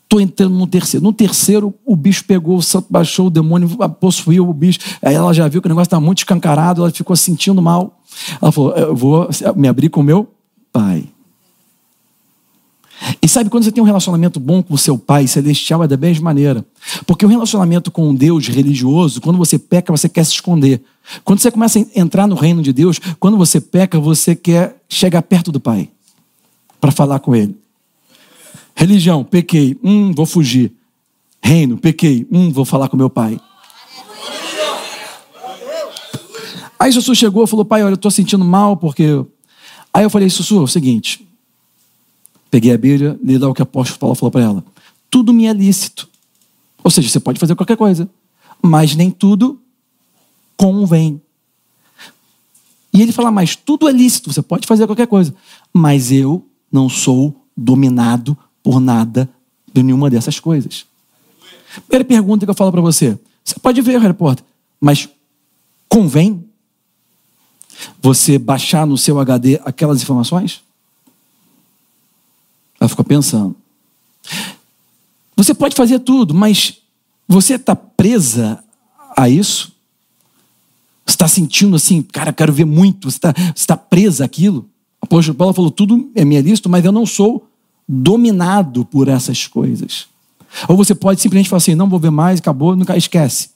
Estou 0.09 0.19
entrando 0.19 0.55
no 0.55 0.65
terceiro. 0.65 1.03
No 1.03 1.13
terceiro, 1.13 1.71
o 1.85 1.95
bicho 1.95 2.25
pegou, 2.25 2.57
o 2.57 2.63
santo 2.63 2.87
baixou, 2.89 3.27
o 3.27 3.29
demônio 3.29 3.69
possuiu 3.99 4.49
o 4.49 4.51
bicho. 4.51 4.79
Aí 5.03 5.13
ela 5.13 5.31
já 5.35 5.47
viu 5.47 5.61
que 5.61 5.67
o 5.67 5.69
negócio 5.69 5.85
está 5.85 5.99
muito 5.99 6.17
escancarado, 6.17 6.81
ela 6.81 6.89
ficou 6.89 7.15
sentindo 7.15 7.61
mal. 7.61 8.01
Ela 8.41 8.51
falou: 8.51 8.71
Eu 8.71 8.95
vou 8.95 9.29
me 9.55 9.67
abrir 9.67 9.87
com 9.89 9.99
o 9.99 10.03
meu 10.03 10.27
pai. 10.73 11.07
E 13.21 13.27
sabe 13.27 13.51
quando 13.51 13.65
você 13.65 13.71
tem 13.71 13.83
um 13.83 13.85
relacionamento 13.85 14.39
bom 14.39 14.63
com 14.63 14.73
o 14.73 14.79
seu 14.79 14.97
pai 14.97 15.27
celestial, 15.27 15.83
é 15.83 15.87
da 15.87 15.95
mesma 15.95 16.23
maneira. 16.23 16.65
Porque 17.05 17.23
o 17.23 17.29
relacionamento 17.29 17.91
com 17.91 18.09
um 18.09 18.15
Deus 18.15 18.47
religioso, 18.47 19.21
quando 19.21 19.37
você 19.37 19.59
peca, 19.59 19.95
você 19.95 20.09
quer 20.09 20.23
se 20.23 20.31
esconder. 20.31 20.81
Quando 21.23 21.37
você 21.37 21.51
começa 21.51 21.77
a 21.77 21.99
entrar 21.99 22.25
no 22.25 22.33
reino 22.33 22.63
de 22.63 22.73
Deus, 22.73 22.99
quando 23.19 23.37
você 23.37 23.61
peca, 23.61 23.99
você 23.99 24.35
quer 24.35 24.81
chegar 24.89 25.21
perto 25.21 25.51
do 25.51 25.59
pai 25.59 25.87
para 26.81 26.91
falar 26.91 27.19
com 27.19 27.35
ele. 27.35 27.55
Religião, 28.79 29.25
pequei, 29.25 29.77
hum, 29.83 30.13
vou 30.13 30.25
fugir. 30.25 30.71
Reino, 31.43 31.77
pequei, 31.77 32.25
hum, 32.31 32.49
vou 32.49 32.63
falar 32.63 32.87
com 32.87 32.95
meu 32.95 33.09
pai. 33.09 33.37
Aí 36.79 36.89
Sussu 36.93 37.13
chegou 37.13 37.43
e 37.43 37.47
falou, 37.47 37.65
pai, 37.65 37.83
olha, 37.83 37.91
eu 37.91 37.95
estou 37.95 38.09
sentindo 38.09 38.45
mal 38.45 38.77
porque... 38.77 39.03
Aí 39.93 40.03
eu 40.03 40.09
falei, 40.09 40.29
Sussu, 40.29 40.59
é 40.59 40.61
o 40.61 40.67
seguinte, 40.67 41.27
peguei 42.49 42.71
a 42.71 42.77
Bíblia, 42.77 43.19
li 43.21 43.37
lá 43.37 43.49
o 43.49 43.53
que 43.53 43.61
o 43.61 43.63
apóstolo 43.63 43.99
Paulo 43.99 44.15
falou 44.15 44.31
para 44.31 44.43
ela. 44.43 44.63
Tudo 45.11 45.33
me 45.33 45.45
é 45.45 45.51
lícito. 45.51 46.07
Ou 46.81 46.89
seja, 46.89 47.09
você 47.09 47.19
pode 47.19 47.37
fazer 47.37 47.55
qualquer 47.55 47.75
coisa, 47.75 48.09
mas 48.63 48.95
nem 48.95 49.11
tudo 49.11 49.59
convém. 50.55 51.21
E 52.93 53.01
ele 53.01 53.11
fala, 53.11 53.29
mas 53.29 53.57
tudo 53.57 53.89
é 53.89 53.91
lícito, 53.91 54.31
você 54.31 54.41
pode 54.41 54.65
fazer 54.65 54.85
qualquer 54.85 55.07
coisa, 55.07 55.35
mas 55.73 56.13
eu 56.13 56.45
não 56.71 56.87
sou 56.87 57.35
dominado 57.57 58.37
por 58.63 58.79
nada 58.79 59.29
de 59.73 59.83
nenhuma 59.83 60.09
dessas 60.09 60.39
coisas. 60.39 60.85
Primeira 61.87 62.05
pergunta 62.05 62.45
que 62.45 62.49
eu 62.49 62.55
falo 62.55 62.71
para 62.71 62.81
você: 62.81 63.17
você 63.43 63.59
pode 63.59 63.81
ver, 63.81 63.99
Harry 63.99 64.13
Potter, 64.13 64.43
mas 64.79 65.07
convém 65.87 66.45
você 68.01 68.37
baixar 68.37 68.85
no 68.85 68.97
seu 68.97 69.19
HD 69.19 69.59
aquelas 69.63 70.01
informações? 70.01 70.61
Ela 72.79 72.89
ficou 72.89 73.05
pensando. 73.05 73.55
Você 75.35 75.53
pode 75.53 75.75
fazer 75.75 75.99
tudo, 75.99 76.33
mas 76.33 76.79
você 77.27 77.55
está 77.55 77.75
presa 77.75 78.63
a 79.15 79.29
isso? 79.29 79.71
Você 81.05 81.15
está 81.15 81.27
sentindo 81.27 81.75
assim, 81.75 82.01
cara, 82.01 82.29
eu 82.29 82.33
quero 82.33 82.53
ver 82.53 82.65
muito, 82.65 83.09
você 83.09 83.17
está 83.17 83.33
tá 83.67 83.77
presa 83.77 84.25
àquilo? 84.25 84.69
Apóstolo 85.01 85.37
Paulo 85.37 85.53
falou: 85.53 85.71
tudo 85.71 86.11
é 86.13 86.23
minha 86.23 86.41
lícito, 86.41 86.69
mas 86.69 86.83
eu 86.85 86.91
não 86.91 87.05
sou 87.05 87.47
dominado 87.91 88.85
por 88.85 89.07
essas 89.07 89.47
coisas. 89.47 90.07
Ou 90.67 90.77
você 90.77 90.93
pode 90.93 91.19
simplesmente 91.19 91.49
falar 91.49 91.57
assim: 91.57 91.75
não 91.75 91.89
vou 91.89 91.99
ver 91.99 92.11
mais, 92.11 92.39
acabou, 92.39 92.75
nunca 92.75 92.95
esquece. 92.95 93.49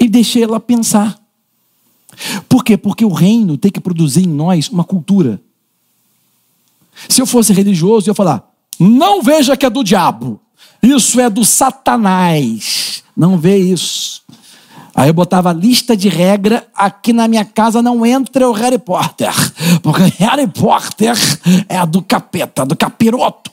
e 0.00 0.08
deixei 0.08 0.42
ela 0.42 0.58
pensar. 0.58 1.20
Por 2.48 2.64
quê? 2.64 2.76
Porque 2.76 3.04
o 3.04 3.12
reino 3.12 3.58
tem 3.58 3.70
que 3.70 3.78
produzir 3.78 4.24
em 4.24 4.32
nós 4.32 4.68
uma 4.70 4.82
cultura. 4.82 5.40
Se 7.08 7.20
eu 7.20 7.26
fosse 7.26 7.52
religioso, 7.52 8.08
eu 8.08 8.12
ia 8.12 8.16
falar: 8.16 8.50
não 8.78 9.22
veja 9.22 9.56
que 9.56 9.66
é 9.66 9.70
do 9.70 9.84
diabo, 9.84 10.40
isso 10.82 11.20
é 11.20 11.28
do 11.28 11.44
Satanás. 11.44 13.04
Não 13.14 13.36
vê 13.36 13.58
isso. 13.58 14.19
Aí 15.00 15.08
eu 15.08 15.14
botava 15.14 15.50
lista 15.50 15.96
de 15.96 16.10
regra, 16.10 16.68
aqui 16.74 17.10
na 17.10 17.26
minha 17.26 17.42
casa 17.42 17.80
não 17.80 18.04
entra 18.04 18.46
o 18.46 18.52
Harry 18.52 18.78
Potter, 18.78 19.32
porque 19.82 20.02
Harry 20.22 20.46
Potter 20.46 21.16
é 21.70 21.86
do 21.86 22.02
capeta, 22.02 22.66
do 22.66 22.76
capiroto. 22.76 23.50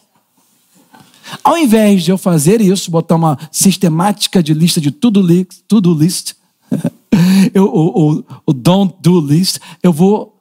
Ao 1.41 1.57
invés 1.57 2.03
de 2.03 2.11
eu 2.11 2.17
fazer 2.17 2.59
isso, 2.59 2.91
botar 2.91 3.15
uma 3.15 3.39
sistemática 3.49 4.43
de 4.43 4.53
lista 4.53 4.81
de 4.81 4.91
tudo 4.91 5.21
list, 5.21 5.61
tudo 5.69 5.93
list, 5.93 6.33
eu, 7.53 7.63
o, 7.63 8.17
o, 8.17 8.23
o 8.47 8.51
don't 8.51 8.93
do 8.99 9.21
list, 9.21 9.59
eu 9.81 9.93
vou 9.93 10.37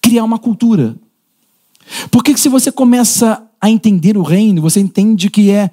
criar 0.00 0.22
uma 0.22 0.38
cultura. 0.38 0.94
Porque 2.12 2.36
se 2.36 2.48
você 2.48 2.70
começa 2.70 3.42
a 3.60 3.68
entender 3.68 4.16
o 4.16 4.22
reino, 4.22 4.62
você 4.62 4.78
entende 4.78 5.28
que 5.28 5.50
é 5.50 5.68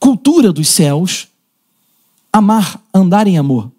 cultura 0.00 0.54
dos 0.54 0.68
céus 0.68 1.28
amar, 2.38 2.80
andar 2.92 3.26
em 3.26 3.38
amor. 3.38 3.70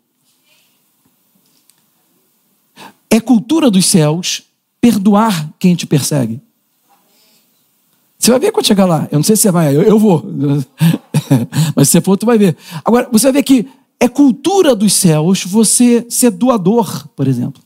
É 3.09 3.19
cultura 3.19 3.71
dos 3.71 3.85
céus 3.85 4.43
perdoar 4.79 5.49
quem 5.57 5.75
te 5.75 5.87
persegue. 5.87 6.41
Você 8.17 8.31
vai 8.31 8.39
ver 8.39 8.51
quando 8.51 8.67
chegar 8.67 8.85
lá. 8.85 9.07
Eu 9.11 9.17
não 9.17 9.23
sei 9.23 9.35
se 9.35 9.43
você 9.43 9.51
vai, 9.51 9.75
eu, 9.75 9.81
eu 9.81 9.97
vou. 9.97 10.23
Mas 11.75 11.87
se 11.87 11.93
você 11.93 12.01
for, 12.01 12.17
tu 12.17 12.25
vai 12.25 12.37
ver. 12.37 12.55
Agora, 12.83 13.07
você 13.11 13.27
vai 13.27 13.33
ver 13.33 13.43
que 13.43 13.67
é 13.99 14.07
cultura 14.07 14.75
dos 14.75 14.93
céus 14.93 15.43
você 15.43 16.05
ser 16.09 16.31
doador, 16.31 17.07
por 17.15 17.27
exemplo. 17.27 17.61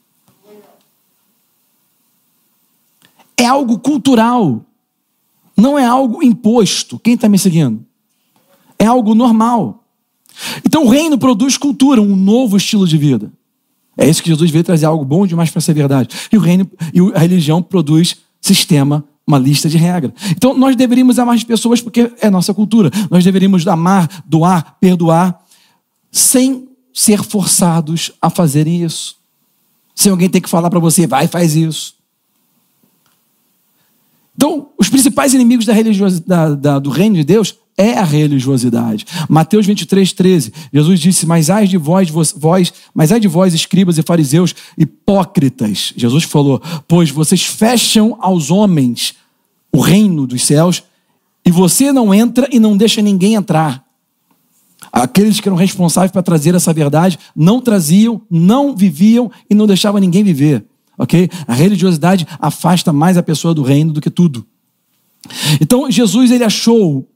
É 3.35 3.45
algo 3.45 3.79
cultural. 3.79 4.63
Não 5.55 5.77
é 5.77 5.85
algo 5.85 6.23
imposto. 6.23 6.97
Quem 6.99 7.15
está 7.15 7.27
me 7.27 7.37
seguindo? 7.37 7.85
É 8.79 8.85
algo 8.85 9.13
normal. 9.13 9.82
Então 10.65 10.85
o 10.85 10.89
reino 10.89 11.17
produz 11.17 11.57
cultura, 11.57 12.01
um 12.01 12.15
novo 12.15 12.57
estilo 12.57 12.87
de 12.87 12.97
vida. 12.97 13.31
É 13.97 14.09
isso 14.09 14.23
que 14.23 14.29
Jesus 14.29 14.49
veio 14.49 14.63
trazer 14.63 14.85
algo 14.85 15.05
bom 15.05 15.25
demais 15.27 15.49
para 15.49 15.61
ser 15.61 15.73
verdade. 15.73 16.15
E 16.31 16.37
o 16.37 16.39
reino 16.39 16.69
e 16.93 16.99
a 17.13 17.19
religião 17.19 17.61
produz 17.61 18.17
sistema, 18.41 19.03
uma 19.25 19.37
lista 19.37 19.69
de 19.69 19.77
regras. 19.77 20.13
Então 20.31 20.57
nós 20.57 20.75
deveríamos 20.75 21.19
amar 21.19 21.35
as 21.35 21.43
pessoas 21.43 21.81
porque 21.81 22.11
é 22.19 22.29
nossa 22.29 22.53
cultura. 22.53 22.89
Nós 23.09 23.23
deveríamos 23.23 23.67
amar, 23.67 24.23
doar, 24.25 24.77
perdoar, 24.79 25.39
sem 26.11 26.67
ser 26.93 27.23
forçados 27.23 28.11
a 28.21 28.29
fazerem 28.29 28.83
isso. 28.83 29.15
Sem 29.95 30.11
alguém 30.11 30.29
ter 30.29 30.41
que 30.41 30.49
falar 30.49 30.69
para 30.69 30.79
você, 30.79 31.05
vai, 31.05 31.27
faz 31.27 31.55
isso. 31.55 31.95
Então, 34.35 34.69
os 34.77 34.89
principais 34.89 35.33
inimigos 35.33 35.65
da 35.65 35.73
religiosidade, 35.73 36.55
da, 36.55 36.79
do 36.79 36.89
reino 36.89 37.15
de 37.15 37.23
Deus 37.23 37.55
é 37.77 37.97
a 37.97 38.03
religiosidade. 38.03 39.05
Mateus 39.27 39.65
23, 39.65 40.13
13. 40.13 40.53
Jesus 40.71 40.99
disse: 40.99 41.25
Mas 41.25 41.49
ai 41.49 41.67
de 41.67 41.77
vós, 41.77 42.09
vós, 42.09 42.73
mas 42.93 43.11
ai 43.11 43.19
de 43.19 43.27
vós, 43.27 43.53
escribas 43.53 43.97
e 43.97 44.03
fariseus, 44.03 44.55
hipócritas. 44.77 45.93
Jesus 45.95 46.23
falou: 46.23 46.61
Pois 46.87 47.09
vocês 47.09 47.43
fecham 47.43 48.17
aos 48.19 48.51
homens 48.51 49.15
o 49.71 49.79
reino 49.79 50.27
dos 50.27 50.43
céus, 50.43 50.83
e 51.45 51.51
você 51.51 51.91
não 51.91 52.13
entra 52.13 52.47
e 52.51 52.59
não 52.59 52.77
deixa 52.77 53.01
ninguém 53.01 53.33
entrar. 53.33 53.83
Aqueles 54.91 55.39
que 55.39 55.47
eram 55.47 55.57
responsáveis 55.57 56.11
para 56.11 56.21
trazer 56.21 56.53
essa 56.53 56.71
verdade 56.71 57.17
não 57.35 57.59
traziam, 57.59 58.21
não 58.29 58.75
viviam 58.75 59.31
e 59.49 59.55
não 59.55 59.65
deixavam 59.65 59.99
ninguém 59.99 60.23
viver. 60.23 60.63
Ok? 60.95 61.27
A 61.47 61.53
religiosidade 61.53 62.27
afasta 62.39 62.93
mais 62.93 63.17
a 63.17 63.23
pessoa 63.23 63.55
do 63.55 63.63
reino 63.63 63.91
do 63.91 63.99
que 63.99 64.11
tudo. 64.11 64.45
Então 65.59 65.89
Jesus 65.89 66.29
ele 66.29 66.43
achou 66.43 67.07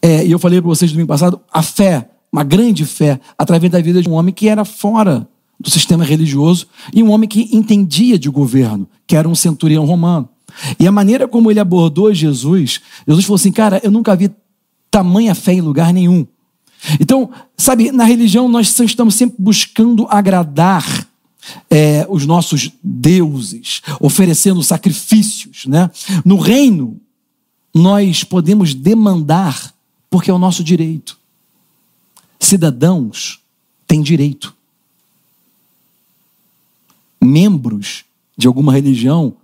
é, 0.00 0.26
e 0.26 0.30
eu 0.30 0.38
falei 0.38 0.60
para 0.60 0.68
vocês 0.68 0.90
domingo 0.90 1.08
passado, 1.08 1.40
a 1.52 1.62
fé, 1.62 2.08
uma 2.32 2.44
grande 2.44 2.84
fé, 2.84 3.20
através 3.36 3.70
da 3.72 3.80
vida 3.80 4.02
de 4.02 4.08
um 4.08 4.12
homem 4.12 4.34
que 4.34 4.48
era 4.48 4.64
fora 4.64 5.28
do 5.58 5.70
sistema 5.70 6.04
religioso 6.04 6.66
e 6.92 7.02
um 7.02 7.10
homem 7.10 7.28
que 7.28 7.48
entendia 7.52 8.18
de 8.18 8.28
governo, 8.28 8.88
que 9.06 9.16
era 9.16 9.28
um 9.28 9.34
centurião 9.34 9.84
romano. 9.84 10.28
E 10.78 10.86
a 10.86 10.92
maneira 10.92 11.28
como 11.28 11.50
ele 11.50 11.60
abordou 11.60 12.12
Jesus, 12.12 12.80
Jesus 13.06 13.24
falou 13.24 13.36
assim: 13.36 13.52
Cara, 13.52 13.80
eu 13.82 13.90
nunca 13.90 14.14
vi 14.16 14.30
tamanha 14.90 15.34
fé 15.34 15.52
em 15.52 15.60
lugar 15.60 15.92
nenhum. 15.92 16.26
Então, 17.00 17.30
sabe, 17.56 17.90
na 17.90 18.04
religião 18.04 18.48
nós 18.48 18.78
estamos 18.80 19.14
sempre 19.14 19.36
buscando 19.38 20.06
agradar 20.08 21.06
é, 21.70 22.06
os 22.08 22.24
nossos 22.24 22.70
deuses, 22.82 23.82
oferecendo 24.00 24.62
sacrifícios. 24.62 25.66
Né? 25.66 25.90
No 26.24 26.38
reino, 26.38 27.00
nós 27.74 28.24
podemos 28.24 28.74
demandar, 28.74 29.74
porque 30.10 30.30
é 30.30 30.34
o 30.34 30.38
nosso 30.38 30.64
direito. 30.64 31.18
Cidadãos 32.40 33.40
têm 33.86 34.02
direito. 34.02 34.54
Membros 37.20 38.04
de 38.36 38.46
alguma 38.46 38.72
religião 38.72 39.36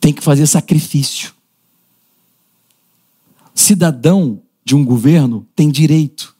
têm 0.00 0.12
que 0.12 0.22
fazer 0.22 0.46
sacrifício. 0.46 1.34
Cidadão 3.54 4.40
de 4.64 4.76
um 4.76 4.84
governo 4.84 5.46
tem 5.56 5.70
direito. 5.70 6.34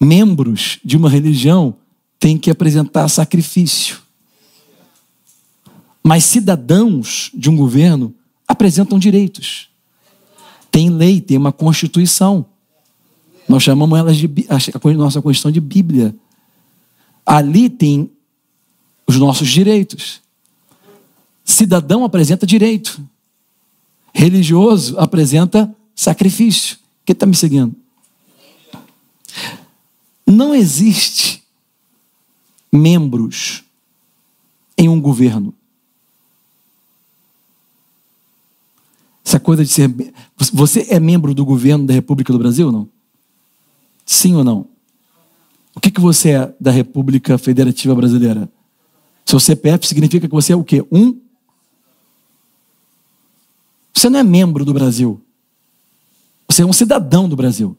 Membros 0.00 0.78
de 0.84 0.96
uma 0.96 1.10
religião 1.10 1.76
têm 2.18 2.38
que 2.38 2.50
apresentar 2.50 3.08
sacrifício. 3.08 4.00
Mas 6.02 6.24
cidadãos 6.24 7.30
de 7.34 7.50
um 7.50 7.56
governo 7.56 8.14
apresentam 8.46 8.98
direitos. 8.98 9.68
Tem 10.70 10.90
lei, 10.90 11.20
tem 11.20 11.36
uma 11.36 11.52
constituição. 11.52 12.46
Nós 13.48 13.62
chamamos 13.62 13.98
elas 13.98 14.16
de 14.16 14.28
a 14.48 14.92
nossa 14.94 15.22
Constituição 15.22 15.50
de 15.50 15.60
Bíblia. 15.60 16.14
Ali 17.24 17.68
tem 17.68 18.10
os 19.06 19.16
nossos 19.16 19.48
direitos. 19.48 20.20
Cidadão 21.44 22.04
apresenta 22.04 22.46
direito. 22.46 23.00
Religioso 24.12 24.98
apresenta 24.98 25.74
sacrifício. 25.94 26.78
Quem 27.04 27.12
está 27.12 27.24
me 27.24 27.36
seguindo? 27.36 27.74
Não 30.26 30.54
existe 30.54 31.42
membros 32.72 33.62
em 34.76 34.88
um 34.88 35.00
governo. 35.00 35.54
Essa 39.26 39.40
coisa 39.40 39.64
de 39.64 39.70
ser. 39.72 39.92
Você 40.52 40.86
é 40.88 41.00
membro 41.00 41.34
do 41.34 41.44
governo 41.44 41.84
da 41.84 41.92
República 41.92 42.32
do 42.32 42.38
Brasil 42.38 42.66
ou 42.66 42.72
não? 42.72 42.88
Sim 44.04 44.36
ou 44.36 44.44
não? 44.44 44.68
O 45.74 45.80
que, 45.80 45.90
que 45.90 46.00
você 46.00 46.30
é 46.30 46.54
da 46.60 46.70
República 46.70 47.36
Federativa 47.36 47.92
Brasileira? 47.92 48.48
Seu 49.24 49.40
CPF 49.40 49.84
significa 49.88 50.28
que 50.28 50.34
você 50.34 50.52
é 50.52 50.56
o 50.56 50.62
quê? 50.62 50.86
Um? 50.92 51.20
Você 53.92 54.08
não 54.08 54.20
é 54.20 54.22
membro 54.22 54.64
do 54.64 54.72
Brasil. 54.72 55.20
Você 56.48 56.62
é 56.62 56.64
um 56.64 56.72
cidadão 56.72 57.28
do 57.28 57.34
Brasil. 57.34 57.76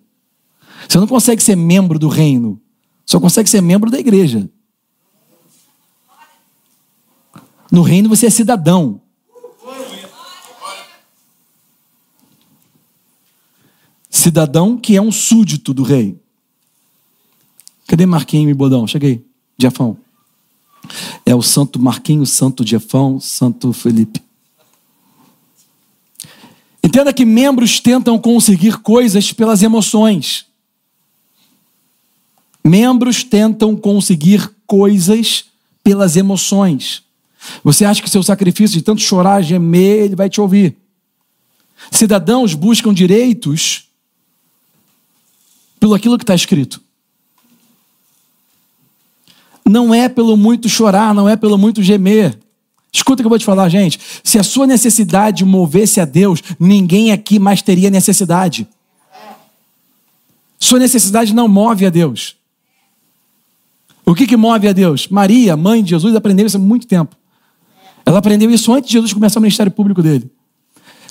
Você 0.90 0.98
não 0.98 1.08
consegue 1.08 1.42
ser 1.42 1.56
membro 1.56 1.98
do 1.98 2.10
reino. 2.10 2.60
Só 3.06 3.22
consegue 3.22 3.50
ser 3.50 3.62
membro 3.62 3.90
da 3.90 3.98
igreja. 3.98 4.50
No 7.72 7.84
reino 7.84 8.10
você 8.10 8.26
é 8.26 8.30
cidadão. 8.30 9.02
Cidadão 14.18 14.78
que 14.78 14.96
é 14.96 15.02
um 15.02 15.12
súdito 15.12 15.74
do 15.74 15.84
rei. 15.84 16.20
Cadê 17.88 18.06
Marquinhos 18.06 18.52
e 18.52 18.54
Bodão? 18.54 18.88
Cheguei. 18.88 19.24
Jefão. 19.58 19.98
É 21.26 21.34
o 21.34 21.42
Santo 21.42 21.80
Marquinhos, 21.80 22.32
Santo 22.32 22.66
Jefão, 22.66 23.20
Santo 23.20 23.72
Felipe. 23.72 24.22
Entenda 26.84 27.14
que 27.14 27.26
membros 27.26 27.80
tentam 27.80 28.18
conseguir 28.18 28.78
coisas 28.78 29.32
pelas 29.32 29.62
emoções. 29.62 30.46
Membros 32.64 33.24
tentam 33.24 33.76
conseguir 33.76 34.50
coisas 34.66 35.46
pelas 35.84 36.16
emoções. 36.16 37.04
Você 37.64 37.86
acha 37.86 38.02
que 38.02 38.10
seu 38.10 38.24
sacrifício 38.24 38.78
de 38.78 38.84
tanto 38.84 39.02
chorar, 39.02 39.42
gemer, 39.42 40.06
ele 40.06 40.16
vai 40.16 40.30
te 40.30 40.42
ouvir. 40.42 40.76
Cidadãos 41.92 42.54
buscam 42.54 42.94
direitos 42.94 43.87
pelo 45.80 45.94
aquilo 45.94 46.18
que 46.18 46.24
está 46.24 46.36
escrito. 46.36 46.82
Não 49.66 49.94
é 49.94 50.08
pelo 50.08 50.38
muito 50.38 50.70
chorar, 50.70 51.14
não 51.14 51.28
é 51.28 51.36
pelo 51.36 51.58
muito 51.58 51.84
gemer. 51.84 52.38
Escuta 52.92 53.22
o 53.22 53.24
que 53.24 53.26
eu 53.28 53.30
vou 53.30 53.40
te 53.40 53.46
falar, 53.46 53.68
gente. 53.70 54.00
Se 54.24 54.40
a 54.40 54.44
sua 54.44 54.66
necessidade 54.66 55.44
movesse 55.44 56.00
a 56.00 56.06
Deus, 56.06 56.42
ninguém 56.60 57.12
aqui 57.12 57.38
mais 57.38 57.62
teria 57.62 57.90
necessidade. 57.90 58.68
Sua 60.60 60.80
necessidade 60.80 61.34
não 61.34 61.48
move 61.48 61.86
a 61.86 61.90
Deus. 61.90 62.36
O 64.06 64.16
que, 64.16 64.26
que 64.26 64.38
move 64.38 64.68
a 64.68 64.72
Deus? 64.72 65.08
Maria, 65.10 65.58
mãe 65.58 65.84
de 65.84 65.90
Jesus, 65.90 66.16
aprendeu 66.16 66.48
isso 66.48 66.58
há 66.58 66.60
muito 66.60 66.88
tempo. 66.88 67.16
Ela 68.06 68.20
aprendeu 68.20 68.50
isso 68.50 68.74
antes 68.74 68.88
de 68.88 68.94
Jesus 68.94 69.12
começar 69.12 69.40
o 69.40 69.42
ministério 69.42 69.72
público 69.72 70.02
dele. 70.02 70.32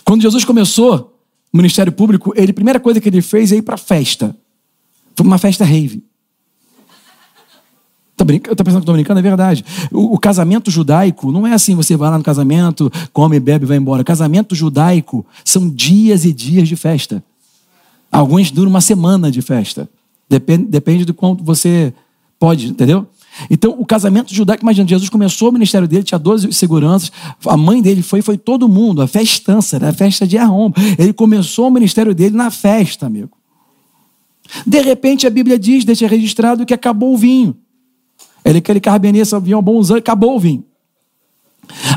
Quando 0.03 0.23
Jesus 0.23 0.47
começou 0.47 1.15
o 1.53 1.57
ministério 1.57 1.93
público, 1.93 2.33
ele, 2.35 2.53
a 2.53 2.55
primeira 2.55 2.81
coisa 2.81 3.01
que 3.01 3.09
ele 3.09 3.21
fez 3.21 3.53
é 3.53 3.57
ir 3.57 3.63
para 3.63 3.77
festa. 3.77 4.35
Foi 5.17 5.27
uma 5.27 5.39
festa 5.39 5.65
rave. 5.65 6.05
Tá, 8.17 8.25
brinca... 8.25 8.55
tá 8.55 8.65
pensando 8.65 8.81
que 8.81 8.85
estou 8.85 8.95
brincando? 8.95 9.19
É 9.19 9.23
verdade. 9.23 9.65
O, 9.91 10.15
o, 10.15 10.19
casamento 10.19 10.71
judaico 10.71 11.33
não 11.33 11.47
é 11.47 11.53
assim, 11.53 11.75
você 11.75 11.97
vai 11.97 12.11
lá 12.11 12.19
no 12.19 12.25
casamento, 12.25 12.91
come, 13.13 13.41
bebe 13.41 13.65
e 13.65 13.69
vai 13.69 13.77
embora. 13.77 14.05
Casamento 14.05 14.55
judaico 14.55 15.25
são 15.45 15.69
dias 15.69 16.25
e 16.25 16.33
dias 16.33 16.69
de 16.69 16.77
festa. 16.77 17.23
Alguns 18.11 18.51
duram 18.51 18.71
uma 18.71 18.81
semana 18.81 19.31
de 19.31 19.43
festa. 19.43 19.89
Depende, 20.29 20.65
depende 20.65 21.05
do 21.05 21.13
quanto 21.13 21.45
você 21.45 21.93
pode, 22.39 22.69
entendeu? 22.69 23.07
Então, 23.51 23.75
o 23.79 23.85
casamento 23.85 24.35
judaico, 24.35 24.63
imagina, 24.63 24.89
Jesus 24.89 25.11
começou 25.11 25.51
o 25.51 25.53
ministério 25.53 25.87
dele, 25.87 26.03
tinha 26.03 26.19
12 26.19 26.53
seguranças, 26.55 27.13
a 27.45 27.57
mãe 27.57 27.83
dele 27.83 28.01
foi, 28.01 28.23
foi 28.23 28.39
todo 28.39 28.67
mundo, 28.67 29.03
a 29.03 29.07
festança, 29.07 29.77
a 29.87 29.93
festa 29.93 30.27
de 30.27 30.39
arrombo. 30.39 30.75
Ele 30.99 31.13
começou 31.13 31.69
o 31.69 31.71
ministério 31.71 32.15
dele 32.15 32.35
na 32.35 32.51
festa, 32.51 33.05
amigo. 33.05 33.36
De 34.67 34.81
repente, 34.81 35.27
a 35.27 35.31
Bíblia 35.31 35.59
diz, 35.59 35.85
deixa 35.85 36.07
registrado, 36.07 36.67
que 36.67 36.75
acabou 36.75 37.15
o 37.15 37.17
vinho. 37.17 37.57
Ele 38.45 38.59
aquele 38.59 38.81
carbenense 38.81 39.39
vinha 39.41 39.61
bons 39.61 39.91
anos, 39.91 40.01
acabou 40.01 40.37
o 40.37 40.41
vinho. 40.41 40.65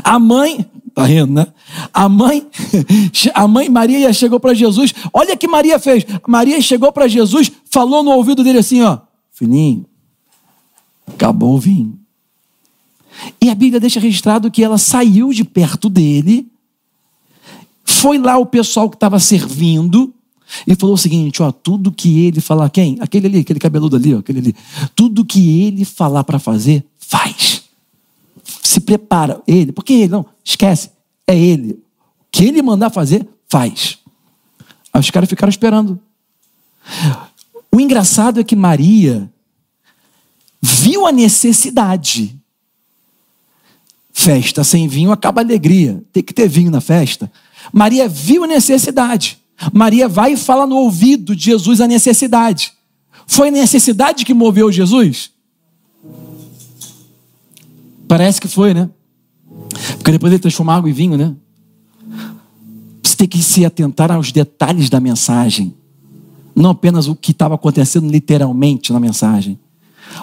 A 0.02 0.18
mãe, 0.18 0.66
tá 0.94 1.04
rindo, 1.04 1.32
né? 1.32 1.46
A 1.94 2.08
mãe, 2.08 2.46
a 3.34 3.46
mãe 3.46 3.68
Maria 3.68 4.12
chegou 4.12 4.40
para 4.40 4.52
Jesus. 4.52 4.92
Olha 5.12 5.36
que 5.36 5.46
Maria 5.46 5.78
fez. 5.78 6.04
Maria 6.26 6.60
chegou 6.60 6.90
para 6.92 7.06
Jesus, 7.06 7.52
falou 7.66 8.02
no 8.02 8.10
ouvido 8.10 8.42
dele 8.42 8.58
assim, 8.58 8.82
ó: 8.82 8.98
"Filhinho, 9.30 9.86
acabou 11.06 11.54
o 11.54 11.58
vinho". 11.58 11.98
E 13.40 13.48
a 13.48 13.54
Bíblia 13.54 13.80
deixa 13.80 14.00
registrado 14.00 14.50
que 14.50 14.64
ela 14.64 14.78
saiu 14.78 15.30
de 15.32 15.44
perto 15.44 15.88
dele, 15.88 16.50
foi 17.84 18.18
lá 18.18 18.38
o 18.38 18.46
pessoal 18.46 18.88
que 18.88 18.96
estava 18.96 19.18
servindo, 19.18 20.12
e 20.66 20.74
falou 20.74 20.94
o 20.94 20.98
seguinte: 20.98 21.42
ó, 21.42 21.50
tudo 21.50 21.92
que 21.92 22.26
ele 22.26 22.40
falar, 22.40 22.70
quem? 22.70 22.96
Aquele 23.00 23.26
ali, 23.26 23.38
aquele 23.40 23.58
cabeludo 23.58 23.96
ali, 23.96 24.14
ó, 24.14 24.18
aquele 24.18 24.38
ali. 24.38 24.56
Tudo 24.94 25.24
que 25.24 25.62
ele 25.62 25.84
falar 25.84 26.24
para 26.24 26.38
fazer, 26.38 26.84
faz. 26.98 27.62
Se 28.62 28.80
prepara, 28.80 29.42
ele, 29.46 29.72
porque 29.72 29.92
ele, 29.92 30.08
não, 30.08 30.26
esquece, 30.44 30.90
é 31.26 31.36
ele. 31.38 31.72
O 31.72 31.78
que 32.32 32.44
ele 32.44 32.62
mandar 32.62 32.90
fazer, 32.90 33.26
faz. 33.48 33.98
Aí 34.92 35.00
os 35.00 35.10
caras 35.10 35.28
ficaram 35.28 35.50
esperando. 35.50 36.00
O 37.72 37.80
engraçado 37.80 38.40
é 38.40 38.44
que 38.44 38.56
Maria 38.56 39.30
viu 40.60 41.06
a 41.06 41.12
necessidade. 41.12 42.36
Festa 44.12 44.64
sem 44.64 44.88
vinho 44.88 45.12
acaba 45.12 45.40
a 45.40 45.44
alegria. 45.44 46.02
Tem 46.12 46.22
que 46.22 46.34
ter 46.34 46.48
vinho 46.48 46.70
na 46.70 46.80
festa. 46.80 47.30
Maria 47.72 48.08
viu 48.08 48.44
a 48.44 48.46
necessidade. 48.46 49.38
Maria 49.72 50.08
vai 50.08 50.32
e 50.32 50.36
fala 50.36 50.66
no 50.66 50.76
ouvido 50.76 51.36
de 51.36 51.44
Jesus 51.44 51.80
a 51.80 51.86
necessidade. 51.86 52.72
Foi 53.26 53.48
a 53.48 53.52
necessidade 53.52 54.24
que 54.24 54.34
moveu 54.34 54.72
Jesus? 54.72 55.30
Parece 58.08 58.40
que 58.40 58.48
foi, 58.48 58.74
né? 58.74 58.90
Porque 59.98 60.12
depois 60.12 60.32
ele 60.32 60.40
transformou 60.40 60.74
água 60.74 60.90
em 60.90 60.92
vinho, 60.92 61.16
né? 61.16 61.34
Você 63.02 63.16
tem 63.16 63.28
que 63.28 63.42
se 63.42 63.64
atentar 63.64 64.10
aos 64.10 64.32
detalhes 64.32 64.90
da 64.90 64.98
mensagem, 64.98 65.74
não 66.54 66.70
apenas 66.70 67.06
o 67.06 67.14
que 67.14 67.30
estava 67.30 67.54
acontecendo 67.54 68.10
literalmente 68.10 68.92
na 68.92 68.98
mensagem. 68.98 69.58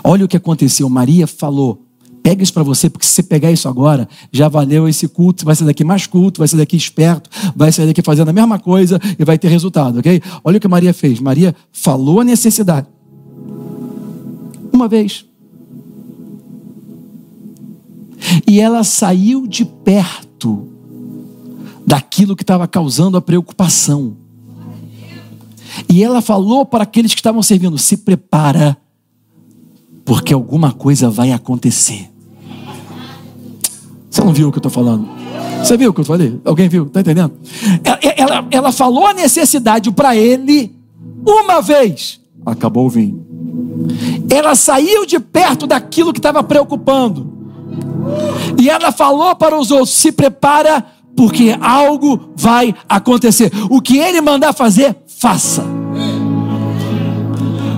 Olha 0.04 0.26
o 0.26 0.28
que 0.28 0.36
aconteceu. 0.36 0.90
Maria 0.90 1.28
falou: 1.28 1.87
Pega 2.28 2.44
isso 2.44 2.54
para 2.54 2.64
você, 2.64 2.90
porque 2.90 3.06
se 3.06 3.14
você 3.14 3.24
pegar 3.24 3.54
isso 3.54 3.70
agora, 3.70 4.06
já 4.34 4.50
valeu 4.50 4.86
esse 4.86 5.08
culto, 5.08 5.46
vai 5.46 5.56
sair 5.56 5.66
daqui 5.66 5.86
mais 5.86 6.06
culto, 6.06 6.40
vai 6.40 6.48
sair 6.50 6.60
daqui 6.60 6.76
esperto, 6.76 7.30
vai 7.56 7.72
sair 7.72 7.88
daqui 7.88 8.02
fazendo 8.02 8.28
a 8.28 8.34
mesma 8.34 8.60
coisa 8.60 9.00
e 9.18 9.24
vai 9.24 9.38
ter 9.38 9.48
resultado, 9.48 10.00
ok? 10.00 10.22
Olha 10.44 10.58
o 10.58 10.60
que 10.60 10.68
Maria 10.68 10.94
fez. 10.94 11.22
Maria 11.22 11.56
falou 11.72 12.20
a 12.20 12.26
necessidade. 12.26 12.86
Uma 14.74 14.90
vez. 14.90 15.26
E 18.46 18.60
ela 18.60 18.84
saiu 18.84 19.48
de 19.48 19.64
perto 19.64 20.68
daquilo 21.86 22.36
que 22.36 22.44
estava 22.44 22.68
causando 22.68 23.16
a 23.16 23.22
preocupação. 23.22 24.18
E 25.88 26.04
ela 26.04 26.22
falou 26.22 26.66
para 26.66 26.84
aqueles 26.84 27.14
que 27.14 27.22
estavam 27.22 27.42
servindo: 27.42 27.78
se 27.78 27.96
prepara, 27.96 28.76
porque 30.04 30.34
alguma 30.34 30.74
coisa 30.74 31.10
vai 31.10 31.32
acontecer. 31.32 32.17
Você 34.18 34.24
não 34.24 34.34
viu 34.34 34.48
o 34.50 34.52
que 34.52 34.58
eu 34.58 34.68
estou 34.68 34.72
falando? 34.72 35.08
Você 35.64 35.78
viu 35.78 35.92
o 35.92 35.94
que 35.94 36.02
eu 36.02 36.06
falei? 36.06 36.42
Alguém 36.44 36.68
viu? 36.68 36.88
Está 36.88 37.02
entendendo? 37.02 37.34
Ela, 37.84 38.00
ela, 38.18 38.48
ela 38.50 38.72
falou 38.72 39.06
a 39.06 39.14
necessidade 39.14 39.92
para 39.92 40.16
ele 40.16 40.76
uma 41.24 41.62
vez. 41.62 42.20
Acabou 42.44 42.88
o 42.88 42.90
vinho. 42.90 43.24
Ela 44.28 44.56
saiu 44.56 45.06
de 45.06 45.20
perto 45.20 45.68
daquilo 45.68 46.12
que 46.12 46.18
estava 46.18 46.42
preocupando. 46.42 47.32
E 48.60 48.68
ela 48.72 48.92
falou 48.92 49.36
para 49.36 49.56
os 49.56 49.70
outros: 49.70 49.92
se 49.92 50.12
prepara, 50.12 50.84
porque 51.16 51.56
algo 51.62 52.32
vai 52.36 52.74
acontecer. 52.90 53.52
O 53.70 53.80
que 53.80 54.00
ele 54.00 54.20
mandar 54.20 54.52
fazer, 54.52 54.96
faça. 55.06 55.64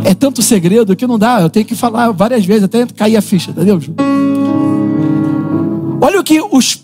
É 0.05 0.13
tanto 0.13 0.41
segredo 0.41 0.95
que 0.95 1.05
não 1.05 1.19
dá, 1.19 1.41
eu 1.41 1.49
tenho 1.49 1.65
que 1.65 1.75
falar 1.75 2.11
várias 2.11 2.45
vezes 2.45 2.63
até 2.63 2.85
cair 2.85 3.17
a 3.17 3.21
ficha, 3.21 3.51
entendeu? 3.51 3.81
Olha 6.01 6.19
o 6.19 6.23
que 6.23 6.41
os, 6.41 6.81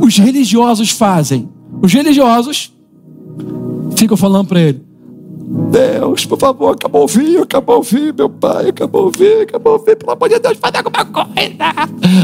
os 0.00 0.18
religiosos 0.18 0.90
fazem. 0.90 1.48
Os 1.82 1.92
religiosos 1.92 2.72
ficam 3.96 4.16
falando 4.16 4.48
para 4.48 4.60
ele: 4.60 4.82
Deus, 5.70 6.26
por 6.26 6.38
favor, 6.38 6.74
acabou 6.74 7.04
o 7.04 7.06
vinho, 7.06 7.42
acabou 7.42 7.78
o 7.78 7.82
vinho, 7.82 8.14
meu 8.14 8.28
pai, 8.28 8.68
acabou 8.68 9.06
o 9.06 9.10
vinho, 9.10 9.42
acabou 9.42 9.76
o 9.76 9.78
vinho, 9.78 9.96
pelo 9.96 10.12
amor 10.12 10.28
de 10.28 10.38
Deus, 10.38 10.58
faz 10.60 10.74
alguma 10.74 11.04
coisa. 11.04 11.56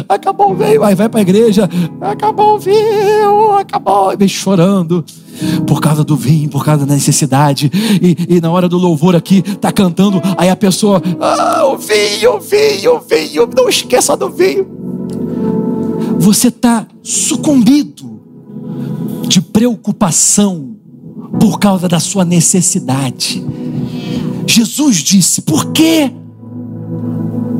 Acabou 0.08 0.52
o 0.52 0.54
vinho, 0.54 0.82
aí 0.82 0.94
vai 0.94 1.08
para 1.08 1.20
a 1.20 1.22
igreja, 1.22 1.68
acabou 2.00 2.56
o 2.56 2.58
vinho, 2.58 3.52
acabou, 3.52 4.12
e 4.12 4.16
vem 4.16 4.28
chorando 4.28 5.04
por 5.66 5.80
causa 5.80 6.04
do 6.04 6.16
vinho, 6.16 6.50
por 6.50 6.64
causa 6.64 6.84
da 6.84 6.94
necessidade. 6.94 7.70
E, 8.02 8.36
e, 8.36 8.40
na 8.40 8.50
hora 8.50 8.68
do 8.68 8.76
louvor 8.76 9.16
aqui, 9.16 9.40
tá 9.40 9.72
cantando, 9.72 10.20
aí 10.36 10.50
a 10.50 10.56
pessoa, 10.56 11.00
ah, 11.20 11.66
o 11.66 11.78
vinho, 11.78 12.36
o 12.36 12.40
vinho, 12.40 12.96
o 12.96 13.00
vinho, 13.00 13.48
não 13.56 13.68
esqueça 13.68 14.16
do 14.16 14.28
vinho 14.28 14.81
você 16.22 16.48
está 16.48 16.86
sucumbido 17.02 18.20
de 19.26 19.42
preocupação 19.42 20.76
por 21.40 21.58
causa 21.58 21.88
da 21.88 21.98
sua 21.98 22.24
necessidade. 22.24 23.44
Jesus 24.46 24.98
disse: 24.98 25.42
por 25.42 25.72
que 25.72 26.12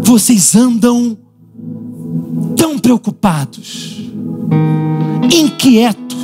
vocês 0.01 0.55
andam 0.55 1.19
tão 2.57 2.79
preocupados, 2.79 4.01
inquietos? 5.29 6.23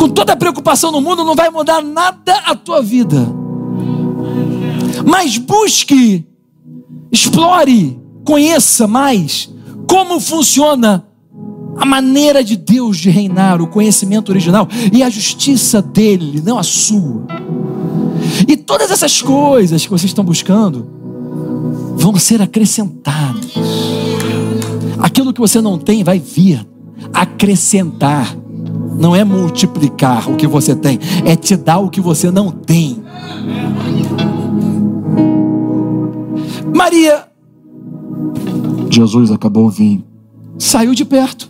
Com 0.00 0.08
toda 0.08 0.32
a 0.32 0.36
preocupação 0.36 0.90
no 0.90 1.00
mundo, 1.00 1.24
não 1.24 1.36
vai 1.36 1.48
mudar 1.48 1.80
nada 1.80 2.38
a 2.38 2.56
tua 2.56 2.82
vida. 2.82 3.32
Mas 5.06 5.38
busque, 5.38 6.26
explore, 7.12 8.00
conheça 8.24 8.88
mais 8.88 9.48
como 9.86 10.18
funciona 10.18 11.06
a 11.80 11.86
maneira 11.86 12.44
de 12.44 12.56
Deus 12.56 12.98
de 12.98 13.08
reinar, 13.08 13.62
o 13.62 13.66
conhecimento 13.66 14.28
original 14.28 14.68
e 14.92 15.02
a 15.02 15.08
justiça 15.08 15.80
dele, 15.80 16.42
não 16.44 16.58
a 16.58 16.62
sua. 16.62 17.26
E 18.46 18.54
todas 18.54 18.90
essas 18.90 19.22
coisas 19.22 19.82
que 19.82 19.90
vocês 19.90 20.10
estão 20.10 20.22
buscando 20.22 20.86
vão 21.96 22.14
ser 22.16 22.42
acrescentadas. 22.42 23.54
Aquilo 24.98 25.32
que 25.32 25.40
você 25.40 25.62
não 25.62 25.78
tem 25.78 26.04
vai 26.04 26.18
vir 26.18 26.66
acrescentar. 27.14 28.36
Não 28.98 29.16
é 29.16 29.24
multiplicar 29.24 30.30
o 30.30 30.36
que 30.36 30.46
você 30.46 30.76
tem, 30.76 30.98
é 31.24 31.34
te 31.34 31.56
dar 31.56 31.78
o 31.78 31.88
que 31.88 32.02
você 32.02 32.30
não 32.30 32.50
tem. 32.50 33.02
Maria, 36.74 37.26
Jesus 38.90 39.30
acabou 39.30 39.68
o 39.68 39.70
vinho, 39.70 40.04
saiu 40.58 40.94
de 40.94 41.06
perto. 41.06 41.49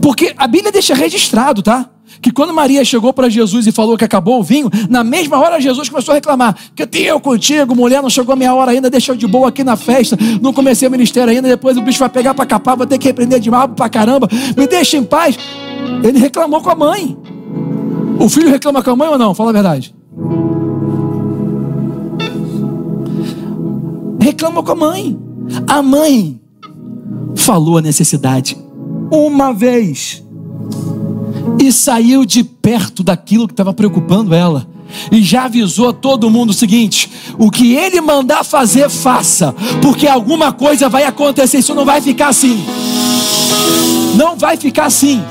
Porque 0.00 0.34
a 0.36 0.46
Bíblia 0.46 0.72
deixa 0.72 0.94
registrado, 0.94 1.62
tá? 1.62 1.90
Que 2.20 2.30
quando 2.30 2.54
Maria 2.54 2.84
chegou 2.84 3.12
para 3.12 3.28
Jesus 3.28 3.66
e 3.66 3.72
falou 3.72 3.96
que 3.96 4.04
acabou 4.04 4.40
o 4.40 4.42
vinho, 4.42 4.70
na 4.88 5.02
mesma 5.02 5.38
hora 5.38 5.60
Jesus 5.60 5.88
começou 5.88 6.12
a 6.12 6.14
reclamar: 6.14 6.56
Que 6.74 6.86
tenho 6.86 7.18
contigo, 7.20 7.74
mulher, 7.74 8.02
não 8.02 8.10
chegou 8.10 8.32
a 8.32 8.36
minha 8.36 8.54
hora 8.54 8.70
ainda, 8.70 8.88
deixa 8.88 9.12
eu 9.12 9.16
de 9.16 9.26
boa 9.26 9.48
aqui 9.48 9.64
na 9.64 9.76
festa, 9.76 10.16
não 10.40 10.52
comecei 10.52 10.86
o 10.86 10.90
ministério 10.90 11.32
ainda, 11.32 11.48
depois 11.48 11.76
o 11.76 11.82
bicho 11.82 11.98
vai 11.98 12.08
pegar 12.08 12.34
para 12.34 12.46
capar, 12.46 12.76
vou 12.76 12.86
ter 12.86 12.98
que 12.98 13.08
repreender 13.08 13.40
de 13.40 13.50
mal 13.50 13.68
para 13.68 13.88
caramba, 13.88 14.28
me 14.56 14.66
deixa 14.66 14.96
em 14.96 15.04
paz. 15.04 15.36
Ele 16.02 16.18
reclamou 16.18 16.60
com 16.60 16.70
a 16.70 16.74
mãe. 16.74 17.16
O 18.18 18.28
filho 18.28 18.48
reclama 18.48 18.82
com 18.82 18.90
a 18.90 18.96
mãe 18.96 19.08
ou 19.08 19.18
não? 19.18 19.34
Fala 19.34 19.50
a 19.50 19.52
verdade. 19.52 19.94
reclama 24.24 24.62
com 24.62 24.72
a 24.72 24.74
mãe. 24.74 25.18
A 25.66 25.82
mãe 25.82 26.40
falou 27.36 27.78
a 27.78 27.82
necessidade 27.82 28.56
uma 29.10 29.52
vez 29.52 30.22
e 31.60 31.72
saiu 31.72 32.24
de 32.24 32.42
perto 32.42 33.02
daquilo 33.02 33.46
que 33.46 33.52
estava 33.52 33.72
preocupando 33.72 34.34
ela. 34.34 34.66
E 35.10 35.22
já 35.22 35.44
avisou 35.44 35.88
a 35.88 35.92
todo 35.92 36.30
mundo 36.30 36.50
o 36.50 36.54
seguinte: 36.54 37.10
o 37.38 37.50
que 37.50 37.74
ele 37.74 38.00
mandar 38.00 38.44
fazer, 38.44 38.88
faça, 38.88 39.54
porque 39.82 40.06
alguma 40.06 40.52
coisa 40.52 40.88
vai 40.88 41.04
acontecer. 41.04 41.58
Isso 41.58 41.74
não 41.74 41.84
vai 41.84 42.00
ficar 42.00 42.28
assim. 42.28 42.64
Não 44.14 44.36
vai 44.36 44.56
ficar 44.56 44.86
assim. 44.86 45.22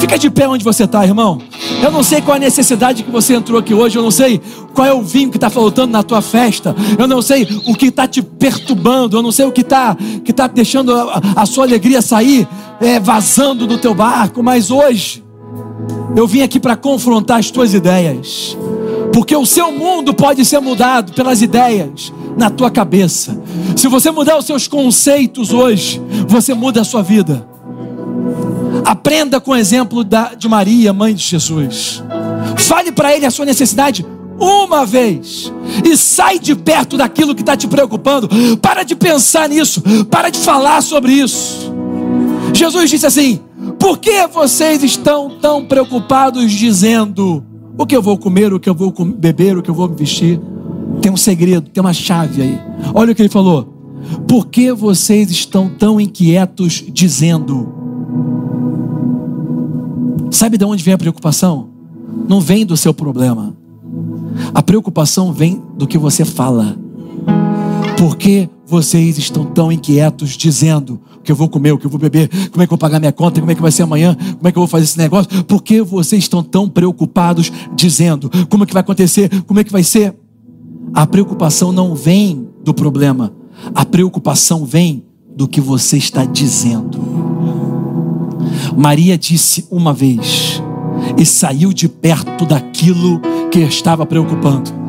Fica 0.00 0.18
de 0.18 0.30
pé 0.30 0.48
onde 0.48 0.64
você 0.64 0.84
está, 0.84 1.04
irmão. 1.04 1.38
Eu 1.82 1.92
não 1.92 2.02
sei 2.02 2.22
qual 2.22 2.34
é 2.34 2.38
a 2.38 2.40
necessidade 2.40 3.02
que 3.02 3.10
você 3.10 3.34
entrou 3.34 3.58
aqui 3.58 3.74
hoje. 3.74 3.98
Eu 3.98 4.02
não 4.02 4.10
sei 4.10 4.40
qual 4.72 4.86
é 4.86 4.94
o 4.94 5.02
vinho 5.02 5.30
que 5.30 5.36
está 5.36 5.50
faltando 5.50 5.92
na 5.92 6.02
tua 6.02 6.22
festa. 6.22 6.74
Eu 6.98 7.06
não 7.06 7.20
sei 7.20 7.46
o 7.66 7.74
que 7.74 7.86
está 7.88 8.08
te 8.08 8.22
perturbando. 8.22 9.18
Eu 9.18 9.22
não 9.22 9.30
sei 9.30 9.44
o 9.44 9.52
que 9.52 9.60
está 9.60 9.94
que 10.24 10.32
tá 10.32 10.46
deixando 10.46 10.94
a, 10.94 11.20
a 11.36 11.44
sua 11.44 11.64
alegria 11.64 12.00
sair 12.00 12.48
é, 12.80 12.98
vazando 12.98 13.66
do 13.66 13.76
teu 13.76 13.94
barco. 13.94 14.42
Mas 14.42 14.70
hoje 14.70 15.22
eu 16.16 16.26
vim 16.26 16.40
aqui 16.40 16.58
para 16.58 16.76
confrontar 16.76 17.38
as 17.38 17.50
tuas 17.50 17.74
ideias. 17.74 18.56
Porque 19.12 19.36
o 19.36 19.44
seu 19.44 19.70
mundo 19.70 20.14
pode 20.14 20.46
ser 20.46 20.60
mudado 20.60 21.12
pelas 21.12 21.42
ideias 21.42 22.10
na 22.38 22.48
tua 22.48 22.70
cabeça. 22.70 23.38
Se 23.76 23.86
você 23.86 24.10
mudar 24.10 24.38
os 24.38 24.46
seus 24.46 24.66
conceitos 24.66 25.52
hoje, 25.52 26.00
você 26.26 26.54
muda 26.54 26.80
a 26.80 26.84
sua 26.84 27.02
vida. 27.02 27.49
Aprenda 28.84 29.40
com 29.40 29.52
o 29.52 29.56
exemplo 29.56 30.02
da, 30.04 30.34
de 30.34 30.48
Maria, 30.48 30.92
mãe 30.92 31.14
de 31.14 31.22
Jesus. 31.22 32.02
Fale 32.56 32.92
para 32.92 33.14
ele 33.14 33.26
a 33.26 33.30
sua 33.30 33.44
necessidade 33.44 34.04
uma 34.38 34.86
vez 34.86 35.52
e 35.84 35.96
sai 35.96 36.38
de 36.38 36.54
perto 36.54 36.96
daquilo 36.96 37.34
que 37.34 37.42
está 37.42 37.56
te 37.56 37.68
preocupando. 37.68 38.28
Para 38.58 38.82
de 38.82 38.96
pensar 38.96 39.48
nisso, 39.48 39.82
para 40.10 40.30
de 40.30 40.38
falar 40.38 40.82
sobre 40.82 41.12
isso. 41.12 41.72
Jesus 42.54 42.90
disse 42.90 43.06
assim: 43.06 43.40
Por 43.78 43.98
que 43.98 44.26
vocês 44.26 44.82
estão 44.82 45.38
tão 45.40 45.64
preocupados 45.64 46.50
dizendo 46.50 47.44
o 47.76 47.86
que 47.86 47.96
eu 47.96 48.02
vou 48.02 48.16
comer, 48.16 48.52
o 48.52 48.58
que 48.58 48.68
eu 48.68 48.74
vou 48.74 48.92
beber, 49.04 49.58
o 49.58 49.62
que 49.62 49.70
eu 49.70 49.74
vou 49.74 49.88
vestir? 49.88 50.40
Tem 51.02 51.12
um 51.12 51.16
segredo, 51.16 51.68
tem 51.68 51.80
uma 51.80 51.92
chave 51.92 52.42
aí. 52.42 52.60
Olha 52.94 53.12
o 53.12 53.14
que 53.14 53.22
ele 53.22 53.28
falou. 53.28 53.76
Por 54.26 54.46
que 54.46 54.72
vocês 54.72 55.30
estão 55.30 55.68
tão 55.68 56.00
inquietos 56.00 56.84
dizendo? 56.88 57.79
Sabe 60.30 60.56
de 60.56 60.64
onde 60.64 60.82
vem 60.82 60.94
a 60.94 60.98
preocupação? 60.98 61.68
Não 62.28 62.40
vem 62.40 62.64
do 62.64 62.76
seu 62.76 62.94
problema. 62.94 63.54
A 64.54 64.62
preocupação 64.62 65.32
vem 65.32 65.60
do 65.76 65.86
que 65.86 65.98
você 65.98 66.24
fala. 66.24 66.76
Por 67.98 68.16
que 68.16 68.48
vocês 68.64 69.18
estão 69.18 69.44
tão 69.44 69.72
inquietos 69.72 70.30
dizendo 70.30 71.00
o 71.16 71.22
que 71.22 71.32
eu 71.32 71.36
vou 71.36 71.48
comer, 71.48 71.72
o 71.72 71.78
que 71.78 71.84
eu 71.84 71.90
vou 71.90 71.98
beber, 71.98 72.30
como 72.50 72.62
é 72.62 72.66
que 72.66 72.72
eu 72.72 72.76
vou 72.76 72.78
pagar 72.78 73.00
minha 73.00 73.12
conta, 73.12 73.40
como 73.40 73.50
é 73.50 73.54
que 73.54 73.60
vai 73.60 73.72
ser 73.72 73.82
amanhã, 73.82 74.14
como 74.14 74.46
é 74.46 74.52
que 74.52 74.56
eu 74.56 74.62
vou 74.62 74.68
fazer 74.68 74.84
esse 74.84 74.96
negócio? 74.96 75.44
Por 75.44 75.62
que 75.62 75.82
vocês 75.82 76.22
estão 76.22 76.42
tão 76.42 76.68
preocupados 76.68 77.52
dizendo 77.74 78.30
como 78.48 78.62
é 78.62 78.66
que 78.66 78.72
vai 78.72 78.80
acontecer, 78.80 79.28
como 79.42 79.58
é 79.58 79.64
que 79.64 79.72
vai 79.72 79.82
ser? 79.82 80.14
A 80.94 81.06
preocupação 81.06 81.72
não 81.72 81.94
vem 81.94 82.48
do 82.64 82.72
problema, 82.72 83.32
a 83.74 83.84
preocupação 83.84 84.64
vem 84.64 85.04
do 85.36 85.48
que 85.48 85.60
você 85.60 85.98
está 85.98 86.24
dizendo. 86.24 87.39
Maria 88.76 89.16
disse 89.16 89.66
uma 89.70 89.92
vez 89.92 90.62
e 91.16 91.24
saiu 91.24 91.72
de 91.72 91.88
perto 91.88 92.44
daquilo 92.46 93.20
que 93.50 93.60
estava 93.60 94.06
preocupando. 94.06 94.80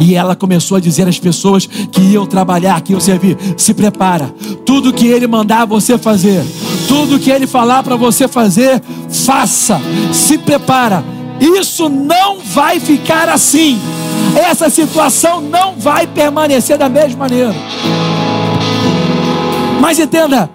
E 0.00 0.14
ela 0.14 0.34
começou 0.34 0.76
a 0.76 0.80
dizer 0.80 1.06
às 1.08 1.18
pessoas 1.18 1.66
que 1.66 2.00
iam 2.00 2.26
trabalhar, 2.26 2.80
que 2.80 2.92
iam 2.92 3.00
servir: 3.00 3.36
se 3.56 3.72
prepara, 3.72 4.34
tudo 4.64 4.92
que 4.92 5.06
ele 5.06 5.26
mandar 5.26 5.66
você 5.66 5.96
fazer, 5.96 6.44
tudo 6.86 7.18
que 7.18 7.30
ele 7.30 7.46
falar 7.46 7.82
para 7.82 7.96
você 7.96 8.26
fazer, 8.26 8.82
faça, 9.08 9.80
se 10.12 10.38
prepara. 10.38 11.04
Isso 11.40 11.88
não 11.88 12.40
vai 12.40 12.80
ficar 12.80 13.28
assim. 13.28 13.78
Essa 14.34 14.68
situação 14.68 15.40
não 15.40 15.76
vai 15.76 16.06
permanecer 16.06 16.76
da 16.76 16.88
mesma 16.88 17.20
maneira. 17.20 17.54
Mas 19.80 19.98
entenda, 19.98 20.50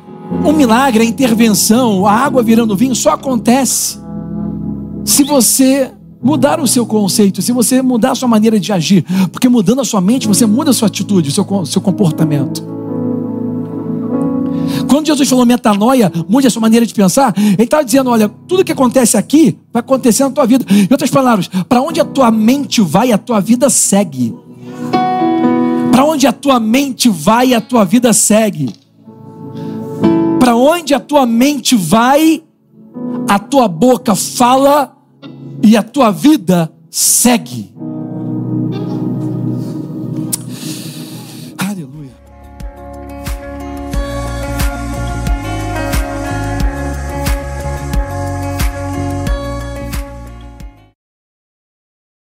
um 0.46 0.52
milagre, 0.54 1.04
a 1.04 1.06
intervenção, 1.06 2.06
a 2.06 2.14
água 2.14 2.44
virando 2.44 2.76
vinho 2.76 2.96
só 2.96 3.12
acontece 3.12 3.98
se 5.06 5.24
você 5.24 5.92
mudar 6.22 6.60
o 6.60 6.68
seu 6.68 6.86
conceito, 6.86 7.42
se 7.42 7.52
você 7.52 7.82
mudar 7.82 8.12
a 8.12 8.16
sua 8.16 8.28
maneira 8.28 8.60
de 8.60 8.72
agir. 8.72 9.06
Porque 9.32 9.50
mudando 9.50 9.82
a 9.82 9.86
sua 9.86 10.00
mente, 10.00 10.28
você 10.28 10.46
muda 10.46 10.72
a 10.72 10.74
sua 10.74 10.88
atitude, 10.88 11.30
o 11.30 11.32
seu, 11.32 11.66
seu 11.66 11.82
comportamento. 11.82 12.64
Quando 14.88 15.08
Jesus 15.08 15.28
falou 15.28 15.46
metanoia, 15.46 16.12
mude 16.28 16.48
a 16.48 16.50
sua 16.50 16.62
maneira 16.62 16.86
de 16.86 16.94
pensar, 16.94 17.34
ele 17.38 17.64
estava 17.64 17.84
dizendo: 17.84 18.10
olha, 18.10 18.30
tudo 18.48 18.64
que 18.64 18.72
acontece 18.72 19.18
aqui 19.18 19.58
vai 19.72 19.82
acontecer 19.82 20.24
na 20.24 20.32
tua 20.32 20.46
vida. 20.46 20.66
Em 20.70 20.88
outras 20.90 21.12
palavras, 21.12 21.50
para 21.68 21.82
onde 21.82 22.00
a 22.00 22.06
tua 22.06 22.32
mente 22.32 22.82
vai, 22.82 23.12
a 23.12 23.18
tua 23.18 23.40
vida 23.40 23.70
segue. 23.70 24.34
Para 25.92 26.06
onde 26.06 26.26
a 26.26 26.32
tua 26.32 26.60
mente 26.60 27.10
vai, 27.10 27.54
a 27.54 27.62
tua 27.62 27.84
vida 27.84 28.14
segue 28.14 28.83
para 30.44 30.58
onde 30.58 30.94
a 30.94 31.00
tua 31.00 31.26
mente 31.26 31.74
vai, 31.74 32.44
a 33.30 33.40
tua 33.40 33.66
boca 33.66 34.14
fala 34.14 34.94
e 35.64 35.78
a 35.78 35.82
tua 35.82 36.12
vida 36.12 36.70
segue. 36.90 37.74